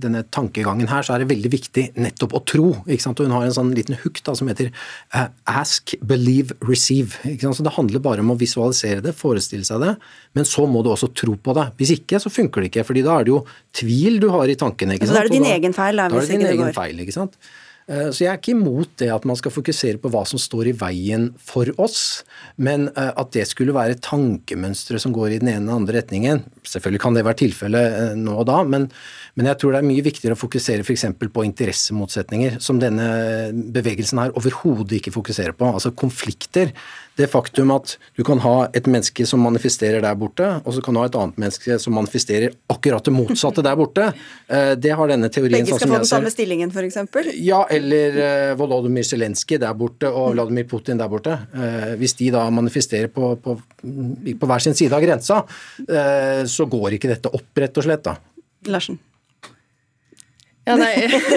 denne 0.00 0.24
tankegangen 0.34 0.90
her 0.90 1.06
så 1.06 1.14
er 1.14 1.22
det 1.22 1.30
veldig 1.32 1.52
viktig 1.52 1.84
nettopp 2.00 2.36
å 2.38 2.42
tro. 2.48 2.70
ikke 2.86 3.04
sant? 3.04 3.20
Og 3.20 3.28
Hun 3.28 3.36
har 3.36 3.46
en 3.48 3.56
sånn 3.58 3.74
liten 3.76 3.98
hook 4.02 4.22
da, 4.26 4.34
som 4.38 4.50
heter 4.50 4.72
uh, 5.14 5.28
ask, 5.50 5.94
believe, 6.00 6.56
receive. 6.68 7.20
ikke 7.24 7.46
sant? 7.46 7.60
Så 7.60 7.66
Det 7.66 7.76
handler 7.76 8.04
bare 8.04 8.24
om 8.24 8.34
å 8.34 8.38
visualisere 8.40 9.04
det, 9.04 9.16
forestille 9.18 9.66
seg 9.68 9.84
det, 9.84 9.94
men 10.38 10.48
så 10.48 10.66
må 10.70 10.82
du 10.84 10.92
også 10.94 11.12
tro 11.16 11.36
på 11.36 11.56
det. 11.58 11.68
Hvis 11.80 11.94
ikke, 11.98 12.22
så 12.22 12.32
funker 12.32 12.64
det 12.64 12.72
ikke, 12.72 12.86
fordi 12.88 13.06
da 13.06 13.18
er 13.18 13.28
det 13.28 13.34
jo 13.34 13.44
tvil 13.78 14.20
du 14.22 14.28
har 14.34 14.50
i 14.50 14.58
tankene. 14.58 14.98
ikke 14.98 15.08
sant? 15.08 15.14
Så 15.14 15.20
da 15.20 15.24
er 15.24 15.32
det 15.32 15.38
din 15.38 15.50
egen 15.52 15.76
feil? 15.76 15.98
Da, 15.98 16.10
da 16.12 16.20
er 16.20 16.28
det 16.28 16.38
din 16.38 16.52
egen 16.52 16.76
feil, 16.76 17.02
ikke 17.04 17.16
sant? 17.16 17.40
Eh, 17.88 18.10
så 18.12 18.24
jeg 18.24 18.28
er 18.30 18.36
ikke 18.36 18.52
imot 18.52 18.90
det 19.00 19.08
at 19.14 19.24
man 19.28 19.38
skal 19.38 19.52
fokusere 19.54 20.00
på 20.02 20.10
hva 20.12 20.20
som 20.28 20.40
står 20.40 20.70
i 20.70 20.74
veien 20.76 21.30
for 21.40 21.70
oss, 21.80 22.22
men 22.60 22.90
eh, 22.92 23.10
at 23.16 23.32
det 23.32 23.46
skulle 23.48 23.76
være 23.76 23.96
tankemønstre 24.04 25.00
som 25.00 25.14
går 25.16 25.32
i 25.32 25.40
den 25.40 25.48
ene 25.54 25.64
eller 25.64 25.80
andre 25.80 25.96
retningen. 26.02 26.44
Selvfølgelig 26.68 27.02
kan 27.06 27.16
det 27.16 27.24
være 27.24 27.40
tilfellet 27.46 27.98
eh, 28.02 28.14
nå 28.20 28.36
og 28.42 28.46
da, 28.50 28.60
men, 28.68 28.90
men 29.40 29.48
jeg 29.48 29.60
tror 29.60 29.72
det 29.74 29.80
er 29.80 29.88
mye 29.88 30.04
viktigere 30.04 30.36
å 30.36 30.42
fokusere 30.42 30.84
f.eks. 30.84 31.08
på 31.16 31.48
interessemotsetninger, 31.48 32.60
som 32.64 32.80
denne 32.82 33.08
bevegelsen 33.72 34.20
her 34.20 34.36
overhodet 34.36 35.00
ikke 35.00 35.16
fokuserer 35.16 35.56
på. 35.56 35.72
Altså 35.72 35.94
konflikter 35.96 36.74
det 37.18 37.26
faktum 37.32 37.72
at 37.74 37.96
du 38.14 38.22
kan 38.22 38.38
ha 38.44 38.68
et 38.78 38.86
menneske 38.86 39.24
som 39.26 39.40
manifesterer 39.42 40.04
der 40.04 40.14
borte, 40.18 40.52
og 40.62 40.76
så 40.76 40.84
kan 40.84 40.94
du 40.94 41.00
ha 41.00 41.08
et 41.08 41.16
annet 41.18 41.40
menneske 41.40 41.78
som 41.82 41.96
manifesterer 41.98 42.54
akkurat 42.70 43.08
det 43.08 43.14
motsatte 43.16 43.64
der 43.66 43.74
borte, 43.78 44.12
det 44.78 44.92
har 44.94 45.10
denne 45.10 45.26
teorien 45.32 45.56
Begge 45.56 45.72
sånn 45.72 45.82
skal 45.82 45.90
få 45.90 45.98
den 46.04 46.10
samme 46.12 46.30
stillingen, 46.30 46.70
f.eks.? 46.70 47.34
Ja, 47.42 47.64
eller 47.78 48.18
uh, 48.18 48.52
Volodymyr 48.58 49.06
Zelenskyj 49.06 49.60
der 49.62 49.76
borte 49.78 50.10
og 50.10 50.34
Vladimir 50.34 50.68
Putin 50.70 51.00
der 51.00 51.10
borte. 51.10 51.34
Uh, 51.54 51.94
hvis 52.00 52.16
de 52.20 52.30
da 52.34 52.44
manifesterer 52.54 53.10
på, 53.12 53.34
på, 53.42 53.56
på, 53.58 54.50
hver 54.50 54.64
sin 54.64 54.76
side 54.78 54.94
av 54.94 55.04
grensa, 55.04 55.42
uh, 55.44 56.42
så 56.48 56.68
går 56.70 56.98
ikke 56.98 57.12
dette 57.14 57.32
opp, 57.32 57.50
rett 57.58 57.80
og 57.80 57.88
slett. 57.88 58.04
da. 58.08 58.18
Larsen? 58.68 58.98
Ja, 60.68 60.76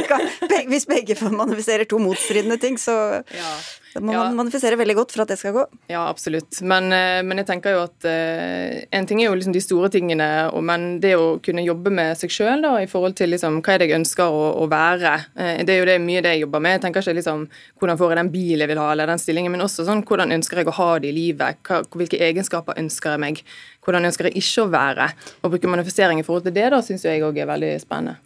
hvis 0.71 0.87
begge 0.89 1.15
manifesterer 1.31 1.87
to 1.87 2.01
motstridende 2.03 2.57
ting, 2.59 2.75
så 2.81 2.95
ja. 3.23 3.53
Det 3.93 3.99
må 3.99 4.13
ja. 4.13 4.21
man 4.23 4.37
manifestere 4.39 4.77
veldig 4.79 4.95
godt 4.95 5.13
for 5.13 5.23
at 5.23 5.31
det 5.33 5.37
skal 5.39 5.53
gå. 5.55 5.63
Ja, 5.91 6.05
absolutt. 6.07 6.61
Men, 6.63 6.87
eh, 6.95 7.19
men 7.27 7.41
jeg 7.41 7.47
tenker 7.49 7.75
jo 7.75 7.81
at 7.83 8.07
uh, 8.07 8.77
en 8.95 9.07
ting 9.09 9.19
er 9.19 9.27
jo 9.27 9.35
liksom 9.35 9.55
de 9.55 9.63
store 9.63 9.89
tingene, 9.91 10.27
og, 10.51 10.63
men 10.67 10.85
det 11.03 11.11
å 11.19 11.25
kunne 11.43 11.65
jobbe 11.65 11.91
med 11.93 12.15
seg 12.19 12.31
sjøl 12.31 12.63
i 12.79 12.87
forhold 12.91 13.17
til 13.19 13.33
liksom, 13.33 13.59
hva 13.59 13.75
er 13.75 13.81
det 13.81 13.89
jeg 13.89 13.99
ønsker 13.99 14.31
å, 14.31 14.45
å 14.63 14.69
være, 14.71 15.15
uh, 15.35 15.57
det 15.67 15.75
er 15.75 15.81
jo 15.81 15.89
det, 15.89 15.97
mye 16.03 16.23
det 16.23 16.37
jeg 16.37 16.45
jobber 16.45 16.63
med. 16.63 16.77
Jeg 16.77 16.85
tenker 16.85 17.03
ikke 17.03 17.17
liksom 17.19 17.43
hvordan 17.81 17.99
får 17.99 18.13
jeg 18.13 18.21
den 18.21 18.31
bilen 18.37 18.65
jeg 18.65 18.71
vil 18.71 18.83
ha, 18.83 18.87
eller 18.93 19.11
den 19.11 19.23
stillingen, 19.25 19.55
men 19.55 19.65
også 19.67 19.87
sånn 19.87 20.05
hvordan 20.07 20.35
ønsker 20.37 20.61
jeg 20.61 20.71
å 20.71 20.77
ha 20.79 20.89
det 21.01 21.11
i 21.11 21.17
livet? 21.17 21.59
Hva, 21.67 21.81
hvilke 21.91 22.21
egenskaper 22.31 22.79
ønsker 22.79 23.15
jeg 23.15 23.25
meg? 23.25 23.43
Hvordan 23.83 24.07
ønsker 24.07 24.29
jeg 24.29 24.39
ikke 24.39 24.63
å 24.63 24.71
være? 24.71 25.11
Å 25.41 25.51
bruke 25.51 25.71
manifestering 25.71 26.21
i 26.21 26.25
forhold 26.27 26.47
til 26.47 26.55
det, 26.55 26.69
da, 26.71 26.79
syns 26.85 27.03
jeg 27.07 27.25
òg 27.27 27.43
er 27.43 27.49
veldig 27.49 27.75
spennende. 27.83 28.19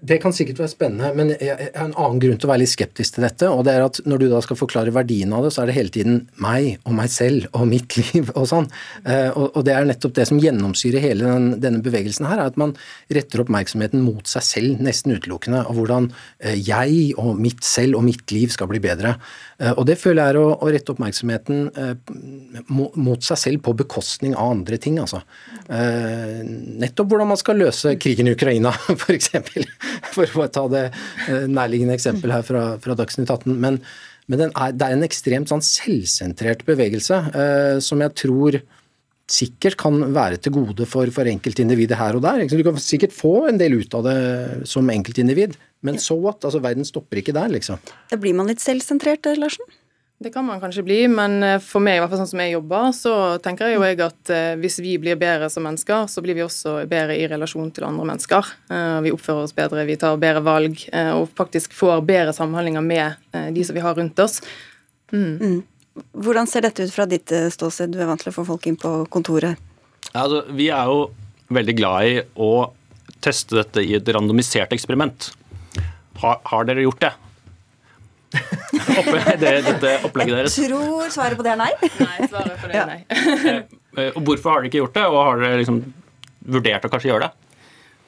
Det 0.00 0.16
kan 0.22 0.32
sikkert 0.32 0.62
være 0.62 0.72
spennende, 0.72 1.10
men 1.12 1.30
jeg 1.34 1.52
har 1.52 1.84
en 1.84 1.92
annen 1.92 2.20
grunn 2.22 2.38
til 2.40 2.48
å 2.48 2.50
være 2.54 2.62
litt 2.62 2.72
skeptisk 2.72 3.18
til 3.18 3.24
dette. 3.26 3.48
og 3.52 3.66
det 3.66 3.74
er 3.74 3.82
at 3.84 4.00
Når 4.08 4.18
du 4.22 4.26
da 4.30 4.40
skal 4.40 4.56
forklare 4.56 4.94
verdien 4.96 5.32
av 5.36 5.44
det, 5.44 5.52
så 5.52 5.62
er 5.62 5.68
det 5.68 5.76
hele 5.76 5.92
tiden 5.92 6.22
meg 6.40 6.78
og 6.88 6.94
meg 6.96 7.10
selv 7.12 7.48
og 7.52 7.66
mitt 7.68 7.96
liv 7.98 8.30
og 8.34 8.46
sånn. 8.48 8.68
Eh, 9.04 9.28
og 9.36 9.60
det 9.66 9.74
er 9.76 9.84
nettopp 9.84 10.14
det 10.16 10.26
som 10.30 10.40
gjennomsyrer 10.40 11.04
hele 11.04 11.28
den, 11.28 11.50
denne 11.60 11.82
bevegelsen 11.84 12.28
her, 12.30 12.40
er 12.40 12.48
at 12.48 12.56
man 12.60 12.72
retter 13.12 13.44
oppmerksomheten 13.44 14.00
mot 14.00 14.24
seg 14.30 14.46
selv 14.46 14.80
nesten 14.80 15.12
utelukkende. 15.18 15.66
Og 15.68 15.82
hvordan 15.82 16.08
eh, 16.38 16.56
jeg 16.56 17.12
og 17.20 17.36
mitt 17.36 17.60
selv 17.66 18.00
og 18.00 18.06
mitt 18.08 18.32
liv 18.32 18.48
skal 18.56 18.70
bli 18.72 18.80
bedre. 18.80 19.18
Eh, 19.60 19.74
og 19.74 19.84
det 19.90 19.98
føler 20.00 20.22
jeg 20.22 20.36
er 20.36 20.40
å, 20.40 20.46
å 20.64 20.72
rette 20.72 20.94
oppmerksomheten 20.94 21.68
mot 22.72 23.20
seg 23.24 23.36
selv 23.36 23.64
på 23.66 23.76
bekostning 23.76 24.32
av 24.32 24.54
andre 24.56 24.80
ting, 24.80 24.96
altså. 25.02 25.20
Nettopp 25.70 27.10
hvordan 27.10 27.28
man 27.30 27.38
skal 27.38 27.60
løse 27.60 27.92
krigen 28.00 28.30
i 28.30 28.34
Ukraina, 28.34 28.72
f.eks. 29.00 29.34
for 30.14 30.44
å 30.44 30.50
ta 30.52 30.66
det 30.72 30.84
eh, 30.90 31.46
nærliggende 31.50 31.96
eksempelet 31.96 32.40
her 32.40 32.46
fra, 32.46 32.64
fra 32.82 32.96
Dagsnytt 32.98 33.30
18. 33.30 33.56
Men, 33.60 33.80
men 34.30 34.46
er, 34.48 34.76
det 34.76 34.86
er 34.86 34.96
en 34.96 35.06
ekstremt 35.06 35.52
sånn 35.52 35.64
selvsentrert 35.64 36.66
bevegelse 36.68 37.22
eh, 37.30 37.78
som 37.84 38.02
jeg 38.04 38.16
tror 38.24 38.60
sikkert 39.30 39.76
kan 39.78 40.00
være 40.14 40.40
til 40.42 40.56
gode 40.56 40.86
for, 40.90 41.10
for 41.14 41.28
enkeltindividet 41.30 41.98
her 41.98 42.18
og 42.18 42.24
der. 42.24 42.42
Du 42.50 42.64
kan 42.66 42.78
sikkert 42.82 43.14
få 43.14 43.46
en 43.50 43.60
del 43.60 43.78
ut 43.78 43.94
av 43.94 44.06
det 44.08 44.16
som 44.68 44.88
enkeltindivid, 44.90 45.54
men 45.86 46.00
so 46.02 46.16
what? 46.18 46.42
Altså, 46.44 46.62
verden 46.64 46.86
stopper 46.88 47.22
ikke 47.22 47.36
der, 47.36 47.52
liksom. 47.54 47.78
Da 48.10 48.18
blir 48.20 48.34
man 48.36 48.50
litt 48.50 48.62
selvsentrert, 48.62 49.30
Larsen? 49.38 49.70
Det 50.22 50.30
kan 50.30 50.44
man 50.44 50.60
kanskje 50.60 50.82
bli, 50.82 51.08
men 51.08 51.42
eh, 51.42 51.58
for 51.64 51.80
meg, 51.80 51.96
i 51.96 52.00
hvert 52.02 52.10
fall 52.12 52.18
sånn 52.20 52.28
som 52.34 52.40
jeg 52.42 52.52
jobber, 52.52 52.90
så 52.92 53.12
tenker 53.40 53.70
jeg 53.70 53.78
jo 53.78 53.84
jeg 53.86 54.00
at 54.04 54.32
eh, 54.36 54.48
hvis 54.60 54.74
vi 54.84 54.98
blir 55.00 55.16
bedre 55.16 55.46
som 55.48 55.64
mennesker, 55.64 56.10
så 56.12 56.20
blir 56.20 56.36
vi 56.36 56.42
også 56.44 56.74
bedre 56.90 57.14
i 57.16 57.22
relasjon 57.30 57.70
til 57.72 57.86
andre 57.88 58.04
mennesker. 58.10 58.50
Eh, 58.68 58.98
vi 59.06 59.12
oppfører 59.16 59.46
oss 59.46 59.54
bedre, 59.56 59.86
vi 59.88 59.96
tar 60.02 60.20
bedre 60.20 60.42
valg 60.44 60.82
og 61.14 61.24
faktisk 61.40 61.72
får 61.78 62.02
bedre 62.04 62.34
samhandlinger 62.36 62.84
med 62.84 63.32
de 63.56 63.64
som 63.64 63.78
vi 63.78 63.84
har 63.86 63.96
rundt 63.96 64.20
oss. 64.20 64.42
Mm. 65.08 65.40
Mm. 65.40 66.04
Hvordan 66.12 66.52
ser 66.52 66.68
dette 66.68 66.84
ut 66.84 66.92
fra 66.92 67.08
ditt 67.08 67.32
ståsted? 67.56 67.96
Du 67.96 68.02
er 68.02 68.12
vant 68.12 68.20
til 68.20 68.28
å 68.28 68.36
få 68.36 68.44
folk 68.50 68.68
inn 68.68 68.76
på 68.76 68.92
kontoret. 69.08 69.56
Ja, 70.10 70.26
altså, 70.26 70.42
vi 70.52 70.68
er 70.68 70.92
jo 70.92 71.08
veldig 71.48 71.78
glad 71.80 72.10
i 72.10 72.20
å 72.36 72.68
teste 73.24 73.62
dette 73.62 73.88
i 73.88 73.96
et 73.96 74.12
randomisert 74.12 74.76
eksperiment. 74.76 75.32
Har, 76.20 76.42
har 76.44 76.68
dere 76.68 76.84
gjort 76.84 77.08
det? 77.08 77.14
Det, 78.30 79.52
dette 79.66 79.92
opplegget 80.06 80.36
deres? 80.36 80.56
Jeg 80.58 80.70
tror 80.70 81.10
svaret 81.12 81.38
på 81.38 81.46
det 81.46 81.54
er 81.54 81.60
nei. 81.60 81.70
Nei, 81.82 82.28
svaret 82.30 82.56
på 82.60 82.70
det 82.70 82.80
er 82.80 82.90
nei. 82.94 83.02
Eh, 83.98 84.12
og 84.14 84.22
Hvorfor 84.22 84.52
har 84.52 84.60
dere 84.60 84.68
ikke 84.68 84.78
gjort 84.84 84.92
det, 84.94 85.02
og 85.10 85.16
har 85.18 85.40
dere 85.40 85.56
liksom 85.58 85.78
vurdert 86.54 86.84
å 86.86 86.90
kanskje 86.92 87.08
gjøre 87.08 87.24
det? 87.24 87.56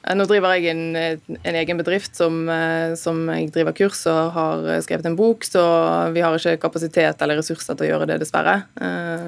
Eh, 0.07 0.13
nå 0.15 0.23
driver 0.29 0.53
jeg 0.55 0.71
en, 0.71 0.95
en 1.35 1.57
egen 1.59 1.81
bedrift 1.81 2.15
som, 2.15 2.37
eh, 2.47 2.93
som, 2.95 3.19
jeg 3.35 3.49
driver 3.51 3.75
kurs 3.75 4.05
og 4.07 4.31
har 4.31 4.63
skrevet 4.85 5.09
en 5.09 5.17
bok, 5.19 5.43
så 5.43 5.65
vi 6.15 6.23
har 6.23 6.39
ikke 6.39 6.55
kapasitet 6.63 7.19
eller 7.19 7.41
ressurser 7.41 7.75
til 7.75 7.89
å 7.89 7.91
gjøre 7.91 8.07
det, 8.13 8.21
dessverre. 8.23 8.61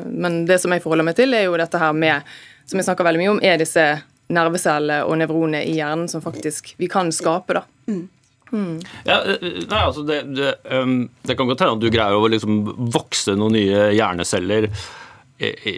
Men 0.08 0.46
det 0.48 0.62
som 0.64 0.72
jeg 0.72 0.86
forholder 0.86 1.10
meg 1.10 1.20
til, 1.20 1.36
er 1.36 1.50
jo 1.50 1.60
dette 1.60 1.84
her 1.84 1.92
med, 1.92 2.24
som 2.72 2.80
jeg 2.80 2.88
snakker 2.88 3.10
veldig 3.10 3.26
mye 3.26 3.36
om, 3.36 3.44
er 3.44 3.60
disse 3.60 3.86
nervecellene 4.32 5.04
og 5.06 5.20
nevronene 5.20 5.62
i 5.68 5.76
hjernen 5.76 6.08
som 6.10 6.24
faktisk 6.24 6.72
vi 6.80 6.88
kan 6.88 7.12
skape. 7.14 7.60
da. 7.60 7.66
Mm. 7.92 8.06
Mm. 8.52 8.78
Ja, 9.08 9.22
eh, 9.24 9.48
nei, 9.66 9.80
altså 9.80 10.06
det, 10.06 10.22
det, 10.36 10.54
um, 10.70 11.08
det, 11.26 11.38
kan 11.38 11.50
godt 11.50 11.64
hende 11.66 11.80
at 11.80 11.82
du 11.82 11.90
greier 11.94 12.20
å 12.20 12.30
liksom 12.30 12.62
vokse 12.94 13.36
noen 13.38 13.58
nye 13.58 13.90
hjerneceller 13.96 14.70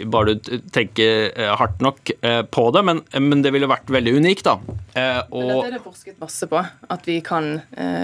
bare 0.05 0.36
du 0.38 0.59
tenker 0.70 1.32
eh, 1.34 1.47
hardt 1.57 1.80
nok 1.82 2.11
eh, 2.22 2.43
på 2.45 2.63
det, 2.76 2.84
men, 2.86 2.99
men 3.26 3.39
det 3.41 3.49
ville 3.55 3.65
vært 3.65 3.89
veldig 3.89 4.11
unikt. 4.20 4.45
da. 4.45 4.59
Og, 5.34 5.47
dette 5.49 5.63
er 5.63 5.74
det 5.74 5.82
forsket 5.82 6.20
masse 6.22 6.45
på, 6.51 6.61
at 6.61 7.09
vi 7.09 7.15
kan 7.26 7.55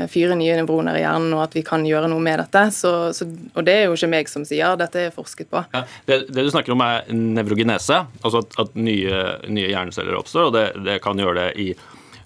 fyre 0.09 0.33
nye 0.39 0.57
nevroner 0.57 0.97
i 0.97 1.03
hjernen 1.03 1.35
og 1.37 1.43
at 1.45 1.53
vi 1.53 1.61
kan 1.65 1.85
gjøre 1.85 2.09
noe 2.09 2.25
med 2.25 2.41
dette. 2.41 2.65
Så, 2.73 2.95
så, 3.13 3.29
og 3.53 3.69
det 3.69 3.77
er 3.77 3.85
jo 3.85 3.93
ikke 3.93 4.09
meg 4.15 4.33
som 4.33 4.47
sier, 4.49 4.73
dette 4.81 5.07
er 5.07 5.13
forsket 5.13 5.51
på. 5.53 5.61
Ja, 5.75 5.85
det, 6.09 6.23
det, 6.31 6.41
du 6.41 6.49
snakker 6.49 6.73
om 6.73 6.81
er 6.85 7.05
nevrogenese, 7.13 8.01
altså 8.23 8.41
at, 8.41 8.57
at 8.65 8.73
nye, 8.73 9.25
nye, 9.45 9.69
hjerneceller 9.69 10.17
oppstår, 10.17 10.49
og 10.49 10.57
det, 10.57 10.67
det 10.89 11.03
kan 11.05 11.21
gjøre 11.21 11.37
det 11.37 11.51
i 11.61 11.73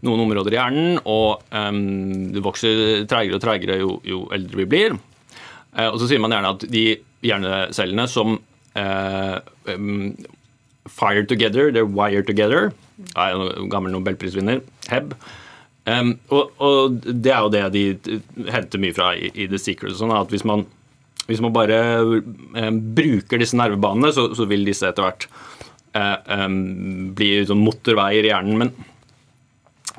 noen 0.06 0.24
områder 0.26 0.54
i 0.54 0.60
hjernen, 0.60 1.00
og 1.10 1.44
um, 1.50 2.30
det 2.34 2.44
vokser 2.46 3.06
treigere 3.10 3.40
og 3.40 3.44
treigere 3.44 3.80
jo, 3.82 3.98
jo, 4.06 4.24
eldre 4.36 4.62
vi 4.62 4.70
blir. 4.70 4.98
Uh, 5.74 5.90
og 5.90 6.00
så 6.02 6.10
sier 6.10 6.22
man 6.22 6.36
gjerne 6.36 6.54
at 6.54 6.68
de 6.74 6.86
hjernecellene 7.26 8.06
som 8.12 8.38
uh, 8.38 9.38
um, 9.74 10.14
fire 10.88 11.26
together, 11.26 11.72
they're 11.72 11.90
wired 11.90 12.28
together, 12.30 12.72
er 13.16 13.36
en 13.36 13.70
gammel 13.72 13.94
nobelprisvinner, 13.96 14.64
Heb. 14.92 15.14
Um, 15.88 16.18
og, 16.36 16.52
og, 16.60 16.98
det 17.00 17.32
er 17.32 17.46
jo 17.46 17.52
det 17.54 17.62
de 17.72 18.50
henter 18.52 18.82
mye 18.84 18.96
fra 18.96 19.14
i, 19.16 19.30
i 19.32 19.48
The 19.48 19.60
Secret. 19.62 19.96
Sånn 19.96 20.12
at 20.12 20.34
hvis 20.34 20.44
man, 20.48 20.66
hvis 21.30 21.40
man 21.44 21.56
bare 21.56 21.80
um, 22.04 22.82
bruker 22.98 23.40
disse 23.40 23.56
nervebanene, 23.60 24.12
så, 24.16 24.28
så, 24.36 24.48
vil 24.52 24.68
disse 24.68 24.90
etter 24.90 25.06
hvert 25.06 25.30
uh, 25.96 26.48
bli 27.16 27.32
sånn 27.48 27.64
motorveier 27.64 28.28
i 28.28 28.34
hjernen. 28.34 28.60
Men 28.60 28.74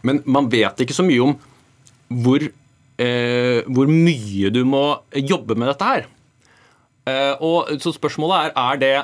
men 0.03 0.23
man 0.27 0.49
vet 0.53 0.81
ikke 0.85 0.97
så 0.97 1.05
mye 1.07 1.25
om 1.25 1.35
hvor, 2.09 2.43
eh, 2.99 3.61
hvor 3.67 3.91
mye 3.91 4.51
du 4.55 4.63
må 4.65 4.85
jobbe 5.15 5.57
med 5.59 5.69
dette 5.73 5.89
her. 5.89 6.07
Eh, 7.09 7.35
og 7.41 7.73
Så 7.81 7.93
spørsmålet 7.97 8.49
er 8.49 8.53
er 8.57 8.77
det, 8.83 8.95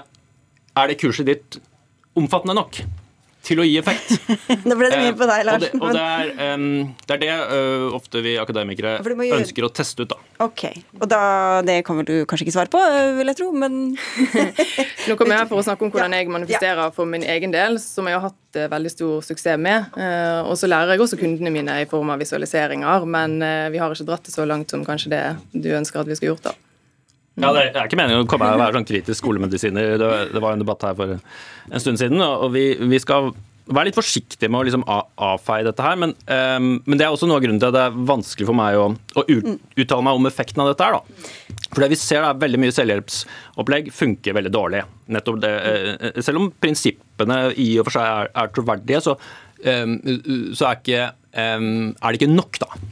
er 0.77 0.87
det 0.89 1.01
kurset 1.01 1.27
ditt 1.27 1.59
omfattende 2.17 2.55
nok 2.55 2.83
til 3.45 3.61
å 3.61 3.67
gi 3.67 3.77
effekt. 3.81 4.15
Nå 4.69 4.77
ble 4.79 4.91
det 4.93 5.01
mye 5.01 5.15
på 5.17 5.29
deg, 5.29 5.43
Larsen. 5.47 5.81
Og 5.81 5.93
det, 5.93 5.93
og 5.93 5.99
det, 5.99 6.05
er, 6.41 6.55
um, 6.57 6.95
det, 7.05 7.17
er, 7.17 7.21
det 7.23 7.35
uh, 7.51 7.97
ofte 7.97 8.23
vi 8.25 8.35
akademikere 8.41 8.97
gjøre... 8.99 9.29
ønsker 9.39 9.67
å 9.67 9.71
teste 9.75 10.07
ut. 10.07 10.15
da. 10.15 10.21
Ok, 10.45 10.65
og 10.99 11.07
da, 11.11 11.21
Det 11.67 11.79
kommer 11.87 12.07
du 12.09 12.15
kanskje 12.29 12.49
ikke 12.49 12.57
svare 12.57 12.73
på, 12.73 12.81
vil 13.19 13.31
jeg 13.31 13.39
tro, 13.39 13.51
men 13.55 13.79
Nå 15.09 15.19
kommer 15.21 15.39
jeg 15.39 15.51
for 15.53 15.61
å 15.61 15.67
snakke 15.67 15.87
om 15.87 15.93
hvordan 15.95 16.17
jeg 16.17 16.33
manifesterer 16.33 16.95
for 16.97 17.11
min 17.11 17.27
egen 17.37 17.55
del, 17.55 17.79
som 17.83 18.09
jeg 18.11 18.19
har 18.19 18.29
hatt 18.31 18.61
uh, 18.61 18.69
veldig 18.73 18.95
stor 18.97 19.25
suksess 19.29 19.61
med. 19.61 19.91
Uh, 19.99 20.43
og 20.49 20.57
så 20.59 20.71
lærer 20.71 20.97
jeg 20.97 21.05
også 21.05 21.21
kundene 21.21 21.53
mine 21.55 21.81
i 21.85 21.89
form 21.91 22.15
av 22.15 22.23
visualiseringer, 22.23 23.09
men 23.09 23.39
vi 23.73 23.81
har 23.81 23.93
ikke 23.93 24.09
dratt 24.09 24.27
det 24.27 24.35
så 24.35 24.47
langt 24.49 24.73
som 24.73 24.85
kanskje 24.87 25.13
det 25.13 25.25
du 25.53 25.71
ønsker 25.77 26.03
at 26.03 26.09
vi 26.09 26.17
skulle 26.19 26.35
gjort. 26.35 26.49
da. 26.49 26.64
Ja, 27.35 27.51
Det 27.51 27.73
er 27.75 27.89
ikke 27.89 27.99
meningen 27.99 28.27
å 28.27 28.29
komme 28.31 28.47
her 28.47 28.55
og 28.55 28.63
være 28.63 28.79
sånn 28.79 28.87
kritisk 28.87 29.19
skolemedisiner. 29.19 29.97
Det, 29.99 30.43
var 30.43 30.55
en 30.55 30.63
debatt 30.63 30.85
her 30.87 30.95
for 30.99 31.17
en 31.17 31.83
stund 31.83 31.99
siden, 31.99 32.23
og 32.23 32.53
vi, 32.55 32.69
vi 32.79 33.01
skal 33.03 33.33
være 33.65 33.89
litt 33.89 33.97
forsiktige 33.97 34.51
med 34.53 34.61
å 34.61 34.67
liksom 34.69 34.85
avfeie 34.87 35.65
dette 35.67 35.85
her. 35.85 35.97
Men, 36.01 36.13
um, 36.29 36.69
men, 36.85 36.99
det 37.01 37.07
er 37.07 37.15
også 37.15 37.29
noe 37.29 37.41
av 37.41 37.45
grunnen 37.45 37.61
til 37.63 37.71
at 37.71 37.77
det 37.77 37.85
er 37.87 37.99
vanskelig 38.11 38.49
for 38.51 38.59
meg 38.59 38.79
å, 38.79 38.91
å 38.93 39.25
uttale 39.25 40.05
meg 40.05 40.21
om 40.21 40.29
effekten 40.29 40.63
av 40.65 40.71
dette 40.71 40.87
her. 40.87 40.99
da. 40.99 41.65
For 41.71 41.85
det 41.85 41.91
vi 41.95 42.01
ser 42.01 42.27
er 42.27 42.43
veldig 42.43 42.61
mye 42.61 42.77
selvhjelpsopplegg 42.77 43.91
funker 43.95 44.37
veldig 44.37 44.53
dårlig. 44.55 44.85
Det, 45.09 45.55
uh, 45.55 46.21
Selv 46.25 46.43
om 46.43 46.51
prinsippene 46.61 47.41
i 47.61 47.73
og 47.81 47.89
for 47.89 47.99
seg 47.99 48.11
er, 48.11 48.33
er 48.45 48.53
troverdige, 48.55 49.03
så, 49.09 49.17
um, 49.65 49.97
så 50.53 50.71
er, 50.71 50.83
ikke, 50.83 51.09
um, 51.33 51.95
er, 51.97 52.07
det 52.11 52.21
ikke 52.21 52.35
nok, 52.35 52.61
da. 52.63 52.85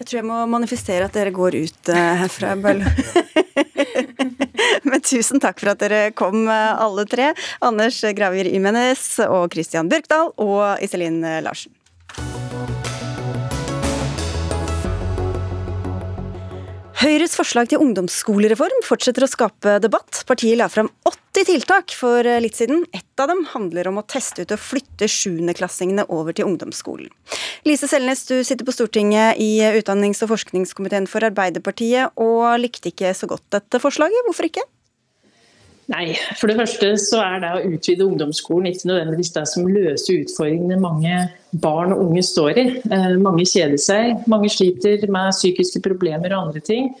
Jeg 0.00 0.08
tror 0.08 0.18
jeg 0.18 0.26
må 0.26 0.40
manifestere 0.50 1.06
at 1.06 1.14
dere 1.14 1.30
går 1.34 1.54
ut 1.60 1.92
uh, 1.92 2.00
herfra. 2.24 2.54
Men 4.88 5.00
tusen 5.04 5.40
takk 5.42 5.60
for 5.60 5.72
at 5.72 5.80
dere 5.80 6.10
kom, 6.16 6.48
eh, 6.50 6.82
alle 6.82 7.04
tre. 7.08 7.30
Anders 7.64 8.00
Gravier 8.16 8.48
Imenes 8.50 9.06
og 9.24 9.54
Christian 9.54 9.88
Byrkdal 9.92 10.32
og 10.42 10.82
Iselin 10.84 11.22
Larsen. 11.44 11.72
Høyres 17.04 17.34
forslag 17.36 17.68
til 17.68 17.82
ungdomsskolereform 17.84 18.78
fortsetter 18.86 19.26
å 19.26 19.28
skape 19.28 19.74
debatt. 19.84 20.22
Partiet 20.24 20.56
la 20.56 20.70
fram 20.72 20.86
80 21.04 21.44
tiltak 21.50 21.92
for 21.92 22.24
litt 22.40 22.56
siden. 22.56 22.86
Ett 22.96 23.20
av 23.20 23.28
dem 23.28 23.42
handler 23.50 23.90
om 23.90 23.98
å 24.00 24.04
teste 24.08 24.46
ut 24.46 24.54
og 24.56 24.62
flytte 24.64 25.04
sjuendeklassingene 25.12 26.06
over 26.08 26.32
til 26.32 26.48
ungdomsskolen. 26.48 27.10
Lise 27.68 27.90
Selnes, 27.92 28.24
du 28.24 28.38
sitter 28.40 28.64
på 28.64 28.72
Stortinget 28.72 29.36
i 29.36 29.50
utdannings- 29.82 30.24
og 30.24 30.32
forskningskomiteen 30.32 31.10
for 31.10 31.28
Arbeiderpartiet, 31.28 32.16
og 32.16 32.56
likte 32.62 32.88
ikke 32.94 33.12
så 33.12 33.28
godt 33.28 33.44
dette 33.52 33.82
forslaget. 33.84 34.24
Hvorfor 34.24 34.48
ikke? 34.48 34.64
Nei, 35.92 36.14
for 36.38 36.48
det 36.48 36.56
første 36.56 36.94
så 37.02 37.18
er 37.20 37.42
det 37.42 37.50
å 37.52 37.72
utvide 37.74 38.06
ungdomsskolen 38.06 38.70
ikke 38.70 38.88
nødvendigvis 38.88 39.34
det 39.34 39.42
som 39.50 39.66
løser 39.68 40.22
utfordringene 40.22 40.78
mange 40.80 41.18
barn 41.60 41.92
og 41.92 42.06
unge 42.06 42.22
står 42.24 42.60
i. 42.62 42.64
Eh, 42.88 43.10
mange 43.20 43.44
kjeder 43.48 43.80
seg, 43.80 44.22
mange 44.30 44.48
sliter 44.52 45.04
med 45.12 45.34
psykiske 45.36 45.82
problemer 45.84 46.32
og 46.32 46.48
andre 46.48 46.64
ting. 46.64 46.94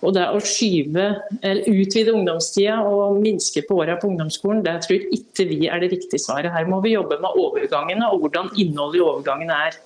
Og 0.00 0.14
det 0.16 0.24
å 0.32 0.40
skyve, 0.40 1.10
eller 1.44 1.68
utvide 1.68 2.14
ungdomstida 2.16 2.78
og 2.88 3.18
minske 3.20 3.60
på 3.68 3.82
åra 3.82 3.98
på 4.00 4.08
ungdomsskolen, 4.08 4.62
det 4.64 4.78
tror 4.86 5.04
ikke 5.12 5.44
vi 5.50 5.68
er 5.68 5.82
det 5.82 5.90
riktige 5.92 6.22
svaret. 6.22 6.54
Her 6.54 6.70
må 6.70 6.80
vi 6.80 6.94
jobbe 6.94 7.20
med 7.20 7.36
overgangene 7.36 8.08
og 8.08 8.24
hvordan 8.24 8.48
innholdet 8.56 9.02
i 9.02 9.04
overgangene 9.04 9.60
er. 9.68 9.76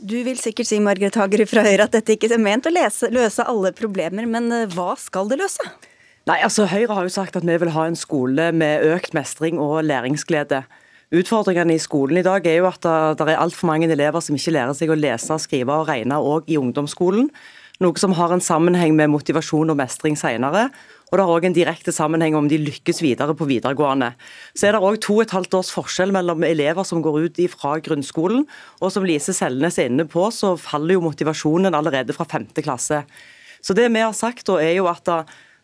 Du 0.00 0.16
vil 0.24 0.40
sikkert 0.40 0.70
si 0.70 0.80
Margaret 0.80 1.18
Hager 1.20 1.44
fra 1.44 1.66
Høyre 1.66 1.84
at 1.84 1.92
dette 1.92 2.16
ikke 2.16 2.32
er 2.32 2.40
ment 2.40 2.64
å 2.64 2.72
lese, 2.72 3.12
løse 3.12 3.44
alle 3.44 3.74
problemer, 3.76 4.24
men 4.24 4.48
eh, 4.56 4.68
hva 4.72 4.94
skal 4.96 5.28
det 5.28 5.42
løse? 5.42 5.68
Nei, 6.30 6.44
altså 6.46 6.62
Høyre 6.70 6.94
har 6.94 7.02
jo 7.02 7.10
sagt 7.10 7.34
at 7.34 7.42
vi 7.42 7.56
vil 7.58 7.72
ha 7.74 7.88
en 7.90 7.96
skole 7.98 8.52
med 8.54 8.84
økt 8.86 9.16
mestring 9.16 9.56
og 9.58 9.80
læringsglede. 9.82 10.60
Utfordringene 11.10 11.74
i 11.74 11.80
skolen 11.82 12.20
i 12.20 12.22
dag 12.22 12.44
er 12.46 12.60
jo 12.60 12.68
at 12.68 12.86
det 13.18 13.24
er 13.26 13.40
altfor 13.40 13.66
mange 13.66 13.88
elever 13.90 14.22
som 14.22 14.36
ikke 14.38 14.52
lærer 14.54 14.76
seg 14.78 14.92
å 14.94 14.98
lese, 14.98 15.40
skrive 15.42 15.74
og 15.74 15.88
regne 15.88 16.20
òg 16.22 16.46
i 16.46 16.60
ungdomsskolen. 16.60 17.32
Noe 17.82 17.98
som 17.98 18.14
har 18.14 18.30
en 18.30 18.44
sammenheng 18.46 18.94
med 18.94 19.10
motivasjon 19.10 19.74
og 19.74 19.80
mestring 19.80 20.14
senere. 20.20 20.68
Og 21.10 21.18
det 21.18 21.26
har 21.26 21.34
òg 21.34 21.48
en 21.48 21.58
direkte 21.58 21.96
sammenheng 21.96 22.38
om 22.38 22.46
de 22.46 22.62
lykkes 22.62 23.02
videre 23.02 23.34
på 23.34 23.50
videregående. 23.50 24.12
Så 24.54 24.70
er 24.70 24.78
det 24.78 24.84
òg 24.86 25.02
to 25.02 25.18
og 25.18 25.26
et 25.26 25.34
halvt 25.34 25.58
års 25.58 25.74
forskjell 25.74 26.14
mellom 26.14 26.46
elever 26.46 26.86
som 26.86 27.02
går 27.02 27.24
ut 27.24 27.44
fra 27.56 27.74
grunnskolen, 27.82 28.46
og 28.78 28.94
som 28.94 29.02
Lise 29.02 29.34
Selnes 29.34 29.82
er 29.82 29.90
inne 29.90 30.06
på, 30.06 30.30
så 30.30 30.54
faller 30.54 30.94
jo 30.94 31.06
motivasjonen 31.10 31.74
allerede 31.74 32.14
fra 32.14 32.30
femte 32.38 32.62
klasse. 32.62 33.02
Så 33.66 33.74
det 33.74 33.90
vi 33.90 34.06
har 34.06 34.14
sagt 34.14 34.46
da, 34.46 34.62
er 34.62 34.78
jo 34.78 34.86
at 34.86 35.10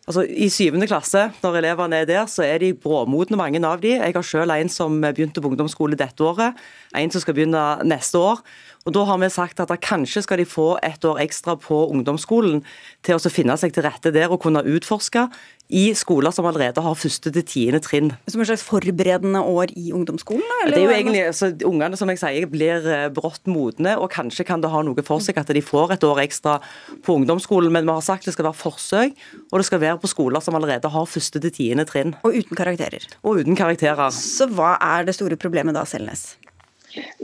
Altså, 0.07 0.23
I 0.23 0.47
syvende 0.47 0.87
klasse, 0.87 1.25
når 1.43 1.57
elevene 1.59 1.97
er 1.99 2.05
der, 2.07 2.29
så 2.31 2.45
er 2.45 2.61
de 2.63 2.69
bråmodne, 2.71 3.35
mange 3.35 3.59
av 3.67 3.81
de. 3.83 3.97
Jeg 3.97 4.15
har 4.15 4.23
selv 4.23 4.53
en 4.55 4.69
som 4.71 5.01
begynte 5.03 5.43
på 5.43 5.49
ungdomsskole 5.51 5.99
dette 5.99 6.23
året, 6.23 6.55
en 6.95 7.11
som 7.11 7.23
skal 7.23 7.35
begynne 7.35 7.63
neste 7.83 8.15
år. 8.15 8.39
Og 8.87 8.93
Da 8.95 9.03
har 9.03 9.19
vi 9.19 9.27
sagt 9.27 9.59
at 9.59 9.71
kanskje 9.83 10.23
skal 10.23 10.39
de 10.39 10.47
få 10.47 10.77
et 10.85 11.03
år 11.03 11.19
ekstra 11.19 11.57
på 11.59 11.75
ungdomsskolen 11.91 12.61
til 13.03 13.19
å 13.19 13.31
finne 13.31 13.57
seg 13.59 13.73
til 13.75 13.83
rette 13.83 14.13
der 14.15 14.31
og 14.31 14.39
kunne 14.45 14.63
utforske 14.63 15.25
i 15.67 15.89
skoler 15.99 16.31
som 16.31 16.47
allerede 16.47 16.79
har 16.79 16.95
første 16.95 17.27
til 17.35 17.43
tiende 17.43 17.81
trinn. 17.83 18.13
Som 18.31 18.39
en 18.39 18.47
slags 18.47 18.63
forberedende 18.63 19.41
år 19.43 19.73
i 19.75 19.91
ungdomsskolen? 19.91 20.45
Eller? 20.63 20.77
Det 20.77 20.79
er 20.79 20.85
jo 20.85 20.95
egentlig, 20.95 21.25
altså, 21.27 21.51
Ungene 21.67 21.99
som 21.99 22.13
jeg 22.13 22.21
sier, 22.21 22.47
blir 22.47 22.87
eh, 22.87 23.09
brått 23.11 23.43
modne, 23.51 23.97
og 23.99 24.07
kanskje 24.13 24.47
kan 24.47 24.63
det 24.63 24.71
ha 24.71 24.85
noe 24.87 25.03
for 25.03 25.19
seg 25.19 25.35
at 25.41 25.51
de 25.51 25.65
får 25.65 25.97
et 25.97 26.07
år 26.07 26.23
ekstra 26.23 26.57
på 27.03 27.19
ungdomsskolen. 27.19 27.73
Men 27.75 27.83
vi 27.83 27.97
har 27.99 28.07
sagt 28.07 28.31
det 28.31 28.37
skal 28.37 28.47
være 28.47 28.61
forsøk, 28.61 29.19
og 29.51 29.59
det 29.59 29.67
skal 29.67 29.83
være 29.83 29.99
på 29.99 30.15
skoler 30.15 30.47
som 30.47 30.55
allerede 30.55 30.95
har 30.95 31.11
første 31.11 31.43
til 31.43 31.57
tiende 31.59 31.83
trinn. 31.89 32.15
Og 32.23 32.39
uten 32.39 32.55
karakterer. 32.55 33.11
Og 33.27 33.43
uten 33.43 33.59
karakterer. 33.59 34.07
Så 34.15 34.47
hva 34.47 34.77
er 34.79 35.09
det 35.09 35.19
store 35.19 35.35
problemet 35.35 35.75
da, 35.75 35.83
Selnes? 35.83 36.37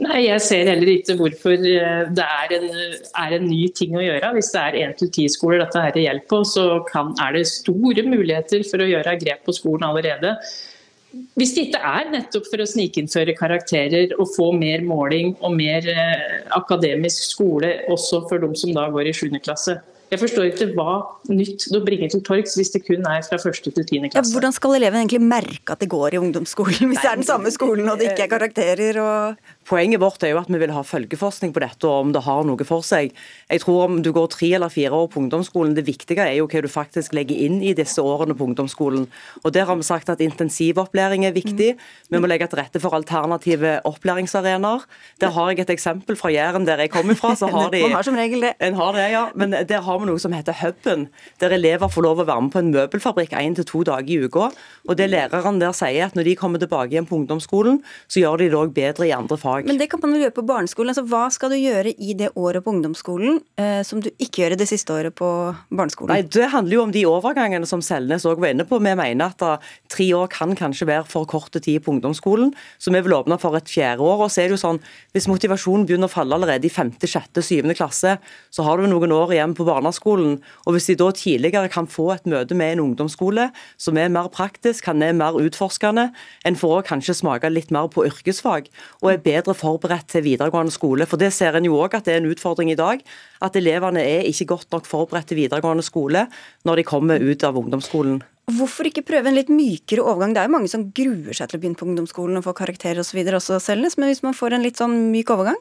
Nei, 0.04 0.20
Jeg 0.26 0.42
ser 0.44 0.68
heller 0.70 0.90
ikke 0.92 1.16
hvorfor 1.18 1.54
eh, 1.54 2.04
det 2.14 2.26
er 2.26 2.54
en, 2.58 2.68
er 3.24 3.38
en 3.38 3.48
ny 3.48 3.62
ting 3.76 3.96
å 3.96 4.04
gjøre. 4.04 4.34
Hvis 4.36 4.52
det 4.54 4.62
er 4.62 4.78
én 4.84 4.94
til 4.98 5.10
ti 5.14 5.26
skoler 5.32 5.64
dette 5.64 5.82
her 5.86 5.98
gjelder 6.04 6.28
på, 6.30 6.42
så 6.48 6.66
kan, 6.90 7.14
er 7.22 7.38
det 7.38 7.46
store 7.50 8.06
muligheter 8.06 8.64
for 8.68 8.82
å 8.82 8.90
gjøre 8.90 9.18
grep 9.22 9.44
på 9.46 9.56
skolen 9.56 9.88
allerede. 9.88 10.36
Hvis 11.38 11.54
det 11.54 11.68
ikke 11.68 11.80
er 11.86 12.10
nettopp 12.10 12.46
for 12.50 12.62
å 12.62 12.68
snikinnføre 12.68 13.36
karakterer 13.38 14.14
og 14.18 14.30
få 14.34 14.50
mer 14.56 14.82
måling 14.86 15.34
og 15.40 15.54
mer 15.54 15.86
eh, 15.90 16.44
akademisk 16.58 17.28
skole 17.30 17.76
også 17.92 18.24
for 18.30 18.42
de 18.42 18.50
som 18.58 18.74
da 18.74 18.88
går 18.94 19.10
i 19.10 19.16
7. 19.16 19.28
klasse. 19.44 19.78
Jeg 20.12 20.20
forstår 20.20 20.50
ikke 20.50 20.66
hva 20.76 20.98
nytt 21.32 21.64
du 21.72 21.78
bringer 21.82 22.10
til 22.12 22.20
torgs 22.26 22.54
hvis 22.58 22.70
det 22.74 22.84
kun 22.84 23.06
er 23.08 23.24
fra 23.26 23.38
1. 23.40 23.56
til 23.64 23.86
tiende 23.88 24.10
klasse. 24.12 24.30
Ja, 24.30 24.36
hvordan 24.36 24.54
skal 24.54 24.76
eleven 24.78 25.00
egentlig 25.00 25.22
merke 25.24 25.74
at 25.74 25.82
det 25.82 25.88
går 25.90 26.14
i 26.14 26.20
ungdomsskolen, 26.20 26.90
hvis 26.90 27.00
Nei, 27.00 27.02
det 27.02 27.10
er 27.10 27.20
den 27.22 27.26
samme 27.26 27.52
skolen 27.54 27.88
og 27.90 27.98
det 27.98 28.12
ikke 28.12 28.28
er 28.28 28.32
karakterer? 28.36 29.00
og... 29.02 29.52
Poenget 29.64 30.00
vårt 30.02 30.22
er 30.26 30.34
jo 30.34 30.40
at 30.42 30.50
vi 30.52 30.58
vil 30.60 30.72
ha 30.74 30.82
følgeforskning 30.84 31.54
på 31.54 31.62
dette, 31.62 31.88
og 31.88 32.06
om 32.06 32.10
det 32.12 32.24
har 32.26 32.44
noe 32.44 32.66
for 32.68 32.84
seg. 32.84 33.14
Jeg 33.48 33.62
tror 33.62 33.86
om 33.86 34.02
du 34.04 34.10
går 34.12 34.28
tre 34.34 34.50
eller 34.58 34.72
fire 34.72 34.92
år 34.92 35.08
på 35.12 35.22
ungdomsskolen, 35.22 35.72
det 35.76 35.86
viktige 35.86 36.20
er 36.20 36.36
jo 36.36 36.48
hva 36.50 36.60
du 36.60 36.68
faktisk 36.68 37.14
legger 37.16 37.38
inn 37.46 37.62
i 37.64 37.72
disse 37.76 38.02
årene 38.02 38.36
på 38.36 38.44
ungdomsskolen. 38.44 39.06
Og 39.42 39.54
Der 39.54 39.64
har 39.64 39.78
vi 39.80 39.86
sagt 39.86 40.10
at 40.12 40.20
intensivopplæring 40.20 41.24
er 41.24 41.32
viktig. 41.32 41.70
Vi 42.10 42.20
må 42.20 42.28
legge 42.28 42.48
til 42.50 42.60
rette 42.60 42.80
for 42.82 42.92
alternative 42.92 43.78
opplæringsarenaer. 43.88 44.84
Der 45.20 45.32
har 45.32 45.50
jeg 45.50 45.64
et 45.64 45.70
eksempel 45.70 46.16
fra 46.16 46.28
Jæren, 46.34 46.66
der 46.66 46.84
jeg 46.84 46.90
kommer 46.90 47.14
fra. 47.14 47.34
så 47.34 47.48
har 47.48 47.70
de... 47.74 47.82
Man 47.82 47.96
har 47.96 48.02
som 48.02 48.20
regel 48.20 48.42
det. 48.42 48.52
En 48.60 48.74
har 48.74 48.92
det, 48.92 49.08
ja. 49.12 49.24
Men 49.34 49.56
der 49.56 49.80
har 49.80 49.98
vi 49.98 50.10
noe 50.10 50.20
som 50.20 50.36
heter 50.36 50.52
Huben, 50.60 51.08
der 51.40 51.56
elever 51.56 51.88
får 51.88 52.04
lov 52.04 52.20
å 52.20 52.28
være 52.28 52.42
med 52.42 52.52
på 52.52 52.60
en 52.60 52.72
møbelfabrikk 52.74 53.32
én 53.40 53.56
til 53.56 53.64
to 53.64 53.84
dager 53.88 54.12
i 54.12 54.28
uka. 54.28 54.50
Og 54.88 54.98
det 54.98 55.08
læreren 55.08 55.60
der 55.62 55.72
sier, 55.72 56.10
at 56.10 56.18
når 56.18 56.28
de 56.28 56.36
kommer 56.36 56.60
tilbake 56.60 56.92
igjen 56.92 57.08
på 57.08 57.16
ungdomsskolen, 57.16 57.80
så 58.08 58.20
gjør 58.20 58.42
de 58.42 58.50
det 58.52 58.60
òg 58.60 58.74
bedre 58.76 59.08
i 59.08 59.14
andre 59.16 59.38
fag 59.40 59.53
fag. 59.54 59.68
Men 59.68 59.78
det 59.78 59.88
kan 59.90 60.00
man 60.02 60.14
jo 60.14 60.22
gjøre 60.22 60.34
på 60.34 60.44
barneskolen. 60.46 60.92
Altså, 60.92 61.04
hva 61.08 61.24
skal 61.32 61.52
du 61.52 61.58
gjøre 61.58 61.92
i 61.92 62.14
det 62.18 62.30
året 62.38 62.64
på 62.64 62.72
ungdomsskolen 62.74 63.40
eh, 63.60 63.82
som 63.86 64.02
du 64.02 64.10
ikke 64.12 64.44
gjør 64.44 64.56
i 64.56 64.60
det 64.60 64.68
siste 64.70 64.94
året 64.94 65.14
på 65.16 65.28
barneskolen? 65.70 66.12
Nei, 66.12 66.22
Det 66.22 66.50
handler 66.52 66.76
jo 66.76 66.82
om 66.84 66.94
de 66.94 67.04
overgangene 67.08 67.68
som 67.68 67.82
Selnes 67.84 68.26
òg 68.28 68.42
var 68.42 68.54
inne 68.54 68.66
på. 68.68 68.80
Vi 68.82 68.94
mener 68.94 69.30
at 69.30 69.38
da, 69.42 69.56
tre 69.92 70.08
år 70.16 70.30
kan 70.32 70.54
kanskje 70.58 70.88
være 70.90 71.08
for 71.10 71.28
korte 71.30 71.62
tid 71.62 71.84
på 71.84 71.94
ungdomsskolen, 71.94 72.52
så 72.78 72.94
vi 72.94 73.02
vil 73.04 73.16
åpne 73.16 73.38
for 73.40 73.56
et 73.58 73.70
fjerde 73.70 74.04
år. 74.04 74.26
og 74.26 74.32
så 74.32 74.44
er 74.44 74.50
det 74.50 74.58
jo 74.58 74.64
sånn, 74.64 74.82
Hvis 75.14 75.28
motivasjonen 75.30 75.86
begynner 75.86 76.10
å 76.10 76.12
falle 76.12 76.34
allerede 76.34 76.66
i 76.66 76.72
femte, 76.72 77.06
sjette, 77.06 77.42
syvende 77.42 77.76
klasse, 77.76 78.18
så 78.50 78.64
har 78.66 78.78
du 78.78 78.88
noen 78.88 79.12
år 79.12 79.34
igjen 79.36 79.54
på 79.54 79.66
barneskolen. 79.66 80.40
og 80.66 80.74
Hvis 80.74 80.86
de 80.90 80.96
da 80.98 81.10
tidligere 81.14 81.70
kan 81.70 81.86
få 81.86 82.14
et 82.14 82.26
møte 82.26 82.54
med 82.54 82.74
en 82.74 82.84
ungdomsskole 82.88 83.50
som 83.76 83.96
er 83.96 84.08
mer 84.08 84.28
praktisk, 84.28 84.84
kan 84.84 85.02
er 85.02 85.12
mer 85.12 85.38
utforskende, 85.38 86.10
en 86.44 86.56
får 86.56 86.84
kanskje 86.88 87.14
smake 87.14 87.50
litt 87.50 87.70
mer 87.70 87.88
på 87.88 88.04
yrkesfag 88.06 88.68
og 89.02 89.10
er 89.12 89.22
bedre 89.22 89.43
bedre 89.44 89.56
forberedt 89.58 90.08
til 90.10 90.24
videregående 90.24 90.72
skole. 90.72 91.06
For 91.06 91.20
det 91.20 91.32
ser 91.36 91.56
en 91.56 91.66
jo 91.68 91.76
òg 91.76 91.98
at 91.98 92.06
det 92.08 92.14
er 92.14 92.22
en 92.22 92.30
utfordring 92.32 92.72
i 92.72 92.78
dag. 92.78 93.02
At 93.44 93.56
elevene 93.56 94.00
er 94.00 94.28
ikke 94.28 94.48
godt 94.56 94.70
nok 94.72 94.88
forberedt 94.88 95.28
til 95.28 95.42
videregående 95.42 95.84
skole 95.84 96.26
når 96.64 96.80
de 96.80 96.86
kommer 96.88 97.20
ut 97.20 97.44
av 97.44 97.58
ungdomsskolen. 97.60 98.22
Hvorfor 98.54 98.84
ikke 98.88 99.06
prøve 99.08 99.30
en 99.30 99.38
litt 99.38 99.52
mykere 99.52 100.04
overgang? 100.04 100.34
Det 100.34 100.42
er 100.42 100.48
jo 100.50 100.56
mange 100.56 100.68
som 100.68 100.90
gruer 100.92 101.36
seg 101.36 101.48
til 101.48 101.58
å 101.58 101.62
begynne 101.62 101.80
på 101.80 101.86
ungdomsskolen 101.88 102.40
og 102.40 102.44
få 102.44 102.52
karakterer 102.56 103.00
osv. 103.00 103.22
også 103.24 103.60
Selnes, 103.62 103.96
men 103.96 104.12
hvis 104.12 104.24
man 104.24 104.36
får 104.36 104.56
en 104.56 104.64
litt 104.64 104.80
sånn 104.80 104.98
myk 105.14 105.32
overgang? 105.32 105.56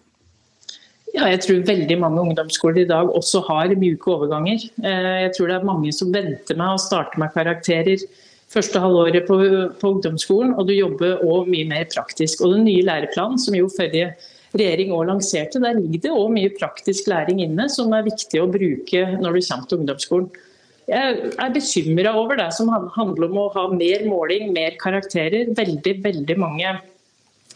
Ja, 1.13 1.27
jeg 1.29 1.43
tror 1.45 1.61
veldig 1.67 1.95
mange 2.01 2.23
ungdomsskoler 2.25 2.83
i 2.83 2.89
dag 2.89 3.11
også 3.13 3.43
har 3.45 3.71
mjuke 3.77 4.09
overganger. 4.15 4.65
Eh, 4.81 5.09
jeg 5.27 5.33
tror 5.37 5.51
det 5.51 5.57
er 5.59 5.67
mange 5.69 5.93
som 5.93 6.11
venter 6.11 6.57
med 6.57 6.73
å 6.73 6.81
starte 6.81 7.21
med 7.21 7.31
karakterer 7.35 8.01
første 8.53 8.81
halvåret 8.81 9.25
på, 9.27 9.39
på 9.81 9.91
ungdomsskolen, 9.95 10.53
og 10.57 10.69
du 10.69 10.75
jobber 10.75 11.23
òg 11.25 11.49
mye 11.51 11.67
mer 11.69 11.89
praktisk. 11.91 12.43
Og 12.45 12.55
Den 12.55 12.67
nye 12.69 12.85
læreplanen, 12.85 13.41
som 13.41 13.57
jo 13.57 13.71
forrige 13.73 14.13
regjering 14.53 14.93
òg 14.93 15.07
lanserte, 15.09 15.61
der 15.61 15.79
ligger 15.79 16.05
det 16.05 16.13
òg 16.13 16.31
mye 16.35 16.53
praktisk 16.55 17.09
læring 17.11 17.41
inne 17.43 17.67
som 17.73 17.93
er 17.95 18.05
viktig 18.05 18.41
å 18.41 18.49
bruke 18.51 19.05
når 19.17 19.37
du 19.37 19.45
kommer 19.47 19.69
til 19.69 19.81
ungdomsskolen. 19.81 20.31
Jeg 20.83 21.29
er 21.39 21.53
bekymra 21.55 22.11
over 22.19 22.37
det 22.41 22.49
som 22.57 22.69
handler 22.97 23.29
om 23.29 23.37
å 23.39 23.51
ha 23.53 23.69
mer 23.71 24.03
måling, 24.03 24.49
mer 24.55 24.75
karakterer. 24.81 25.53
Veldig, 25.55 25.93
veldig 26.03 26.35
mange 26.41 26.73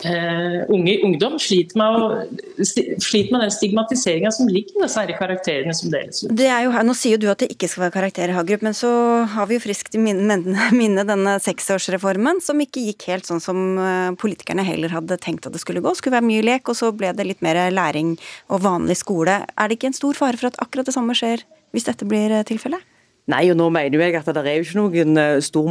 Uh, 0.05 0.61
unge 0.69 0.93
ungdom 1.05 1.37
sliter 1.41 1.77
med, 1.79 1.95
å, 1.97 2.65
sliter 3.01 3.31
med 3.33 3.41
den 3.45 3.53
stigmatiseringa 3.53 4.29
som 4.35 4.49
ligger 4.51 4.75
i 4.75 4.83
disse 4.83 5.01
her 5.01 5.13
karakterene 5.17 5.73
som 5.73 5.89
deles 5.93 6.21
ut. 6.21 6.33
Det 6.37 6.49
er 6.51 6.67
jo, 6.67 6.73
nå 6.85 6.93
sier 6.97 7.15
jo 7.15 7.21
du 7.23 7.29
at 7.31 7.41
det 7.41 7.49
ikke 7.53 7.69
skal 7.71 7.87
være 7.87 7.95
karakterer, 7.95 8.35
Hagerup, 8.37 8.65
men 8.67 8.75
så 8.77 8.91
har 9.33 9.49
vi 9.49 9.57
jo 9.57 9.63
friskt 9.63 9.97
i 9.97 10.01
minne, 10.01 10.37
minne 10.79 11.05
denne 11.07 11.37
seksårsreformen, 11.43 12.43
som 12.45 12.61
ikke 12.61 12.83
gikk 12.91 13.07
helt 13.11 13.29
sånn 13.29 13.41
som 13.43 13.63
eh, 13.81 14.11
politikerne 14.21 14.65
heller 14.67 14.93
hadde 14.93 15.17
tenkt 15.23 15.47
at 15.49 15.55
det 15.55 15.63
skulle 15.63 15.81
gå. 15.81 15.95
Det 15.95 16.01
skulle 16.01 16.19
være 16.19 16.29
mye 16.29 16.45
lek, 16.45 16.69
og 16.69 16.77
så 16.77 16.91
ble 16.95 17.13
det 17.17 17.25
litt 17.25 17.41
mer 17.45 17.59
læring 17.73 18.15
og 18.53 18.61
vanlig 18.67 18.99
skole. 19.01 19.41
Er 19.49 19.69
det 19.69 19.79
ikke 19.79 19.91
en 19.91 19.97
stor 19.97 20.19
fare 20.19 20.37
for 20.37 20.51
at 20.51 20.61
akkurat 20.63 20.89
det 20.89 20.95
samme 20.97 21.17
skjer 21.17 21.45
hvis 21.75 21.89
dette 21.89 22.07
blir 22.07 22.33
eh, 22.37 22.45
tilfellet? 22.47 22.85
Nei, 23.27 23.43
og 23.51 23.57
nå 23.59 23.65
mener 23.75 23.99
jeg 24.05 24.15
at 24.15 24.29
det 24.31 24.39
er 24.39 24.61
jo 24.61 24.63
ikke 24.63 24.79
noen 24.79 25.41
stor, 25.43 25.65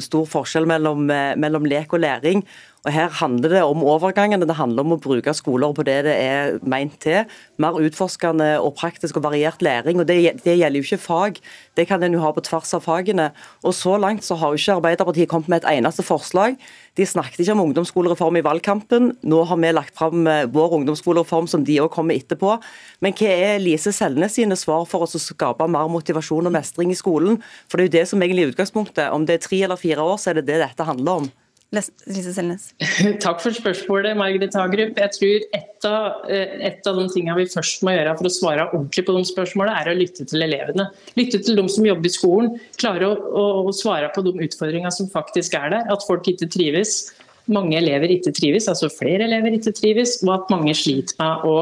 stor 0.00 0.28
forskjell 0.32 0.64
mellom, 0.64 1.02
mellom 1.36 1.66
lek 1.68 1.92
og 1.92 2.00
læring. 2.00 2.40
Og 2.82 2.90
Her 2.90 3.12
handler 3.14 3.52
det 3.52 3.60
om 3.62 3.84
overgangene, 3.86 4.46
det 4.46 4.56
handler 4.58 4.82
om 4.82 4.96
å 4.96 4.98
bruke 4.98 5.30
skoler 5.38 5.70
på 5.74 5.84
det 5.86 6.00
det 6.02 6.14
er 6.18 6.56
meint 6.66 6.96
til. 7.02 7.28
Mer 7.62 7.76
utforskende 7.78 8.56
og 8.58 8.74
praktisk 8.80 9.20
og 9.20 9.26
variert 9.28 9.62
læring. 9.62 10.00
og 10.02 10.08
Det, 10.08 10.16
det 10.42 10.56
gjelder 10.58 10.80
jo 10.80 10.86
ikke 10.88 10.98
fag, 10.98 11.38
det 11.78 11.86
kan 11.86 12.02
en 12.02 12.16
jo 12.16 12.22
ha 12.24 12.32
på 12.34 12.42
tvers 12.42 12.74
av 12.74 12.82
fagene. 12.82 13.28
Og 13.62 13.74
Så 13.78 13.94
langt 14.02 14.26
så 14.26 14.34
har 14.34 14.50
jo 14.50 14.58
ikke 14.58 14.80
Arbeiderpartiet 14.80 15.30
kommet 15.30 15.48
med 15.48 15.62
et 15.62 15.78
eneste 15.78 16.02
forslag. 16.02 16.56
De 16.98 17.06
snakket 17.06 17.44
ikke 17.44 17.54
om 17.54 17.62
ungdomsskolereform 17.68 18.40
i 18.40 18.44
valgkampen. 18.48 19.12
Nå 19.22 19.44
har 19.46 19.60
vi 19.62 19.70
lagt 19.70 19.94
fram 19.94 20.26
eh, 20.26 20.48
vår 20.50 20.74
ungdomsskolereform 20.80 21.46
som 21.46 21.62
de 21.62 21.78
òg 21.84 21.92
kommer 21.94 22.18
etterpå. 22.18 22.56
Men 23.00 23.14
hva 23.14 23.30
er 23.30 23.62
Lise 23.62 23.94
Selnes 23.94 24.34
sine 24.34 24.58
svar 24.58 24.88
for 24.90 25.06
å 25.06 25.22
skape 25.22 25.70
mer 25.70 25.86
motivasjon 25.86 26.50
og 26.50 26.56
mestring 26.58 26.90
i 26.90 26.98
skolen? 26.98 27.38
For 27.70 27.78
det 27.78 27.86
er 27.86 27.90
jo 27.90 27.94
det 28.00 28.04
som 28.10 28.26
egentlig 28.26 28.48
er 28.48 28.56
utgangspunktet. 28.56 29.06
Om 29.14 29.30
det 29.30 29.38
er 29.38 29.46
tre 29.46 29.62
eller 29.68 29.78
fire 29.78 30.02
år, 30.02 30.18
så 30.18 30.32
er 30.32 30.40
det 30.40 30.48
det 30.50 30.58
dette 30.66 30.90
handler 30.90 31.22
om. 31.22 31.30
Lise 31.72 32.34
Selnes. 32.36 32.66
Takk 33.24 33.40
for 33.40 33.56
spørsmålet, 33.56 34.12
Margrethe 34.18 34.60
Hagerup. 34.60 34.98
Jeg 35.00 35.14
tror 35.16 35.46
et 35.56 35.86
av, 35.88 36.26
eh, 36.28 36.58
et 36.68 36.88
av, 36.88 36.98
de 37.00 37.06
tingene 37.14 37.36
vi 37.38 37.48
først 37.48 37.80
må 37.86 37.94
gjøre 37.94 38.12
for 38.18 38.28
å 38.28 38.32
svare 38.34 38.66
ordentlig 38.68 39.06
på 39.08 39.16
de 39.16 39.24
spørsmålene, 39.30 39.78
er 39.80 39.88
å 39.88 39.96
lytte 39.96 40.26
til 40.28 40.44
elevene. 40.44 40.90
Lytte 41.16 41.40
til 41.46 41.56
de 41.56 41.64
som 41.72 41.88
jobber 41.88 42.10
i 42.10 42.12
skolen. 42.12 42.52
Klare 42.80 43.08
å, 43.08 43.16
å, 43.16 43.46
å 43.70 43.74
svare 43.76 44.12
på 44.12 44.24
de 44.26 44.34
utfordringene 44.44 44.92
som 44.92 45.08
faktisk 45.12 45.56
er 45.56 45.72
der. 45.72 45.88
At 45.92 46.04
folk 46.08 46.28
ikke 46.28 46.50
trives. 46.52 47.06
Mange 47.52 47.74
elever 47.80 48.12
ikke 48.14 48.34
trives, 48.36 48.68
altså 48.70 48.92
flere 48.92 49.24
elever 49.26 49.56
ikke 49.56 49.72
trives, 49.74 50.20
og 50.22 50.36
at 50.36 50.52
mange 50.52 50.76
sliter 50.78 51.16
med 51.18 51.48
å 51.48 51.56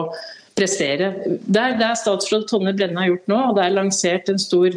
prestere. 0.59 1.12
Det 1.26 1.62
er 1.62 1.78
det 1.80 1.92
statsråd 2.01 2.48
Tonje 2.51 2.74
Brenna 2.76 3.05
har 3.05 3.14
gjort 3.14 3.30
nå, 3.30 3.38
og 3.51 3.57
det 3.59 3.64
er 3.64 3.76
lansert 3.76 4.28
en 4.32 4.40
stor 4.40 4.76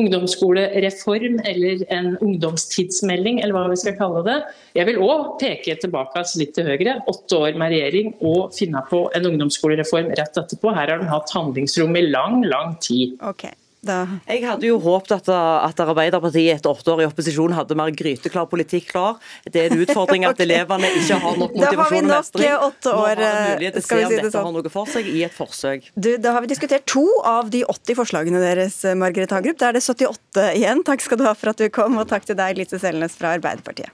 ungdomsskolereform 0.00 1.40
eller 1.44 1.82
en 1.92 2.14
ungdomstidsmelding, 2.24 3.42
eller 3.42 3.56
hva 3.56 3.66
vi 3.72 3.80
skal 3.82 3.96
kalle 3.98 4.22
det. 4.26 4.38
Jeg 4.78 4.88
vil 4.88 5.00
òg 5.04 5.34
peke 5.42 5.76
tilbake 5.82 6.24
litt 6.40 6.54
til 6.56 6.68
høyre. 6.70 6.98
Åtte 7.12 7.40
år 7.44 7.58
med 7.60 7.74
regjering 7.74 8.14
og 8.20 8.54
finne 8.56 8.84
på 8.88 9.04
en 9.16 9.32
ungdomsskolereform 9.32 10.12
rett 10.16 10.38
etterpå. 10.40 10.72
Her 10.72 10.94
har 10.94 11.02
de 11.02 11.10
hatt 11.12 11.34
handlingsrom 11.36 11.98
i 12.00 12.06
lang, 12.08 12.40
lang 12.48 12.78
tid. 12.80 13.18
Okay. 13.34 13.52
Da. 13.82 14.06
Jeg 14.30 14.44
hadde 14.46 14.68
jo 14.68 14.76
håpet 14.78 15.10
at, 15.16 15.28
at 15.32 15.80
Arbeiderpartiet 15.82 16.52
etter 16.54 16.70
åtte 16.70 16.92
år 16.92 17.00
i 17.02 17.06
opposisjon 17.08 17.54
hadde 17.56 17.74
mer 17.74 17.90
gryteklar 17.98 18.46
politikk 18.46 18.92
klar. 18.92 19.16
Det 19.42 19.58
er 19.58 19.74
en 19.74 19.82
utfordring 19.82 20.22
at 20.28 20.38
elevene 20.44 20.90
ikke 21.00 21.18
har 21.24 21.40
nok 21.40 21.56
motivasjon 21.58 22.06
og 22.06 22.12
mestring. 22.12 22.46
Da 22.46 22.52
har 22.52 22.60
vi 22.60 22.68
nok 22.68 22.68
åtte 22.68 22.92
år, 22.94 23.22
Nå 23.22 23.30
vi 23.32 23.56
mulighet 23.56 23.78
til 23.78 23.82
å 23.82 23.88
se 23.88 23.98
om 23.98 24.12
si 24.12 24.20
det 24.20 24.30
sånn. 24.30 24.46
har 24.46 24.54
noe 24.54 24.72
for 24.76 24.92
seg 24.92 25.10
i 25.10 25.24
et 25.26 25.34
forsøk. 25.34 25.90
Du, 25.98 26.12
da 26.22 26.36
har 26.36 26.46
vi 26.46 26.52
diskutert 26.52 26.86
to 26.86 27.02
av 27.26 27.50
de 27.50 27.64
80 27.66 27.98
forslagene 27.98 28.44
deres, 28.44 28.78
Margaret 29.02 29.34
Hagerup. 29.34 29.58
Da 29.58 29.72
er 29.72 29.80
det 29.80 29.82
78 29.82 30.46
igjen. 30.60 30.86
Takk 30.86 31.02
skal 31.02 31.18
du 31.18 31.26
ha 31.26 31.34
for 31.34 31.50
at 31.50 31.58
du 31.58 31.66
kom, 31.74 31.98
og 31.98 32.06
takk 32.12 32.30
til 32.30 32.38
deg, 32.38 32.62
Lise 32.62 32.78
Selnes 32.78 33.18
fra 33.18 33.34
Arbeiderpartiet. 33.34 33.90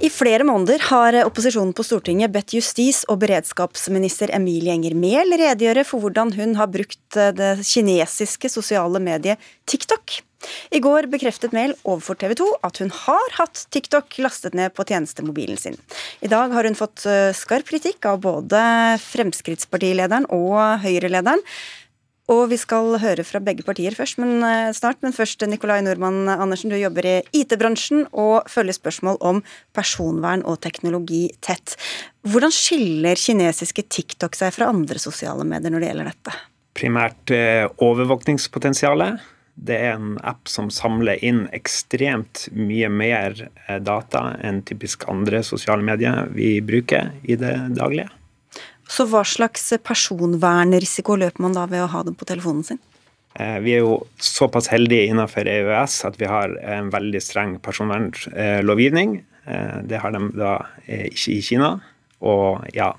I 0.00 0.08
flere 0.08 0.46
måneder 0.48 0.80
har 0.88 1.16
opposisjonen 1.26 1.74
på 1.76 1.84
Stortinget 1.84 2.32
bedt 2.32 2.54
justis- 2.56 3.02
og 3.12 3.18
beredskapsminister 3.20 4.32
Emilie 4.32 4.72
Enger 4.72 4.94
Mehl 4.96 5.36
redegjøre 5.36 5.84
for 5.84 6.00
hvordan 6.00 6.32
hun 6.38 6.54
har 6.56 6.70
brukt 6.72 7.18
det 7.36 7.50
kinesiske 7.68 8.48
sosiale 8.48 9.02
mediet 9.04 9.36
TikTok. 9.68 10.22
I 10.72 10.80
går 10.80 11.10
bekreftet 11.12 11.52
Mehl 11.52 11.74
overfor 11.84 12.16
TV 12.16 12.32
2 12.40 12.46
at 12.64 12.80
hun 12.80 12.92
har 13.02 13.34
hatt 13.36 13.66
TikTok 13.74 14.16
lastet 14.24 14.56
ned 14.56 14.72
på 14.72 14.86
tjenestemobilen 14.88 15.60
sin. 15.60 15.76
I 16.24 16.30
dag 16.32 16.54
har 16.54 16.64
hun 16.64 16.78
fått 16.78 17.04
eh, 17.04 17.34
skarp 17.36 17.68
kritikk 17.68 18.08
av 18.08 18.22
både 18.24 18.62
Fremskrittspartilederen 19.04 20.30
og 20.32 20.80
Høyre-lederen. 20.80 21.44
Og 22.30 22.44
vi 22.52 22.58
skal 22.60 22.94
høre 23.02 23.24
fra 23.26 23.40
begge 23.42 23.64
partier 23.66 23.94
først, 23.96 24.20
men 24.22 24.44
eh, 24.46 24.70
snart. 24.76 25.00
Men 25.02 25.14
først, 25.16 25.42
Nikolai 25.50 25.80
Nordmann 25.82 26.28
Andersen, 26.30 26.70
du 26.70 26.78
jobber 26.78 27.08
i 27.08 27.16
IT-bransjen 27.40 28.06
og 28.12 28.46
følger 28.50 28.76
spørsmål 28.76 29.18
om 29.26 29.42
personvern 29.76 30.44
og 30.46 30.60
teknologi 30.62 31.24
tett. 31.42 31.74
Hvordan 32.30 32.54
skiller 32.54 33.18
kinesiske 33.18 33.88
TikTok 33.90 34.38
seg 34.38 34.54
fra 34.54 34.70
andre 34.70 35.02
sosiale 35.02 35.46
medier 35.48 35.74
når 35.74 35.82
det 35.82 35.90
gjelder 35.90 36.10
dette? 36.12 36.38
Primært 36.78 37.34
eh, 37.34 37.66
overvåkningspotensialet. 37.82 39.18
Det 39.60 39.76
er 39.76 39.98
en 39.98 40.14
app 40.24 40.48
som 40.48 40.70
samler 40.72 41.18
inn 41.26 41.42
ekstremt 41.56 42.46
mye 42.54 42.88
mer 42.94 43.34
eh, 43.66 43.82
data 43.82 44.36
enn 44.38 44.62
typisk 44.70 45.08
andre 45.10 45.42
sosiale 45.44 45.82
medier 45.84 46.30
vi 46.36 46.54
bruker 46.62 47.10
i 47.26 47.36
det 47.40 47.56
daglige. 47.74 48.06
Så 48.90 49.06
hva 49.06 49.22
slags 49.26 49.68
personvernrisiko 49.86 51.14
løper 51.20 51.44
man 51.44 51.54
da 51.54 51.66
ved 51.70 51.84
å 51.84 51.90
ha 51.92 52.02
dem 52.06 52.16
på 52.18 52.26
telefonen 52.26 52.64
sin? 52.66 52.80
Eh, 53.38 53.58
vi 53.62 53.76
er 53.76 53.84
jo 53.84 54.00
såpass 54.18 54.70
heldige 54.72 55.06
innenfor 55.12 55.46
EØS 55.46 56.00
at 56.08 56.18
vi 56.18 56.26
har 56.26 56.56
en 56.58 56.90
veldig 56.90 57.20
streng 57.22 57.54
personvernlovgivning. 57.62 59.20
Eh, 59.46 59.76
det 59.86 60.02
har 60.02 60.14
de 60.16 60.24
da 60.34 60.56
eh, 60.86 61.06
ikke 61.12 61.36
i 61.36 61.44
Kina. 61.46 61.70
Og 62.20 62.66
ja, 62.76 62.90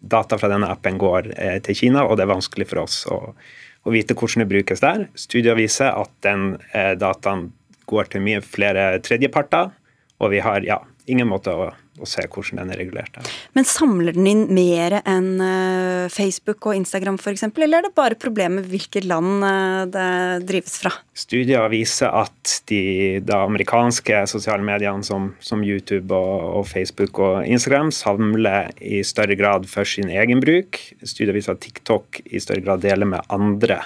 data 0.00 0.36
fra 0.36 0.50
denne 0.50 0.68
appen 0.68 0.98
går 1.00 1.30
til 1.64 1.76
Kina, 1.78 2.02
og 2.04 2.18
det 2.18 2.26
er 2.26 2.34
vanskelig 2.34 2.66
for 2.68 2.82
oss 2.82 2.98
å, 3.08 3.16
å 3.32 3.94
vite 3.94 4.12
hvordan 4.12 4.44
det 4.44 4.50
brukes 4.50 4.82
der. 4.84 5.06
Studier 5.16 5.56
viser 5.56 5.94
at 5.94 6.12
den 6.26 6.58
dataen 7.00 7.46
går 7.88 8.10
til 8.12 8.26
mye 8.26 8.42
flere 8.44 8.90
tredjeparter, 9.00 9.72
og 10.20 10.34
vi 10.34 10.42
har 10.44 10.68
ja, 10.68 10.82
ingen 11.08 11.30
måte 11.32 11.56
å 11.56 11.70
og 12.00 12.08
se 12.10 12.24
hvordan 12.26 12.62
den 12.62 12.72
er 12.74 12.80
regulert. 12.80 13.12
Der. 13.14 13.28
Men 13.56 13.68
samler 13.68 14.16
den 14.16 14.28
inn 14.30 14.42
mer 14.54 14.98
enn 15.00 15.30
eh, 15.44 16.08
Facebook 16.12 16.70
og 16.70 16.78
Instagram 16.78 17.18
f.eks., 17.20 17.46
eller 17.50 17.80
er 17.80 17.88
det 17.88 17.94
bare 17.98 18.18
problemet 18.20 18.68
hvilket 18.70 19.06
land 19.08 19.44
eh, 19.46 19.84
det 19.94 20.08
drives 20.48 20.78
fra? 20.82 20.94
Studier 21.16 21.68
viser 21.72 22.12
at 22.22 22.56
de, 22.70 22.82
de 23.24 23.36
amerikanske 23.36 24.24
sosiale 24.30 24.64
mediene 24.66 25.04
som, 25.06 25.32
som 25.44 25.64
YouTube 25.66 26.16
og, 26.16 26.60
og, 26.60 26.66
Facebook 26.70 27.20
og 27.20 27.44
Instagram 27.44 27.92
samler 27.94 28.72
i 28.80 29.04
større 29.06 29.36
grad 29.38 29.68
for 29.70 29.88
sin 29.88 30.10
egen 30.10 30.42
bruk. 30.42 30.80
Studier 31.04 31.36
viser 31.36 31.56
at 31.56 31.64
TikTok 31.64 32.22
i 32.26 32.42
større 32.42 32.64
grad 32.64 32.84
deler 32.84 33.08
med 33.08 33.26
andre. 33.32 33.82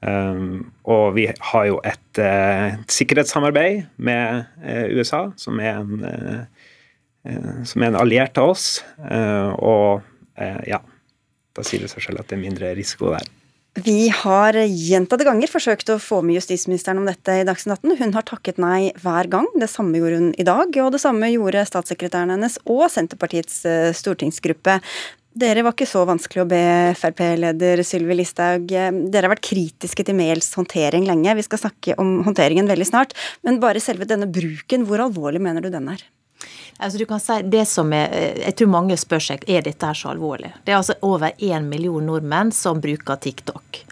Um, 0.00 0.70
og 0.88 1.12
vi 1.18 1.26
har 1.28 1.64
jo 1.68 1.76
et 1.84 2.20
uh, 2.24 2.78
sikkerhetssamarbeid 2.88 3.82
med 4.00 4.46
uh, 4.64 4.86
USA, 4.96 5.26
som 5.36 5.60
er 5.60 5.82
en 5.82 6.00
uh, 6.00 6.59
som 7.68 7.82
er 7.82 7.90
en 7.90 8.00
alliert 8.00 8.38
av 8.40 8.54
oss. 8.54 8.80
Eh, 9.10 9.50
og 9.60 10.00
eh, 10.40 10.62
ja, 10.70 10.80
da 11.56 11.66
sier 11.66 11.84
det 11.84 11.92
seg 11.92 12.06
selv 12.06 12.22
at 12.22 12.30
det 12.30 12.38
er 12.38 12.46
mindre 12.46 12.72
risiko 12.78 13.12
der. 13.14 13.28
Vi 13.86 14.08
har 14.10 14.56
gjentatte 14.66 15.24
ganger 15.28 15.46
forsøkt 15.46 15.92
å 15.94 16.00
få 16.02 16.24
med 16.26 16.40
justisministeren 16.40 16.98
om 16.98 17.06
dette 17.06 17.36
i 17.38 17.44
Dagsnytt 17.46 17.78
18. 17.78 18.00
Hun 18.00 18.16
har 18.16 18.26
takket 18.26 18.58
nei 18.58 18.90
hver 18.98 19.30
gang. 19.30 19.46
Det 19.62 19.68
samme 19.70 20.00
gjorde 20.00 20.18
hun 20.18 20.32
i 20.34 20.46
dag, 20.48 20.74
og 20.82 20.90
det 20.96 21.02
samme 21.04 21.30
gjorde 21.30 21.62
statssekretæren 21.68 22.34
hennes 22.34 22.58
og 22.66 22.88
Senterpartiets 22.90 23.62
stortingsgruppe. 24.00 24.80
Dere 25.30 25.62
var 25.62 25.76
ikke 25.76 25.86
så 25.86 26.02
vanskelig 26.08 26.42
å 26.42 26.50
be 26.50 26.62
Frp-leder 26.98 27.84
Sylvi 27.86 28.16
Listhaug. 28.18 28.66
Dere 28.66 29.22
har 29.22 29.30
vært 29.36 29.46
kritiske 29.46 30.02
til 30.02 30.18
Mehls 30.18 30.50
håndtering 30.58 31.06
lenge. 31.06 31.36
Vi 31.38 31.46
skal 31.46 31.62
snakke 31.68 31.94
om 32.02 32.24
håndteringen 32.26 32.66
veldig 32.66 32.88
snart. 32.90 33.14
Men 33.46 33.62
bare 33.62 33.82
selve 33.82 34.10
denne 34.10 34.26
bruken, 34.26 34.88
hvor 34.88 35.06
alvorlig 35.06 35.44
mener 35.46 35.62
du 35.62 35.70
den 35.70 35.86
er? 35.94 36.02
Altså 36.80 36.98
du 36.98 37.04
kan 37.08 37.20
si 37.20 37.36
det 37.52 37.66
som 37.68 37.92
er, 37.92 38.08
eh, 38.12 38.40
Jeg 38.46 38.56
tror 38.56 38.72
mange 38.72 38.96
spør 38.96 39.20
seg 39.20 39.44
er 39.48 39.62
dette 39.62 39.86
her 39.86 39.94
så 39.94 40.14
alvorlig. 40.14 40.52
Det 40.64 40.72
er 40.72 40.80
altså 40.80 40.96
over 41.02 41.32
én 41.38 41.68
million 41.68 42.06
nordmenn 42.06 42.52
som 42.52 42.80
bruker 42.80 43.16
TikTok. 43.16 43.84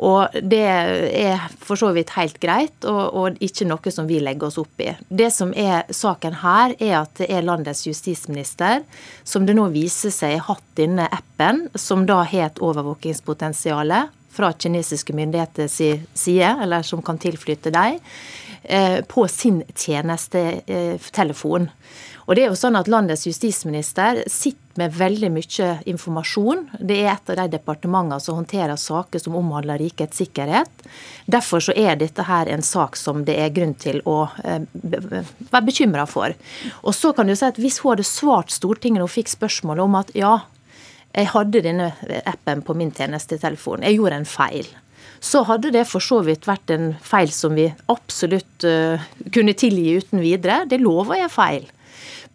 Og 0.00 0.32
det 0.32 0.64
er 0.64 1.42
for 1.60 1.76
så 1.76 1.90
vidt 1.92 2.14
helt 2.16 2.38
greit, 2.40 2.86
og, 2.88 3.00
og, 3.12 3.40
ikke 3.44 3.66
noe 3.68 3.92
som 3.92 4.06
vi 4.08 4.20
legger 4.22 4.48
oss 4.48 4.56
opp 4.60 4.80
i. 4.80 4.94
Det 5.08 5.28
som 5.34 5.52
er 5.52 5.84
saken 5.92 6.38
her, 6.40 6.72
er 6.80 6.94
at 7.02 7.20
det 7.20 7.28
er 7.28 7.44
landets 7.44 7.84
justisminister 7.84 8.86
som 9.28 9.44
det 9.44 9.58
nå 9.58 9.66
viser 9.74 10.14
seg 10.14 10.38
har 10.38 10.54
hatt 10.54 10.64
denne 10.80 11.04
appen, 11.12 11.66
som 11.76 12.06
da 12.08 12.22
har 12.22 12.48
et 12.48 12.62
overvåkingspotensial 12.64 13.92
fra 14.32 14.52
kinesiske 14.56 15.12
myndigheters 15.12 15.76
side, 16.14 16.50
eller 16.62 16.86
som 16.86 17.02
kan 17.04 17.20
tilflytte 17.20 17.72
dem, 17.74 18.00
på 19.08 19.24
sin 19.28 19.62
tjenestetelefon. 19.74 21.68
Og 22.30 22.36
det 22.36 22.44
er 22.44 22.52
jo 22.52 22.58
sånn 22.58 22.78
at 22.78 22.86
Landets 22.86 23.24
justisminister 23.26 24.20
sitter 24.30 24.70
med 24.78 24.94
veldig 24.94 25.30
mye 25.34 25.70
informasjon. 25.90 26.62
Det 26.78 27.00
er 27.02 27.08
et 27.12 27.32
av 27.32 27.40
de 27.40 27.56
departementene 27.56 28.20
som 28.22 28.38
håndterer 28.38 28.78
saker 28.78 29.18
som 29.22 29.34
omhandler 29.40 29.80
rikets 29.82 30.20
sikkerhet. 30.22 30.84
Derfor 31.26 31.64
så 31.66 31.74
er 31.74 31.98
dette 31.98 32.22
her 32.28 32.46
en 32.46 32.62
sak 32.62 32.94
som 32.96 33.24
det 33.26 33.34
er 33.42 33.50
grunn 33.56 33.74
til 33.74 33.98
å 34.08 34.28
eh, 34.44 34.62
være 34.70 35.64
bekymra 35.66 36.06
for. 36.06 36.36
Og 36.84 36.94
så 36.94 37.10
kan 37.16 37.26
du 37.26 37.34
si 37.34 37.48
at 37.48 37.58
Hvis 37.58 37.80
hun 37.82 37.96
hadde 37.96 38.06
svart 38.06 38.54
Stortinget 38.54 39.02
og 39.02 39.10
fikk 39.10 39.34
spørsmålet 39.34 39.84
om 39.84 39.98
at 39.98 40.14
ja, 40.14 40.36
jeg 41.10 41.32
hadde 41.34 41.64
denne 41.66 41.90
appen 42.22 42.62
på 42.62 42.78
min 42.78 42.94
tjenestetelefon, 42.94 43.82
jeg 43.82 43.98
gjorde 43.98 44.22
en 44.22 44.30
feil 44.38 44.70
så 45.20 45.42
hadde 45.44 45.72
det 45.74 45.84
for 45.88 46.02
så 46.04 46.22
vidt 46.24 46.48
vært 46.48 46.72
en 46.72 46.94
feil 47.04 47.30
som 47.34 47.56
vi 47.58 47.68
absolutt 47.92 48.64
uh, 48.64 49.02
kunne 49.32 49.56
tilgi 49.58 49.98
uten 50.00 50.22
videre. 50.24 50.64
Det 50.68 50.80
lover 50.80 51.20
jeg 51.20 51.34
feil. 51.34 51.68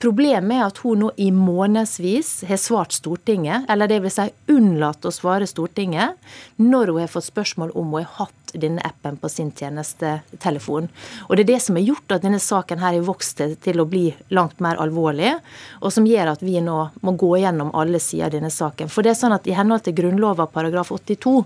Problemet 0.02 0.58
er 0.58 0.66
at 0.66 0.80
hun 0.84 1.06
nå 1.06 1.10
i 1.24 1.30
månedsvis 1.32 2.44
har 2.50 2.60
svart 2.60 2.92
Stortinget, 2.98 3.64
eller 3.72 3.88
vil 4.04 4.12
si 4.12 4.26
unnlatt 4.52 5.08
å 5.08 5.14
svare 5.14 5.48
Stortinget, 5.48 6.18
når 6.60 6.92
hun 6.92 7.00
har 7.00 7.14
fått 7.14 7.30
spørsmål 7.30 7.72
om 7.74 7.94
hun 7.94 8.04
har 8.04 8.12
hatt 8.20 8.56
denne 8.60 8.84
appen 8.88 9.16
på 9.20 9.32
sin 9.32 9.54
tjenestetelefon. 9.56 10.90
Og 11.28 11.32
Det 11.36 11.46
er 11.46 11.52
det 11.54 11.62
som 11.64 11.80
har 11.80 11.88
gjort 11.88 12.12
at 12.12 12.28
denne 12.28 12.42
saken 12.44 12.84
her 12.84 12.98
har 12.98 13.08
vokst 13.08 13.40
til 13.64 13.80
å 13.80 13.88
bli 13.88 14.10
langt 14.36 14.60
mer 14.64 14.80
alvorlig, 14.84 15.32
og 15.80 15.96
som 15.96 16.08
gjør 16.08 16.34
at 16.36 16.44
vi 16.44 16.60
nå 16.64 16.78
må 17.02 17.16
gå 17.16 17.32
gjennom 17.40 17.72
alle 17.74 18.04
sider 18.04 18.28
av 18.28 18.36
denne 18.36 18.52
saken. 18.52 18.92
For 18.92 19.02
det 19.02 19.16
er 19.16 19.22
sånn 19.24 19.36
at 19.36 19.48
I 19.48 19.56
henhold 19.56 19.88
til 19.88 19.96
Grunnloven 19.96 20.52
paragraf 20.52 20.92
82 20.92 21.40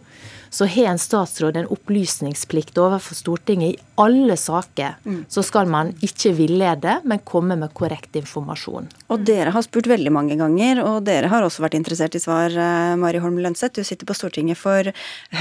så 0.49 0.67
har 0.69 0.91
en 0.91 1.01
statsråd 1.01 1.57
en 1.57 1.69
opplysningsplikt 1.71 2.77
overfor 2.81 3.17
Stortinget. 3.17 3.75
I 3.75 3.93
alle 3.99 4.37
saker 4.39 4.97
mm. 5.03 5.23
så 5.29 5.43
skal 5.45 5.69
man 5.69 5.91
ikke 6.05 6.33
villede, 6.37 6.99
men 7.03 7.23
komme 7.27 7.57
med 7.59 7.73
korrekt 7.77 8.15
informasjon. 8.19 8.89
Og 9.09 9.25
Dere 9.27 9.53
har 9.55 9.65
spurt 9.65 9.89
veldig 9.91 10.13
mange 10.13 10.37
ganger, 10.39 10.83
og 10.85 11.03
dere 11.07 11.31
har 11.31 11.45
også 11.45 11.65
vært 11.65 11.77
interessert 11.79 12.15
i 12.17 12.23
svar. 12.23 12.53
Eh, 12.53 12.93
Mari 12.99 13.21
Holm 13.23 13.41
Lønseth, 13.43 13.77
du 13.79 13.87
sitter 13.87 14.09
på 14.09 14.17
Stortinget 14.17 14.59
for 14.59 14.91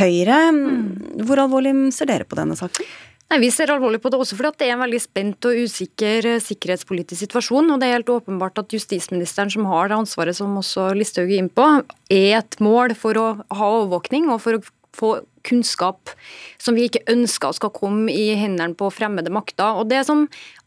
Høyre. 0.01 0.41
Mm. 0.55 1.23
Hvor 1.29 1.45
alvorlig 1.45 1.75
ser 1.97 2.11
dere 2.11 2.29
på 2.29 2.39
denne 2.39 2.59
saken? 2.59 2.89
Nei, 3.29 3.43
Vi 3.43 3.51
ser 3.53 3.69
alvorlig 3.69 4.01
på 4.01 4.09
det 4.09 4.17
også 4.23 4.39
fordi 4.39 4.63
det 4.63 4.69
er 4.71 4.75
en 4.75 4.81
veldig 4.81 5.01
spent 5.05 5.49
og 5.51 5.59
usikker 5.67 6.29
eh, 6.31 6.41
sikkerhetspolitisk 6.41 7.27
situasjon. 7.27 7.71
og 7.75 7.81
Det 7.81 7.89
er 7.89 7.99
helt 7.99 8.13
åpenbart 8.15 8.63
at 8.63 8.73
justisministeren, 8.73 9.53
som 9.53 9.69
har 9.69 9.91
det 9.91 9.99
ansvaret 9.99 10.37
som 10.37 10.57
også 10.57 10.95
Listhaug 10.97 11.29
er 11.29 11.43
inne 11.43 11.53
på, 11.53 11.67
er 12.09 12.39
et 12.41 12.59
mål 12.65 12.97
for 12.97 13.21
å 13.21 13.27
ha 13.37 13.71
overvåkning 13.83 14.31
og 14.33 14.41
for 14.45 14.57
å 14.57 14.65
få 14.99 15.19
kunnskap 15.49 16.13
som 16.61 16.77
vi 16.77 16.89
ikke 16.89 17.07
ønsker 17.11 17.55
skal 17.57 17.73
komme 17.75 18.13
i 18.13 18.33
hendene 18.37 18.77
på 18.79 18.91
fremmede 18.93 19.33
makter. 19.33 19.79
Og 19.81 19.89
Det 19.89 20.05
som 20.07 20.27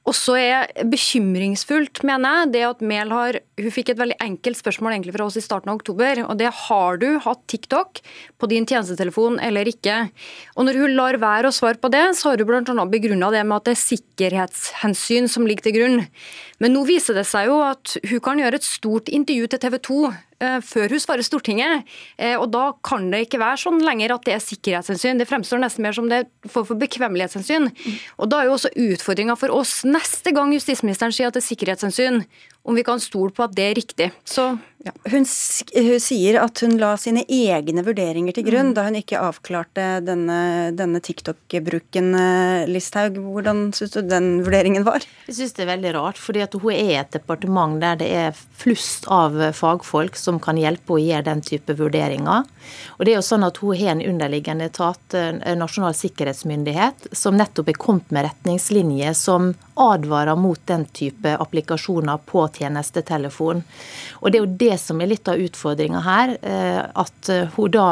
også 0.10 0.34
er 0.40 0.72
bekymringsfullt, 0.90 2.02
mener 2.08 2.40
jeg, 2.40 2.52
det 2.56 2.64
at 2.66 2.80
Mehl 2.82 3.12
har 3.14 3.38
Hun 3.62 3.74
fikk 3.74 3.92
et 3.92 4.00
veldig 4.00 4.18
enkelt 4.24 4.58
spørsmål 4.58 4.96
egentlig 4.96 5.14
fra 5.14 5.28
oss 5.28 5.38
i 5.38 5.44
starten 5.46 5.70
av 5.70 5.78
oktober, 5.78 6.24
og 6.26 6.40
det 6.40 6.50
har 6.50 6.98
du 6.98 7.20
hatt 7.22 7.44
TikTok 7.52 8.02
på 8.42 8.50
din 8.50 8.66
tjenestetelefon 8.66 9.38
eller 9.38 9.70
ikke? 9.70 10.10
Og 10.58 10.66
når 10.66 10.80
hun 10.82 10.96
lar 10.98 11.20
være 11.22 11.52
å 11.52 11.54
svare 11.54 11.78
på 11.78 11.92
det, 11.94 12.02
så 12.18 12.32
har 12.32 12.42
hun 12.42 12.50
bl.a. 12.50 12.88
begrunna 12.90 13.30
det 13.30 13.44
med 13.46 13.60
at 13.60 13.70
det 13.70 13.76
er 13.76 13.84
sikkerhetshensyn 13.84 15.30
som 15.30 15.46
ligger 15.46 15.70
til 15.70 15.78
grunn. 15.78 16.02
Men 16.58 16.74
nå 16.74 16.82
viser 16.90 17.14
det 17.14 17.28
seg 17.30 17.52
jo 17.52 17.62
at 17.62 18.00
hun 18.02 18.26
kan 18.26 18.42
gjøre 18.42 18.58
et 18.58 18.66
stort 18.66 19.14
intervju 19.14 19.54
til 19.54 19.62
TV 19.62 19.78
2 19.92 20.02
Eh, 20.10 20.31
før 20.66 20.94
hun 20.94 21.02
svarer 21.02 21.26
Stortinget. 21.26 21.88
Eh, 22.18 22.36
og 22.40 22.50
Da 22.52 22.72
kan 22.84 23.10
det 23.12 23.28
ikke 23.28 23.42
være 23.42 23.62
sånn 23.62 23.82
lenger 23.86 24.16
at 24.16 24.26
det 24.28 24.36
er 24.36 24.44
sikkerhetshensyn. 24.44 25.22
Det 25.22 25.30
fremstår 25.30 25.62
nesten 25.62 25.86
mer 25.86 25.96
som 25.98 26.10
det 26.10 26.24
er 26.24 26.50
for 26.50 26.66
bekvemmelighetshensyn. 26.66 27.70
Og 28.18 28.30
Da 28.32 28.42
er 28.42 28.50
jo 28.50 28.58
også 28.58 28.74
utfordringa 28.74 29.38
for 29.38 29.54
oss 29.54 29.82
neste 29.88 30.34
gang 30.36 30.54
justisministeren 30.56 31.14
sier 31.14 31.30
at 31.30 31.38
det 31.38 31.44
er 31.44 31.50
sikkerhetshensyn, 31.50 32.24
om 32.66 32.78
vi 32.78 32.84
kan 32.86 33.00
stole 33.02 33.32
på 33.34 33.44
at 33.46 33.56
det 33.58 33.70
er 33.70 33.78
riktig. 33.78 34.12
Så, 34.26 34.58
ja. 34.84 34.92
hun, 35.12 35.26
hun, 35.76 36.00
sier 36.02 36.38
at 36.42 36.62
hun 36.64 36.78
la 36.82 36.96
sine 36.98 37.22
egne 37.30 37.84
vurderinger 37.86 38.34
til 38.36 38.48
grunn 38.48 38.72
mm. 38.72 38.76
da 38.78 38.86
hun 38.88 38.98
ikke 38.98 39.20
avklarte 39.22 39.88
denne, 40.06 40.40
denne 40.78 41.02
TikTok-bruken. 41.04 42.10
Eh, 42.18 42.70
Listhaug, 42.72 43.20
hvordan 43.22 43.68
syns 43.78 43.94
du 43.94 44.02
den 44.06 44.32
vurderingen 44.46 44.86
var? 44.88 45.06
Jeg 45.28 45.38
syns 45.38 45.58
det 45.58 45.66
er 45.66 45.72
veldig 45.74 45.94
rart, 46.00 46.22
fordi 46.22 46.44
at 46.46 46.58
hun 46.58 46.74
er 46.74 47.04
et 47.04 47.14
departement 47.14 47.78
der 47.82 48.00
det 48.02 48.10
er 48.24 48.42
flust 48.62 49.06
av 49.12 49.38
fagfolk 49.58 50.18
som 50.18 50.42
kan 50.42 50.60
hjelpe 50.60 50.98
å 50.98 51.02
gjøre 51.02 51.28
den 51.30 51.46
type 51.46 51.78
vurderinger. 51.78 52.48
Og 52.98 53.06
det 53.06 53.14
er 53.14 53.20
jo 53.20 53.26
sånn 53.26 53.46
at 53.46 53.58
Hun 53.62 53.78
har 53.78 53.96
en 53.96 54.04
underliggende 54.06 54.68
etat, 54.70 55.16
Nasjonal 55.58 55.94
sikkerhetsmyndighet, 55.98 57.12
som 57.18 57.38
nettopp 57.38 57.70
er 57.70 57.78
kommet 57.78 58.10
med 58.14 58.26
retningslinjer 58.28 59.14
som 59.18 59.52
advarer 59.82 60.38
mot 60.38 60.60
den 60.70 60.86
type 60.94 61.34
applikasjoner 61.42 62.22
på 62.26 62.46
tjenestetelefon. 62.58 63.64
Og 64.22 64.32
Det 64.32 64.38
er 64.40 64.46
jo 64.46 64.58
det 64.62 64.71
som 64.80 65.02
er 65.02 65.12
litt 65.12 65.28
av 65.32 65.42
utfordringa 65.42 66.02
her. 66.06 66.36
Eh, 66.42 66.80
at 66.80 67.32
hun 67.56 67.74
da 67.74 67.88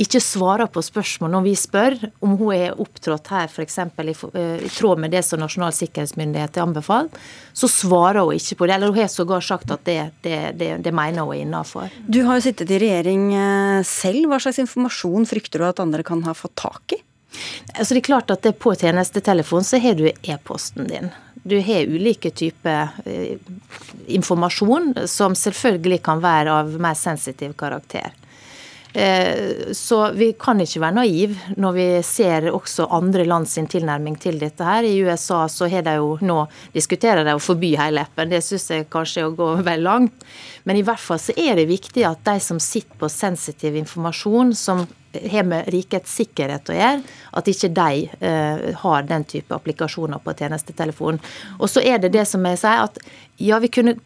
ikke 0.00 0.22
svarer 0.22 0.70
på 0.72 0.82
spørsmål 0.84 1.32
når 1.34 1.44
vi 1.46 1.54
spør 1.58 1.96
om 2.24 2.34
hun 2.40 2.54
er 2.56 2.80
opptrådt 2.80 3.30
her 3.34 3.50
f.eks. 3.50 3.78
I, 3.78 4.16
eh, 4.34 4.66
i 4.66 4.70
tråd 4.72 5.02
med 5.04 5.14
det 5.14 5.22
som 5.26 5.42
Nasjonal 5.42 5.74
sikkerhetsmyndighet 5.76 6.58
har 6.58 6.66
anbefalt, 6.66 7.16
så 7.54 7.70
svarer 7.70 8.24
hun 8.24 8.38
ikke 8.38 8.58
på 8.60 8.68
det. 8.68 8.76
Eller 8.76 8.92
hun 8.92 9.02
har 9.02 9.12
sågar 9.12 9.44
sagt 9.44 9.70
at 9.74 9.84
det, 9.86 10.00
det, 10.26 10.38
det, 10.58 10.72
det 10.84 10.94
mener 10.94 11.26
hun 11.26 11.36
er 11.36 11.44
innafor. 11.44 11.94
Du 12.06 12.22
har 12.26 12.40
jo 12.40 12.46
sittet 12.48 12.72
i 12.74 12.80
regjering 12.82 13.30
eh, 13.38 13.80
selv. 13.86 14.30
Hva 14.30 14.40
slags 14.42 14.62
informasjon 14.62 15.28
frykter 15.28 15.62
du 15.62 15.68
at 15.68 15.82
andre 15.84 16.06
kan 16.06 16.24
ha 16.26 16.36
fått 16.36 16.56
tak 16.64 16.98
i? 16.98 17.03
Altså 17.74 17.94
det 17.94 18.02
er 18.02 18.08
klart 18.10 18.30
at 18.30 18.46
På 18.58 18.74
tjenestetelefon 18.74 19.64
så 19.64 19.80
har 19.82 19.94
du 19.98 20.08
e-posten 20.08 20.88
din. 20.88 21.10
Du 21.44 21.58
har 21.60 21.88
ulike 21.90 22.30
typer 22.30 22.94
eh, 23.04 23.36
informasjon 24.06 24.94
som 25.10 25.34
selvfølgelig 25.36 26.00
kan 26.04 26.22
være 26.24 26.52
av 26.52 26.76
mer 26.80 26.96
sensitiv 26.96 27.52
karakter. 27.58 28.14
Eh, 28.94 29.72
så 29.72 30.12
vi 30.14 30.28
kan 30.38 30.60
ikke 30.62 30.78
være 30.78 30.94
naiv 31.00 31.32
når 31.58 31.72
vi 31.74 31.86
ser 32.06 32.44
også 32.54 32.86
andre 32.94 33.24
land 33.26 33.48
sin 33.50 33.66
tilnærming 33.66 34.14
til 34.22 34.38
dette. 34.38 34.62
her. 34.62 34.86
I 34.86 35.02
USA 35.02 35.48
så 35.48 35.66
har 35.68 35.82
de 35.82 35.96
jo 35.98 36.16
nå 36.22 36.46
diskuterer 36.72 37.24
de 37.26 37.34
å 37.34 37.42
forby 37.42 37.74
hele 37.76 38.06
appen. 38.06 38.30
Det 38.30 38.40
syns 38.40 38.70
jeg 38.70 38.86
kanskje 38.90 39.24
er 39.24 39.26
å 39.26 39.34
gå 39.34 39.48
vel 39.66 39.82
langt. 39.82 40.14
Men 40.62 40.76
i 40.78 40.86
hvert 40.86 41.02
fall 41.02 41.18
så 41.18 41.34
er 41.36 41.56
det 41.56 41.66
viktig 41.66 42.06
at 42.06 42.22
de 42.24 42.38
som 42.38 42.60
sitter 42.62 42.94
på 42.96 43.10
sensitiv 43.10 43.74
informasjon, 43.76 44.54
som 44.54 44.86
har 45.30 45.46
med 45.48 45.68
rikets 45.72 46.16
sikkerhet 46.20 46.70
å 46.70 46.76
gjøre, 46.76 47.02
at 47.38 47.50
ikke 47.50 47.70
de 47.76 48.06
uh, 48.22 48.64
har 48.84 49.06
den 49.08 49.26
type 49.30 49.54
applikasjoner 49.56 50.22
på 50.24 50.34
tjenestetelefon. 50.38 51.20
Og 51.58 51.70
så 51.70 51.84
er 51.84 52.02
det 52.02 52.14
det 52.16 52.26
som 52.30 52.44
jeg 52.48 52.60
sier, 52.62 52.88
at 52.88 52.98
ja, 53.42 53.60
vi 53.62 53.72
kunne 53.72 53.96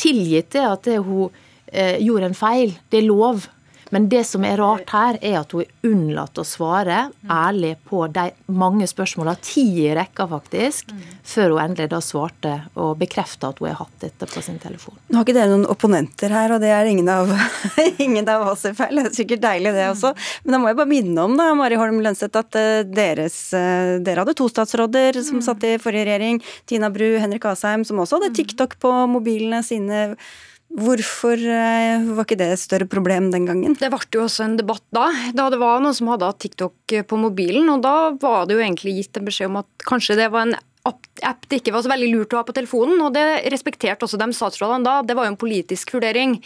tilgitt 0.00 0.54
det 0.56 0.64
at 0.66 0.86
det 0.88 1.00
hun 1.04 1.28
uh, 1.28 1.96
gjorde 1.98 2.30
en 2.30 2.38
feil. 2.38 2.74
Det 2.90 3.02
er 3.02 3.08
lov. 3.08 3.48
Men 3.94 4.08
det 4.10 4.24
som 4.26 4.42
er 4.42 4.58
rart 4.58 4.90
her, 4.90 5.16
er 5.22 5.36
at 5.38 5.52
hun 5.54 5.68
unnlater 5.86 6.42
å 6.42 6.48
svare 6.48 6.96
ærlig 7.30 7.76
på 7.86 8.00
de 8.10 8.24
mange 8.50 8.88
spørsmåla, 8.90 9.36
ti 9.38 9.62
i 9.84 9.92
rekka 9.94 10.26
faktisk, 10.32 10.90
før 11.22 11.54
hun 11.54 11.60
endelig 11.62 11.92
da 11.92 12.00
svarte 12.02 12.54
og 12.74 12.96
bekrefta 12.98 13.52
at 13.52 13.60
hun 13.62 13.68
har 13.70 13.78
hatt 13.84 14.02
dette 14.02 14.26
på 14.32 14.42
sin 14.42 14.58
telefon. 14.58 14.96
Nå 15.06 15.20
har 15.20 15.26
ikke 15.26 15.36
dere 15.36 15.52
noen 15.52 15.68
opponenter 15.70 16.34
her, 16.34 16.56
og 16.56 16.64
det 16.64 16.72
er 16.74 16.90
ingen 16.90 17.10
av, 17.12 17.30
ingen 18.06 18.26
av 18.32 18.48
oss 18.50 18.64
i 18.66 18.72
feil. 18.74 18.98
Det 18.98 19.12
er 19.12 19.14
sikkert 19.20 19.44
deilig 19.44 19.74
det 19.76 19.84
også. 19.92 20.10
Men 20.42 20.56
da 20.56 20.60
må 20.64 20.72
jeg 20.72 20.80
bare 20.80 20.90
minne 20.90 21.28
om 21.28 21.36
da, 21.38 21.46
Mari 21.54 21.78
Holm 21.78 22.00
Lønseth, 22.02 22.40
at 22.40 22.58
eh, 22.58 22.80
deres, 22.90 23.36
eh, 23.54 24.00
dere 24.02 24.24
hadde 24.24 24.34
to 24.40 24.48
statsråder 24.50 25.20
som 25.22 25.38
satt 25.44 25.68
i 25.70 25.76
forrige 25.78 26.08
regjering. 26.10 26.42
Tina 26.66 26.90
Bru, 26.90 27.12
Henrik 27.22 27.46
Asheim, 27.52 27.86
som 27.86 28.02
også 28.02 28.18
hadde 28.18 28.34
TikTok 28.40 28.74
på 28.82 28.90
mobilene 29.14 29.62
sine. 29.62 30.08
Hvorfor 30.74 31.38
eh, 31.38 32.06
var 32.16 32.26
ikke 32.26 32.38
det 32.40 32.50
et 32.50 32.62
større 32.62 32.88
problem 32.90 33.30
den 33.30 33.46
gangen? 33.46 33.76
Det 33.78 33.90
ble 33.92 34.00
jo 34.16 34.24
også 34.24 34.48
en 34.48 34.56
debatt 34.58 34.82
da. 34.94 35.06
Da 35.36 35.46
det 35.52 35.60
var 35.62 35.82
noen 35.82 35.94
som 35.94 36.10
hadde 36.10 36.26
hatt 36.26 36.42
TikTok 36.42 36.96
på 37.06 37.18
mobilen, 37.20 37.70
og 37.70 37.84
da 37.84 38.10
var 38.18 38.48
det 38.48 38.58
jo 38.58 38.64
egentlig 38.64 38.96
gitt 38.98 39.20
en 39.20 39.28
beskjed 39.28 39.52
om 39.52 39.60
at 39.62 39.86
kanskje 39.86 40.18
det 40.18 40.30
var 40.34 40.48
en 40.48 40.56
app 40.84 41.46
det 41.48 41.62
ikke 41.62 41.72
var 41.72 41.84
så 41.84 41.92
veldig 41.92 42.10
lurt 42.12 42.34
å 42.34 42.40
ha 42.40 42.46
på 42.46 42.54
telefonen, 42.56 42.98
og 43.00 43.14
det 43.14 43.46
respekterte 43.52 44.04
også 44.04 44.20
de 44.20 44.28
statsrådene 44.36 44.84
da. 44.84 44.98
Det 45.06 45.16
var 45.16 45.28
jo 45.28 45.34
en 45.34 45.40
politisk 45.40 45.94
vurdering. 45.96 46.36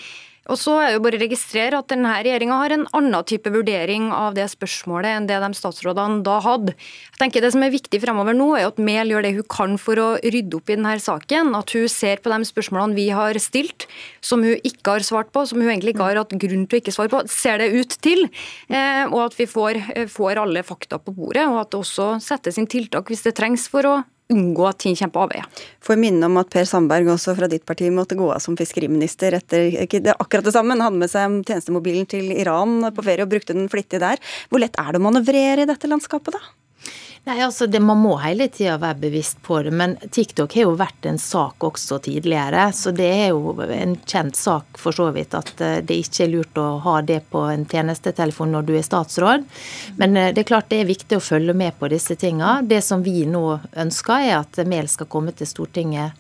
Og 0.49 0.57
så 0.57 0.75
er 0.81 0.87
det 0.89 0.97
jo 0.97 1.03
bare 1.05 1.19
å 1.19 1.23
registrere 1.23 1.79
at 1.79 1.91
denne 1.93 2.15
regjeringa 2.25 2.57
har 2.63 2.75
en 2.75 2.87
annen 2.97 3.27
type 3.29 3.51
vurdering 3.53 4.09
av 4.15 4.37
det 4.39 4.47
spørsmålet 4.49 5.13
enn 5.13 5.29
det 5.29 5.41
de 5.43 5.51
statsrådene 5.57 6.23
da 6.27 6.39
hadde. 6.45 6.75
Jeg 7.13 7.21
tenker 7.21 7.45
Det 7.45 7.53
som 7.55 7.65
er 7.65 7.73
viktig 7.75 8.01
fremover 8.03 8.37
nå, 8.37 8.49
er 8.57 8.69
at 8.71 8.81
Mehl 8.81 9.13
gjør 9.13 9.27
det 9.27 9.35
hun 9.37 9.49
kan 9.53 9.77
for 9.81 10.01
å 10.01 10.09
rydde 10.25 10.59
opp 10.59 10.73
i 10.73 10.77
denne 10.79 10.97
saken. 11.05 11.53
At 11.59 11.73
hun 11.77 11.87
ser 11.93 12.25
på 12.25 12.33
de 12.33 12.49
spørsmålene 12.49 12.97
vi 12.97 13.09
har 13.15 13.39
stilt, 13.43 13.87
som 14.25 14.43
hun 14.45 14.57
ikke 14.65 14.97
har 14.97 15.07
svart 15.07 15.33
på, 15.33 15.45
som 15.49 15.61
hun 15.61 15.69
egentlig 15.69 15.97
ikke 15.97 16.09
har 16.09 16.23
hatt 16.23 16.37
grunn 16.41 16.67
til 16.67 16.79
å 16.79 16.83
ikke 16.83 16.97
svare 16.97 17.13
på, 17.13 17.25
ser 17.29 17.61
det 17.61 17.71
ut 17.77 17.99
til. 18.05 18.25
Eh, 18.73 19.05
og 19.09 19.29
at 19.29 19.39
vi 19.39 19.49
får, 19.49 19.83
eh, 19.95 20.09
får 20.09 20.41
alle 20.41 20.65
fakta 20.65 20.99
på 20.99 21.15
bordet, 21.15 21.47
og 21.49 21.61
at 21.61 21.71
det 21.73 21.83
også 21.83 22.17
settes 22.25 22.59
inn 22.59 22.69
tiltak 22.69 23.13
hvis 23.13 23.25
det 23.27 23.37
trengs 23.37 23.69
for 23.69 23.85
å 23.85 23.97
unngå 24.33 24.67
at 24.69 24.79
ting 24.83 24.97
kommer 24.99 25.15
på 25.15 25.25
avveier. 25.27 25.65
Får 25.85 26.01
minne 26.01 26.29
om 26.29 26.37
at 26.41 26.51
Per 26.53 26.69
Sandberg 26.69 27.09
også 27.15 27.35
fra 27.39 27.49
ditt 27.51 27.65
parti 27.69 27.89
måtte 27.95 28.19
gå 28.19 28.29
av 28.33 28.43
som 28.45 28.57
fiskeriminister 28.59 29.39
etter 29.39 29.71
det 29.89 30.17
akkurat 30.19 30.45
det 30.45 30.55
samme, 30.57 30.77
Han 30.77 30.85
hadde 30.85 31.01
med 31.01 31.11
seg 31.11 31.41
tjenestemobilen 31.49 32.07
til 32.07 32.33
Iran 32.33 32.81
på 32.95 33.05
ferie 33.05 33.25
og 33.25 33.33
brukte 33.33 33.57
den 33.57 33.69
flittig 33.73 34.01
der. 34.01 34.21
Hvor 34.51 34.61
lett 34.61 34.77
er 34.79 34.93
det 34.93 35.01
å 35.01 35.07
manøvrere 35.07 35.65
i 35.65 35.71
dette 35.71 35.89
landskapet, 35.89 36.37
da? 36.37 36.58
Nei, 37.29 37.43
altså 37.45 37.67
det, 37.67 37.81
Man 37.85 37.99
må 38.01 38.15
hele 38.23 38.47
tida 38.49 38.79
være 38.81 39.03
bevisst 39.03 39.43
på 39.45 39.59
det, 39.61 39.75
men 39.77 39.99
TikTok 40.01 40.55
har 40.57 40.65
jo 40.65 40.77
vært 40.81 41.09
en 41.11 41.19
sak 41.21 41.65
også 41.67 41.99
tidligere. 42.07 42.63
Så 42.73 42.89
det 42.97 43.09
er 43.13 43.27
jo 43.35 43.53
en 43.69 43.99
kjent 44.09 44.39
sak 44.39 44.81
for 44.81 44.97
så 44.97 45.11
vidt 45.13 45.37
at 45.37 45.61
eh, 45.61 45.83
det 45.85 45.99
ikke 46.07 46.23
er 46.25 46.33
lurt 46.33 46.57
å 46.57 46.79
ha 46.87 46.95
det 47.05 47.19
på 47.29 47.43
en 47.51 47.67
tjenestetelefon 47.69 48.57
når 48.57 48.71
du 48.71 48.73
er 48.79 48.87
statsråd. 48.87 49.45
Men 50.01 50.17
eh, 50.17 50.31
det 50.33 50.47
er 50.47 50.49
klart 50.55 50.73
det 50.73 50.81
er 50.81 50.89
viktig 50.89 51.19
å 51.19 51.27
følge 51.27 51.53
med 51.53 51.77
på 51.77 51.93
disse 51.93 52.17
tinga. 52.17 52.63
Det 52.65 52.81
som 52.87 53.05
vi 53.05 53.27
nå 53.29 53.45
ønsker, 53.77 54.25
er 54.31 54.39
at 54.39 54.65
Mehl 54.65 54.89
skal 54.89 55.13
komme 55.13 55.37
til 55.37 55.53
Stortinget 55.53 56.17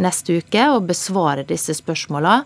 neste 0.00 0.38
uke 0.40 0.62
og 0.72 0.86
besvare 0.88 1.44
disse 1.46 1.74
spørsmåla, 1.76 2.40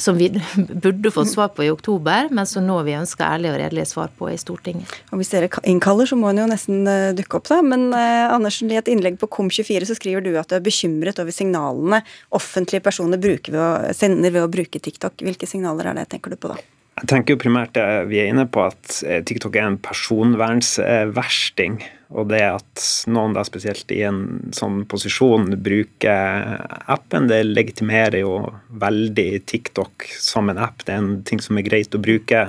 som 0.00 0.18
vi 0.18 0.30
burde 0.84 1.12
fått 1.14 1.30
svar 1.32 1.50
på 1.54 1.66
i 1.66 1.70
oktober, 1.72 2.30
men 2.34 2.48
som 2.48 2.66
nå 2.66 2.78
vi 2.86 2.96
ønsker 2.98 3.26
ærlig 3.26 3.52
og 3.52 3.58
redelig 3.60 3.86
svar 3.92 4.12
på 4.18 4.30
i 4.32 4.38
Stortinget. 4.40 4.90
Og 5.12 5.20
Hvis 5.20 5.32
dere 5.34 5.50
innkaller, 5.68 6.08
så 6.08 6.18
må 6.18 6.30
en 6.32 6.42
jo 6.42 6.48
nesten 6.50 6.88
eh, 6.90 7.12
dukke 7.16 7.40
opp, 7.40 7.48
da. 7.50 7.60
Men 7.64 7.90
eh, 7.96 8.26
Andersen, 8.32 8.72
i 8.72 8.80
et 8.80 8.90
innlegg 8.90 9.18
på 9.20 9.30
KOM24 9.36 9.90
så 9.90 9.98
skriver 9.98 10.24
du 10.24 10.32
at 10.40 10.50
du 10.50 10.58
er 10.58 10.64
bekymret 10.64 11.20
over 11.22 11.34
signalene 11.34 12.02
offentlige 12.34 12.84
personer 12.84 13.20
ved 13.24 13.60
å, 13.60 13.68
sender 13.96 14.34
ved 14.34 14.46
å 14.46 14.52
bruke 14.52 14.80
TikTok. 14.80 15.22
Hvilke 15.24 15.48
signaler 15.50 15.90
er 15.90 16.00
det, 16.00 16.08
tenker 16.14 16.34
du 16.34 16.40
på 16.40 16.52
da? 16.54 16.58
Jeg 17.00 17.10
tenker 17.10 17.34
jo 17.34 17.42
primært 17.42 17.74
det 17.74 17.84
vi 18.10 18.20
er 18.22 18.30
inne 18.30 18.46
på 18.46 18.60
at 18.68 19.00
TikTok 19.26 19.56
er 19.58 19.66
en 19.66 19.80
personvernsversting. 19.82 21.80
Og 22.14 22.28
det 22.30 22.42
at 22.46 22.84
noen 23.10 23.34
da 23.34 23.42
spesielt 23.46 23.90
i 23.90 24.04
en 24.06 24.52
sånn 24.54 24.84
posisjon 24.90 25.56
bruker 25.64 26.60
appen, 26.92 27.26
det 27.30 27.40
legitimerer 27.48 28.20
jo 28.22 28.36
veldig 28.70 29.42
TikTok 29.50 30.06
som 30.22 30.52
en 30.52 30.60
app. 30.62 30.84
Det 30.84 30.94
er 30.94 31.02
en 31.02 31.24
ting 31.26 31.42
som 31.42 31.58
er 31.58 31.66
greit 31.66 31.96
å 31.96 32.02
bruke 32.02 32.46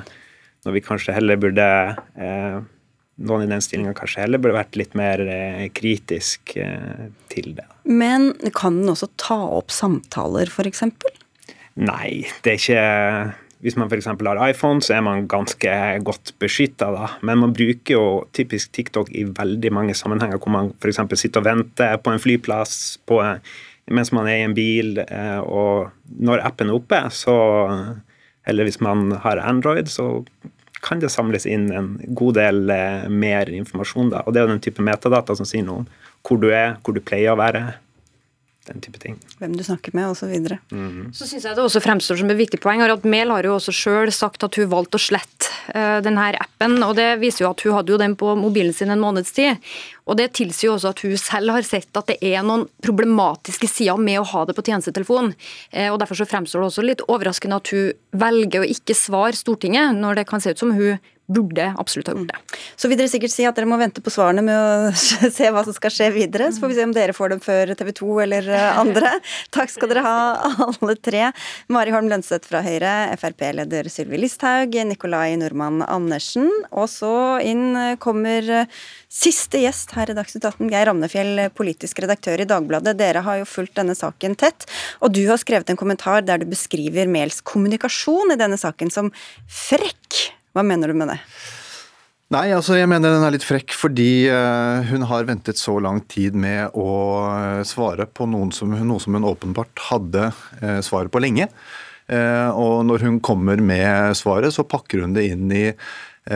når 0.65 0.77
vi 0.77 0.83
kanskje 0.85 1.15
heller 1.15 1.39
burde 1.41 1.65
eh, 2.17 2.57
noen 3.25 3.45
i 3.45 3.49
den 3.49 3.63
stillinga 3.63 3.93
kanskje 3.97 4.23
heller 4.25 4.41
burde 4.41 4.57
vært 4.57 4.77
litt 4.79 4.95
mer 4.97 5.21
eh, 5.23 5.65
kritisk 5.73 6.55
eh, 6.61 7.07
til 7.33 7.53
det. 7.57 7.67
Men 7.85 8.33
kan 8.57 8.81
den 8.81 8.93
også 8.93 9.11
ta 9.21 9.39
opp 9.57 9.73
samtaler, 9.73 10.49
f.eks.? 10.49 10.85
Nei, 11.75 12.25
det 12.45 12.53
er 12.53 12.61
ikke 12.61 12.85
hvis 13.65 13.77
man 13.81 13.89
f.eks. 13.89 14.05
har 14.05 14.41
iPhone, 14.45 14.83
så 14.85 14.93
er 14.99 15.05
man 15.05 15.23
ganske 15.29 15.75
godt 16.05 16.35
beskytta, 16.41 16.91
da. 16.93 17.07
Men 17.25 17.41
man 17.41 17.53
bruker 17.55 17.95
jo 17.95 18.07
typisk 18.37 18.75
TikTok 18.77 19.09
i 19.09 19.23
veldig 19.25 19.71
mange 19.73 19.95
sammenhenger, 19.97 20.37
hvor 20.37 20.53
man 20.53 20.69
f.eks. 20.77 21.01
sitter 21.17 21.41
og 21.41 21.47
venter 21.47 21.97
på 21.97 22.13
en 22.13 22.21
flyplass 22.21 22.75
på, 23.09 23.17
mens 23.89 24.13
man 24.13 24.29
er 24.29 24.43
i 24.43 24.45
en 24.45 24.53
bil, 24.57 24.99
eh, 25.01 25.39
og 25.41 25.89
når 26.21 26.45
appen 26.45 26.69
er 26.69 26.77
oppe, 26.77 27.01
så 27.13 27.37
Eller 28.45 28.67
hvis 28.67 28.77
man 28.77 29.09
har 29.23 29.39
Android, 29.41 29.87
så 29.89 30.23
kan 30.85 30.99
det 31.01 31.09
samles 31.09 31.47
inn 31.49 31.71
en 31.73 31.95
god 32.13 32.35
del 32.37 32.69
eh, 32.69 33.07
mer 33.09 33.49
informasjon, 33.49 34.11
da. 34.13 34.21
Og 34.21 34.33
det 34.33 34.39
er 34.39 34.45
jo 34.45 34.51
den 34.51 34.61
type 34.61 34.85
metadata 34.85 35.33
som 35.33 35.47
sier 35.49 35.65
noe 35.65 35.81
om 35.81 35.87
hvor 36.25 36.37
du 36.41 36.51
er, 36.53 36.75
hvor 36.85 36.93
du 36.93 37.01
pleier 37.01 37.33
å 37.33 37.39
være, 37.39 37.63
den 38.67 38.81
type 38.81 38.99
ting. 39.01 39.17
Hvem 39.39 39.55
du 39.57 39.63
snakker 39.63 39.93
med 39.95 40.09
osv. 40.09 40.31
Mm. 40.71 41.11
Så 41.13 41.27
synes 41.27 41.45
jeg 41.45 41.57
det 41.57 41.63
også 41.63 41.81
fremstår 41.83 42.19
som 42.21 42.31
et 42.31 42.39
viktig 42.39 42.59
poeng 42.63 42.83
at 42.85 43.07
Mehl 43.07 43.33
har 43.33 43.45
jo 43.47 43.55
også 43.57 43.73
selv 43.75 44.13
sagt 44.15 44.45
at 44.45 44.57
hun 44.59 44.69
valgte 44.71 44.99
å 44.99 45.03
slette 45.03 45.51
uh, 45.73 46.01
denne 46.05 46.27
appen. 46.41 46.77
og 46.83 46.95
Det 46.97 47.07
viser 47.21 47.45
jo 47.45 47.51
at 47.51 47.65
hun 47.65 47.75
hadde 47.77 47.93
jo 47.93 48.01
den 48.01 48.17
på 48.19 48.33
mobilen 48.39 48.73
sin 48.73 48.93
en 48.93 49.01
måneds 49.01 49.33
tid. 49.35 49.61
og 50.05 50.17
Det 50.19 50.31
tilsier 50.37 50.71
jo 50.71 50.75
også 50.77 50.93
at 50.93 51.03
hun 51.05 51.17
selv 51.21 51.55
har 51.55 51.67
sett 51.67 51.97
at 51.97 52.11
det 52.11 52.17
er 52.21 52.45
noen 52.45 52.67
problematiske 52.83 53.69
sider 53.69 54.01
med 54.01 54.21
å 54.21 54.29
ha 54.33 54.45
det 54.45 54.57
på 54.57 54.65
tjenestetelefon. 54.65 55.33
Uh, 55.71 55.89
og 55.93 55.99
Derfor 56.01 56.21
så 56.21 56.29
fremstår 56.29 56.63
det 56.63 56.71
også 56.71 56.85
litt 56.85 57.05
overraskende 57.07 57.61
at 57.61 57.73
hun 57.75 57.91
velger 58.25 58.63
å 58.63 58.71
ikke 58.75 58.97
svare 58.97 59.35
Stortinget, 59.35 59.93
når 59.97 60.21
det 60.21 60.29
kan 60.29 60.41
se 60.41 60.55
ut 60.55 60.61
som 60.61 60.73
hun 60.73 60.97
burde 61.27 61.71
absolutt 61.77 62.07
ha 62.07 62.15
gjort 62.15 62.33
det. 62.33 62.59
Så 62.77 62.89
vil 62.89 62.99
dere 62.99 63.09
sikkert 63.09 63.33
si 63.33 63.45
at 63.47 63.57
dere 63.57 63.69
må 63.69 63.77
vente 63.81 64.03
på 64.03 64.13
svarene 64.13 64.43
med 64.45 64.55
å 64.55 65.31
se 65.37 65.49
hva 65.51 65.63
som 65.65 65.75
skal 65.75 65.93
skje 65.93 66.11
videre. 66.15 66.51
Så 66.53 66.61
får 66.61 66.71
vi 66.71 66.77
se 66.77 66.85
om 66.87 66.93
dere 66.95 67.15
får 67.17 67.33
dem 67.33 67.41
før 67.43 67.73
TV 67.77 67.91
2 67.97 68.11
eller 68.25 68.49
eh, 68.53 68.79
andre. 68.81 69.15
Takk 69.55 69.73
skal 69.73 69.91
dere 69.91 70.05
ha, 70.05 70.17
alle 70.67 70.97
tre. 71.01 71.29
Mari 71.73 71.95
Holm 71.95 72.11
Lønseth 72.11 72.49
fra 72.49 72.61
Høyre, 72.65 72.93
Frp-leder 73.21 73.89
Sylvi 73.91 74.21
Listhaug, 74.21 74.77
Nikolai 74.91 75.33
Normann 75.41 75.81
Andersen. 75.87 76.51
Og 76.71 76.89
så 76.91 77.15
inn 77.45 77.97
kommer 78.03 78.51
eh, 78.61 78.79
siste 79.15 79.63
gjest 79.63 79.95
her 79.97 80.11
i 80.11 80.17
Dagsnytt 80.17 80.45
18, 80.45 80.69
Geir 80.69 80.89
Ramnefjell, 80.91 81.47
politisk 81.57 82.03
redaktør 82.05 82.43
i 82.43 82.49
Dagbladet. 82.49 82.97
Dere 82.99 83.25
har 83.25 83.41
jo 83.41 83.49
fulgt 83.49 83.77
denne 83.79 83.97
saken 83.97 84.37
tett, 84.39 84.67
og 85.01 85.15
du 85.15 85.23
har 85.29 85.41
skrevet 85.41 85.71
en 85.71 85.79
kommentar 85.79 86.25
der 86.25 86.43
du 86.43 86.49
beskriver 86.51 87.09
Mehls 87.09 87.41
kommunikasjon 87.45 88.35
i 88.35 88.39
denne 88.39 88.59
saken 88.59 88.93
som 88.93 89.13
frekk. 89.49 90.35
Hva 90.55 90.63
mener 90.63 90.87
du 90.87 90.95
med 90.95 91.11
det? 91.11 91.19
Nei, 92.33 92.47
altså 92.55 92.73
jeg 92.73 92.89
mener 92.89 93.11
den 93.13 93.23
er 93.27 93.35
litt 93.35 93.45
frekk 93.45 93.75
fordi 93.77 94.25
uh, 94.33 94.81
hun 94.89 95.03
har 95.11 95.27
ventet 95.27 95.59
så 95.61 95.75
lang 95.83 95.99
tid 96.09 96.33
med 96.33 96.73
å 96.73 96.93
uh, 97.27 97.59
svare 97.67 98.07
på 98.09 98.25
som, 98.55 98.73
noe 98.73 99.03
som 99.03 99.17
hun 99.17 99.27
åpenbart 99.29 99.83
hadde 99.91 100.31
uh, 100.31 100.79
svaret 100.85 101.13
på 101.13 101.21
lenge. 101.21 101.49
og 102.05 102.83
når 102.85 103.01
hun 103.01 103.15
kommer 103.19 103.57
med 103.57 104.13
svaret, 104.13 104.53
så 104.53 104.61
pakker 104.61 105.01
hun 105.01 105.15
det 105.15 105.23
inn 105.25 105.49
i 105.49 105.71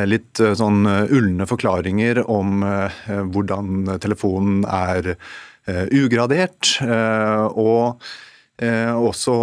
litt 0.10 0.42
sånn 0.58 0.88
ulne 1.14 1.46
forklaringer 1.46 2.24
om 2.26 2.64
hvordan 3.06 4.00
telefonen 4.02 4.64
er 4.66 5.12
ugradert. 5.94 6.72
og 7.54 8.02
Eh, 8.02 8.29
også 8.60 9.34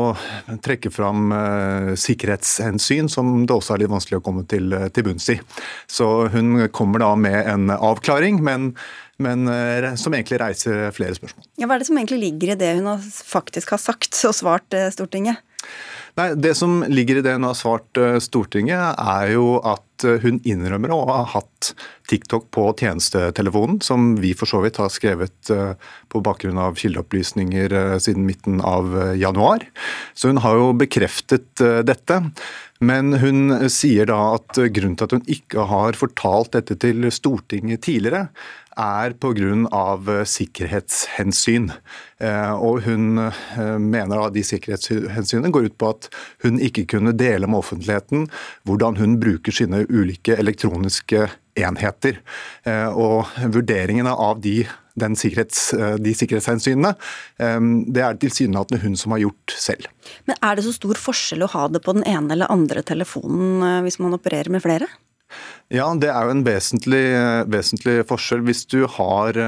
trekke 0.64 0.90
fram 0.92 1.32
eh, 1.32 1.94
sikkerhetshensyn, 2.00 3.08
som 3.08 3.46
det 3.46 3.54
også 3.54 3.74
er 3.74 3.84
litt 3.84 3.92
vanskelig 3.92 4.20
å 4.20 4.24
komme 4.24 4.44
til, 4.48 4.68
eh, 4.76 4.88
til 4.92 5.06
bunns 5.08 5.28
i. 5.32 5.38
Så 5.88 6.28
hun 6.34 6.68
kommer 6.74 7.04
da 7.04 7.14
med 7.16 7.38
en 7.48 7.72
avklaring, 7.76 8.42
men, 8.44 8.74
men 9.22 9.48
som 9.96 10.12
egentlig 10.12 10.40
reiser 10.42 10.90
flere 10.92 11.16
spørsmål. 11.16 11.46
Ja, 11.56 11.68
hva 11.68 11.78
er 11.78 11.84
det 11.84 11.88
som 11.88 11.96
egentlig 11.96 12.20
ligger 12.26 12.52
i 12.52 12.60
det 12.60 12.74
hun 12.76 12.90
faktisk 13.00 13.72
har 13.72 13.80
sagt 13.80 14.20
og 14.28 14.36
svart 14.36 14.76
Stortinget? 14.92 15.40
Nei, 16.16 16.30
Det 16.34 16.54
som 16.56 16.80
ligger 16.88 17.18
i 17.18 17.24
det 17.24 17.34
hun 17.36 17.44
har 17.44 17.56
svart 17.58 17.98
Stortinget, 18.24 18.96
er 18.96 19.34
jo 19.34 19.58
at 19.60 19.82
hun 20.22 20.38
innrømmer 20.44 20.92
å 20.92 20.98
ha 21.08 21.18
hatt 21.34 21.72
TikTok 22.08 22.50
på 22.52 22.66
tjenestetelefonen, 22.80 23.82
som 23.84 24.14
vi 24.20 24.34
for 24.36 24.48
så 24.48 24.62
vidt 24.64 24.80
har 24.80 24.92
skrevet 24.92 25.50
på 26.12 26.22
bakgrunn 26.24 26.60
av 26.60 26.76
kildeopplysninger 26.80 27.72
siden 28.00 28.26
midten 28.28 28.60
av 28.64 28.92
januar. 29.16 29.64
Så 30.16 30.32
hun 30.32 30.40
har 30.44 30.56
jo 30.60 30.72
bekreftet 30.76 31.64
dette. 31.88 32.20
Men 32.84 33.16
hun 33.20 33.68
sier 33.72 34.08
da 34.08 34.36
at 34.36 34.60
grunnen 34.76 34.98
til 35.00 35.08
at 35.08 35.16
hun 35.16 35.32
ikke 35.32 35.64
har 35.70 35.96
fortalt 35.96 36.52
dette 36.56 36.76
til 36.80 37.08
Stortinget 37.12 37.86
tidligere, 37.88 38.28
er 38.76 39.16
pga. 39.16 40.24
sikkerhetshensyn. 40.24 41.70
Og 42.60 42.84
hun 42.86 43.18
mener 43.80 44.22
at 44.22 44.34
de 44.36 44.44
sikkerhetshensynene 44.44 45.52
går 45.52 45.70
ut 45.70 45.78
på 45.78 45.90
at 45.94 46.08
hun 46.44 46.60
ikke 46.60 46.86
kunne 46.96 47.16
dele 47.16 47.48
med 47.48 47.60
offentligheten 47.60 48.28
hvordan 48.68 48.96
hun 49.00 49.18
bruker 49.20 49.52
sine 49.52 49.84
ulike 49.88 50.36
elektroniske 50.36 51.26
enheter. 51.56 52.20
Og 52.92 53.32
vurderingene 53.52 54.12
av 54.12 54.40
de, 54.44 54.66
sikkerhets, 54.96 55.70
de 56.00 56.12
sikkerhetshensynene, 56.16 56.94
det 57.38 58.04
er 58.04 58.16
det 58.16 58.26
tilsynelatende 58.26 58.82
hun 58.84 58.96
som 58.96 59.16
har 59.16 59.24
gjort 59.24 59.56
selv. 59.56 59.88
Men 60.28 60.36
er 60.40 60.56
det 60.56 60.66
så 60.68 60.76
stor 60.76 61.00
forskjell 61.00 61.44
å 61.44 61.52
ha 61.56 61.66
det 61.72 61.84
på 61.84 61.96
den 61.96 62.06
ene 62.08 62.36
eller 62.36 62.52
andre 62.52 62.84
telefonen 62.86 63.84
hvis 63.86 64.00
man 64.02 64.16
opererer 64.16 64.52
med 64.52 64.64
flere? 64.64 64.88
Ja, 65.72 65.88
det 65.98 66.12
er 66.12 66.28
jo 66.28 66.34
en 66.36 66.44
vesentlig, 66.46 67.04
vesentlig, 67.50 67.96
forskjell. 68.06 68.44
Hvis 68.46 68.62
du 68.70 68.84
har 68.86 69.38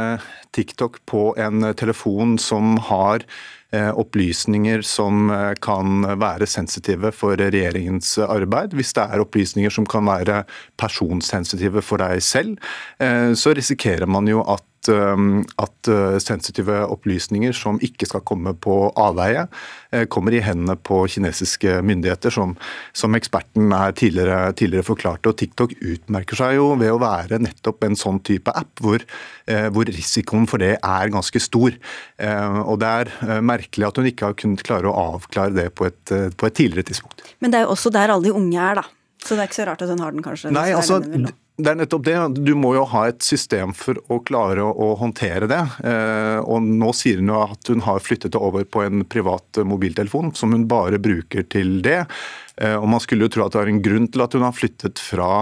TikTok 0.56 0.98
på 1.06 1.30
en 1.38 1.70
telefon 1.78 2.38
som 2.42 2.74
har 2.88 3.22
opplysninger 3.70 4.80
som 4.82 5.28
kan 5.62 6.06
være 6.18 6.48
sensitive 6.48 7.12
for 7.12 7.38
regjeringens 7.38 8.16
arbeid, 8.24 8.74
hvis 8.74 8.94
det 8.96 9.04
er 9.04 9.22
opplysninger 9.22 9.70
som 9.70 9.86
kan 9.86 10.08
være 10.08 10.40
personsensitive 10.80 11.84
for 11.84 12.00
deg 12.02 12.24
selv, 12.24 12.56
så 12.98 13.52
risikerer 13.54 14.08
man 14.10 14.26
jo 14.26 14.40
at 14.48 14.64
at 14.88 15.88
sensitive 16.22 16.76
opplysninger 16.86 17.52
som 17.56 17.80
ikke 17.82 18.06
skal 18.06 18.22
komme 18.28 18.54
på 18.54 18.76
avveie, 18.94 19.46
kommer 20.12 20.36
i 20.36 20.42
hendene 20.44 20.76
på 20.78 21.00
kinesiske 21.10 21.80
myndigheter, 21.82 22.30
som, 22.32 22.54
som 22.96 23.16
eksperten 23.18 23.72
er 23.74 23.96
tidligere, 23.98 24.52
tidligere, 24.56 24.86
forklarte. 24.86 25.32
Og 25.32 25.38
TikTok 25.40 25.74
utmerker 25.80 26.38
seg 26.38 26.58
jo 26.58 26.70
ved 26.78 26.92
å 26.94 27.00
være 27.02 27.40
nettopp 27.42 27.88
en 27.88 27.98
sånn 27.98 28.20
type 28.24 28.52
app, 28.54 28.70
hvor, 28.84 29.02
hvor 29.74 29.88
risikoen 29.88 30.46
for 30.48 30.62
det 30.62 30.76
er 30.76 31.14
ganske 31.14 31.42
stor. 31.42 31.74
Og 32.20 32.78
Det 32.80 32.92
er 33.02 33.42
merkelig 33.44 33.88
at 33.88 33.98
hun 34.00 34.08
ikke 34.12 34.30
har 34.30 34.38
kunnet 34.38 34.64
klare 34.68 34.92
å 34.92 35.08
avklare 35.16 35.56
det 35.56 35.68
på 35.74 35.88
et, 35.88 36.04
på 36.08 36.48
et 36.48 36.58
tidligere 36.60 36.92
tidspunkt. 36.92 37.24
Men 37.42 37.52
det 37.52 37.62
er 37.62 37.68
jo 37.68 37.74
også 37.74 37.92
der 37.94 38.14
alle 38.14 38.28
de 38.28 38.36
unge 38.36 38.62
er, 38.62 38.82
da. 38.82 38.86
Så 39.24 39.34
det 39.34 39.42
er 39.42 39.50
ikke 39.50 39.58
så 39.58 39.68
rart 39.68 39.82
at 39.84 39.90
hun 39.92 40.02
har 40.02 40.14
den, 40.14 40.24
kanskje? 40.24 40.52
Nei, 40.54 40.70
altså, 40.76 41.00
det 41.58 41.72
er 41.72 41.78
nettopp 41.80 42.04
det. 42.06 42.16
Du 42.46 42.52
må 42.54 42.70
jo 42.76 42.84
ha 42.92 43.08
et 43.10 43.24
system 43.24 43.72
for 43.74 43.98
å 44.06 44.20
klare 44.22 44.62
å, 44.62 44.92
håndtere 45.00 45.48
det. 45.50 45.62
Eh, 45.90 46.38
og 46.38 46.62
Nå 46.62 46.92
sier 46.94 47.18
hun 47.18 47.32
jo 47.32 47.40
at 47.42 47.70
hun 47.72 47.82
har 47.82 48.04
flyttet 48.04 48.36
det 48.36 48.42
over 48.42 48.62
på 48.62 48.84
en 48.84 49.02
privat 49.10 49.58
mobiltelefon, 49.66 50.30
som 50.38 50.54
hun 50.54 50.68
bare 50.70 51.00
bruker 51.02 51.48
til 51.50 51.80
det. 51.82 52.04
Eh, 52.62 52.76
og 52.78 52.86
Man 52.92 53.02
skulle 53.02 53.26
jo 53.26 53.32
tro 53.34 53.46
at 53.46 53.56
det 53.56 53.64
er 53.64 53.72
en 53.72 53.82
grunn 53.82 54.06
til 54.06 54.22
at 54.22 54.38
hun 54.38 54.46
har 54.46 54.54
flyttet 54.54 55.02
fra 55.02 55.32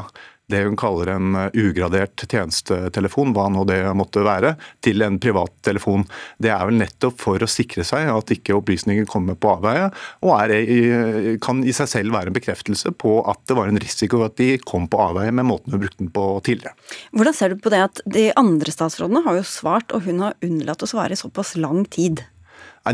det 0.53 0.63
hun 0.63 0.77
kaller 0.79 1.11
en 1.17 1.39
ugradert 1.59 2.23
tjenestetelefon, 2.31 3.33
hva 3.35 3.49
nå 3.51 3.65
det 3.67 3.81
måtte 3.99 4.23
være, 4.27 4.55
til 4.85 5.03
en 5.03 5.19
privattelefon. 5.23 6.05
Det 6.43 6.53
er 6.55 6.69
vel 6.69 6.79
nettopp 6.79 7.19
for 7.23 7.43
å 7.43 7.49
sikre 7.51 7.83
seg 7.87 8.07
at 8.13 8.31
ikke 8.35 8.55
opplysninger 8.55 9.09
kommer 9.11 9.35
på 9.39 9.57
avveie, 9.57 9.89
og 10.23 10.37
er, 10.39 11.35
kan 11.43 11.65
i 11.67 11.75
seg 11.75 11.91
selv 11.91 12.15
være 12.15 12.31
en 12.31 12.39
bekreftelse 12.39 12.95
på 12.95 13.19
at 13.27 13.43
det 13.51 13.57
var 13.59 13.73
en 13.73 13.83
risiko 13.83 14.23
at 14.27 14.37
de 14.39 14.53
kom 14.63 14.87
på 14.91 15.01
avveie 15.03 15.35
med 15.35 15.49
måten 15.49 15.75
hun 15.75 15.83
brukte 15.83 16.05
den 16.05 16.13
på 16.15 16.29
tidligere. 16.47 16.77
Hvordan 17.17 17.37
ser 17.37 17.53
du 17.53 17.61
på 17.63 17.73
det 17.75 17.83
at 17.89 18.05
de 18.07 18.29
andre 18.39 18.75
statsrådene 18.75 19.25
har 19.27 19.41
jo 19.41 19.47
svart, 19.51 19.91
og 19.91 20.07
hun 20.07 20.23
har 20.29 20.39
unnlatt 20.47 20.87
å 20.87 20.91
svare 20.91 21.17
i 21.17 21.21
såpass 21.21 21.57
lang 21.59 21.83
tid? 21.91 22.23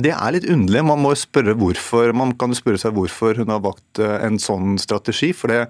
Det 0.00 0.14
er 0.14 0.32
litt 0.32 0.48
underlig. 0.48 0.80
Man 0.88 1.02
må 1.04 1.10
spørre 1.20 1.52
hvorfor. 1.60 2.14
Man 2.16 2.32
kan 2.40 2.56
spørre 2.56 2.80
seg 2.80 2.94
hvorfor 2.96 3.36
hun 3.42 3.52
har 3.52 3.60
valgt 3.60 4.00
en 4.00 4.40
sånn 4.40 4.78
strategi. 4.80 5.34
for 5.36 5.52
det 5.52 5.66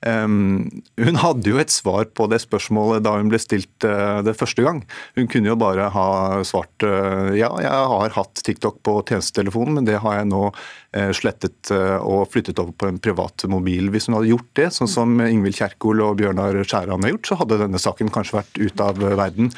hun 0.00 1.18
hadde 1.20 1.50
jo 1.50 1.58
et 1.60 1.72
svar 1.72 2.06
på 2.16 2.24
det 2.32 2.38
spørsmålet 2.40 3.04
da 3.04 3.18
hun 3.18 3.28
ble 3.28 3.40
stilt 3.40 3.84
uh, 3.84 4.22
det 4.24 4.32
første 4.38 4.64
gang. 4.64 4.80
Hun 5.18 5.28
kunne 5.28 5.50
jo 5.50 5.58
bare 5.60 5.90
ha 5.92 6.06
svart 6.48 6.86
uh, 6.86 7.28
ja, 7.36 7.50
jeg 7.60 7.82
har 7.92 8.16
hatt 8.16 8.40
TikTok 8.46 8.80
på 8.86 8.96
tjenestetelefonen, 9.10 9.76
men 9.76 9.88
det 9.88 9.98
har 10.00 10.20
jeg 10.20 10.30
nå 10.30 10.46
uh, 10.48 11.10
slettet 11.16 11.72
og 11.74 12.30
flyttet 12.32 12.62
over 12.62 12.72
på 12.72 12.88
en 12.88 13.02
privat 13.02 13.44
mobil. 13.52 13.92
Hvis 13.92 14.08
hun 14.08 14.16
hadde 14.16 14.32
gjort 14.32 14.50
det, 14.56 14.70
sånn 14.76 14.90
som 14.90 15.20
Ingvild 15.26 15.60
Kjerkol 15.60 16.00
og 16.06 16.16
Bjørnar 16.22 16.56
Skjæran 16.64 17.04
har 17.04 17.14
gjort, 17.14 17.28
så 17.28 17.40
hadde 17.42 17.60
denne 17.66 17.82
saken 17.82 18.12
kanskje 18.14 18.40
vært 18.40 18.60
ute 18.60 18.88
av 18.88 19.04
verden. 19.04 19.52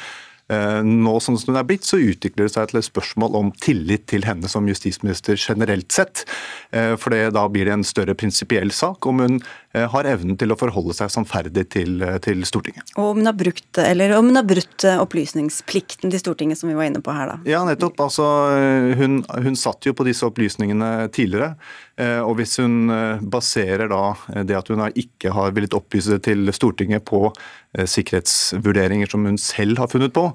Nå 0.53 1.13
sånn 1.23 1.37
som 1.39 1.53
den 1.53 1.61
er 1.61 1.65
blitt, 1.65 1.85
så 1.87 1.97
utvikler 1.97 2.45
det 2.45 2.53
seg 2.53 2.67
til 2.69 2.81
et 2.81 2.85
spørsmål 2.85 3.37
om 3.39 3.51
tillit 3.63 4.03
til 4.11 4.25
henne 4.27 4.49
som 4.51 4.67
justisminister 4.67 5.39
generelt 5.39 5.95
sett. 5.95 6.25
For 6.69 7.15
da 7.33 7.45
blir 7.49 7.69
det 7.69 7.77
en 7.77 7.87
større 7.87 8.13
prinsipiell 8.19 8.73
sak 8.75 9.07
om 9.09 9.23
hun 9.23 9.39
har 9.73 10.05
evnen 10.05 10.37
til 10.37 10.53
å 10.53 10.57
forholde 10.59 10.93
seg 10.97 11.09
sannferdig 11.09 11.65
til, 11.73 12.03
til 12.21 12.43
Stortinget. 12.45 12.93
Og 12.93 13.13
om 13.13 13.21
hun, 13.21 13.29
har 13.29 13.37
brukt, 13.37 13.69
eller 13.81 14.13
om 14.17 14.29
hun 14.29 14.37
har 14.37 14.45
brutt 14.45 14.85
opplysningsplikten 14.91 16.13
til 16.13 16.21
Stortinget, 16.21 16.59
som 16.59 16.69
vi 16.69 16.77
var 16.77 16.89
inne 16.89 17.01
på 17.03 17.15
her, 17.15 17.31
da? 17.33 17.37
Ja, 17.49 17.63
nettopp. 17.65 17.97
Altså, 18.05 18.27
hun, 18.99 19.23
hun 19.25 19.57
satt 19.59 19.87
jo 19.89 19.95
på 19.97 20.05
disse 20.05 20.27
opplysningene 20.29 21.09
tidligere. 21.13 21.55
Og 22.25 22.35
hvis 22.39 22.55
hun 22.61 22.89
baserer 23.33 23.89
da 23.91 24.13
det 24.45 24.57
at 24.57 24.69
hun 24.69 24.81
ikke 24.89 25.33
har 25.33 25.53
villet 25.57 25.75
opplyse 25.77 26.15
det 26.15 26.23
til 26.29 26.49
Stortinget 26.53 27.05
på 27.09 27.27
sikkerhetsvurderinger 27.73 29.09
som 29.09 29.25
hun 29.29 29.37
selv 29.41 29.81
har 29.81 29.89
funnet 29.91 30.13
på, 30.13 30.29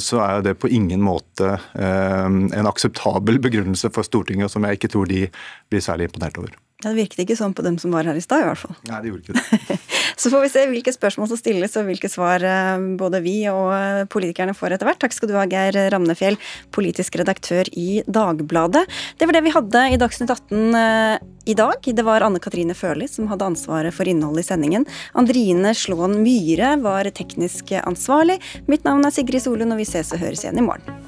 så 0.00 0.22
er 0.24 0.44
det 0.44 0.58
på 0.60 0.70
ingen 0.72 1.00
måte 1.04 1.56
en 1.76 2.68
akseptabel 2.68 3.40
begrunnelse 3.44 3.92
for 3.92 4.04
Stortinget, 4.06 4.52
som 4.52 4.64
jeg 4.64 4.80
ikke 4.80 4.92
tror 4.92 5.08
de 5.08 5.26
blir 5.68 5.84
særlig 5.84 6.08
imponert 6.08 6.40
over. 6.40 6.56
Ja, 6.78 6.92
Det 6.92 7.00
virket 7.00 7.24
ikke 7.24 7.34
sånn 7.34 7.56
på 7.58 7.64
dem 7.66 7.74
som 7.82 7.90
var 7.90 8.06
her 8.06 8.14
i 8.14 8.22
stad, 8.22 8.44
i 8.44 8.46
hvert 8.46 8.60
fall. 8.62 8.76
Nei, 8.86 9.00
det 9.02 9.10
gjorde 9.10 9.24
ikke 9.24 9.34
det. 9.34 9.78
Så 10.22 10.30
får 10.30 10.44
vi 10.44 10.50
se 10.52 10.62
hvilke 10.70 10.92
spørsmål 10.94 11.28
som 11.30 11.40
stilles, 11.40 11.74
og 11.74 11.88
hvilke 11.88 12.10
svar 12.10 12.42
eh, 12.46 12.84
både 13.00 13.18
vi 13.24 13.34
og 13.50 13.72
eh, 13.74 14.04
politikerne 14.10 14.54
får 14.54 14.76
etter 14.76 14.86
hvert. 14.86 15.00
Takk 15.02 15.16
skal 15.16 15.30
du 15.30 15.34
ha, 15.34 15.46
Geir 15.50 15.74
Ramnefjell, 15.90 16.38
politisk 16.74 17.18
redaktør 17.18 17.66
i 17.74 18.04
Dagbladet. 18.06 18.84
Det 19.18 19.26
var 19.26 19.38
det 19.38 19.44
vi 19.48 19.56
hadde 19.58 19.84
i 19.90 19.98
Dagsnytt 19.98 20.30
18 20.30 20.78
eh, 20.84 21.26
i 21.50 21.58
dag. 21.58 21.82
Det 21.82 22.06
var 22.06 22.22
Anne 22.22 22.42
Katrine 22.42 22.78
Førli 22.78 23.10
som 23.10 23.26
hadde 23.30 23.50
ansvaret 23.50 23.94
for 23.94 24.06
innholdet 24.06 24.46
i 24.46 24.50
sendingen. 24.52 24.86
Andrine 25.18 25.74
Slåen 25.74 26.20
Myhre 26.22 26.76
var 26.86 27.10
teknisk 27.10 27.74
ansvarlig. 27.82 28.38
Mitt 28.70 28.86
navn 28.86 29.02
er 29.02 29.18
Sigrid 29.18 29.42
Solund, 29.42 29.74
og 29.74 29.82
vi 29.82 29.90
ses 29.90 30.14
og 30.14 30.22
høres 30.22 30.46
igjen 30.46 30.62
i 30.62 30.68
morgen. 30.70 31.07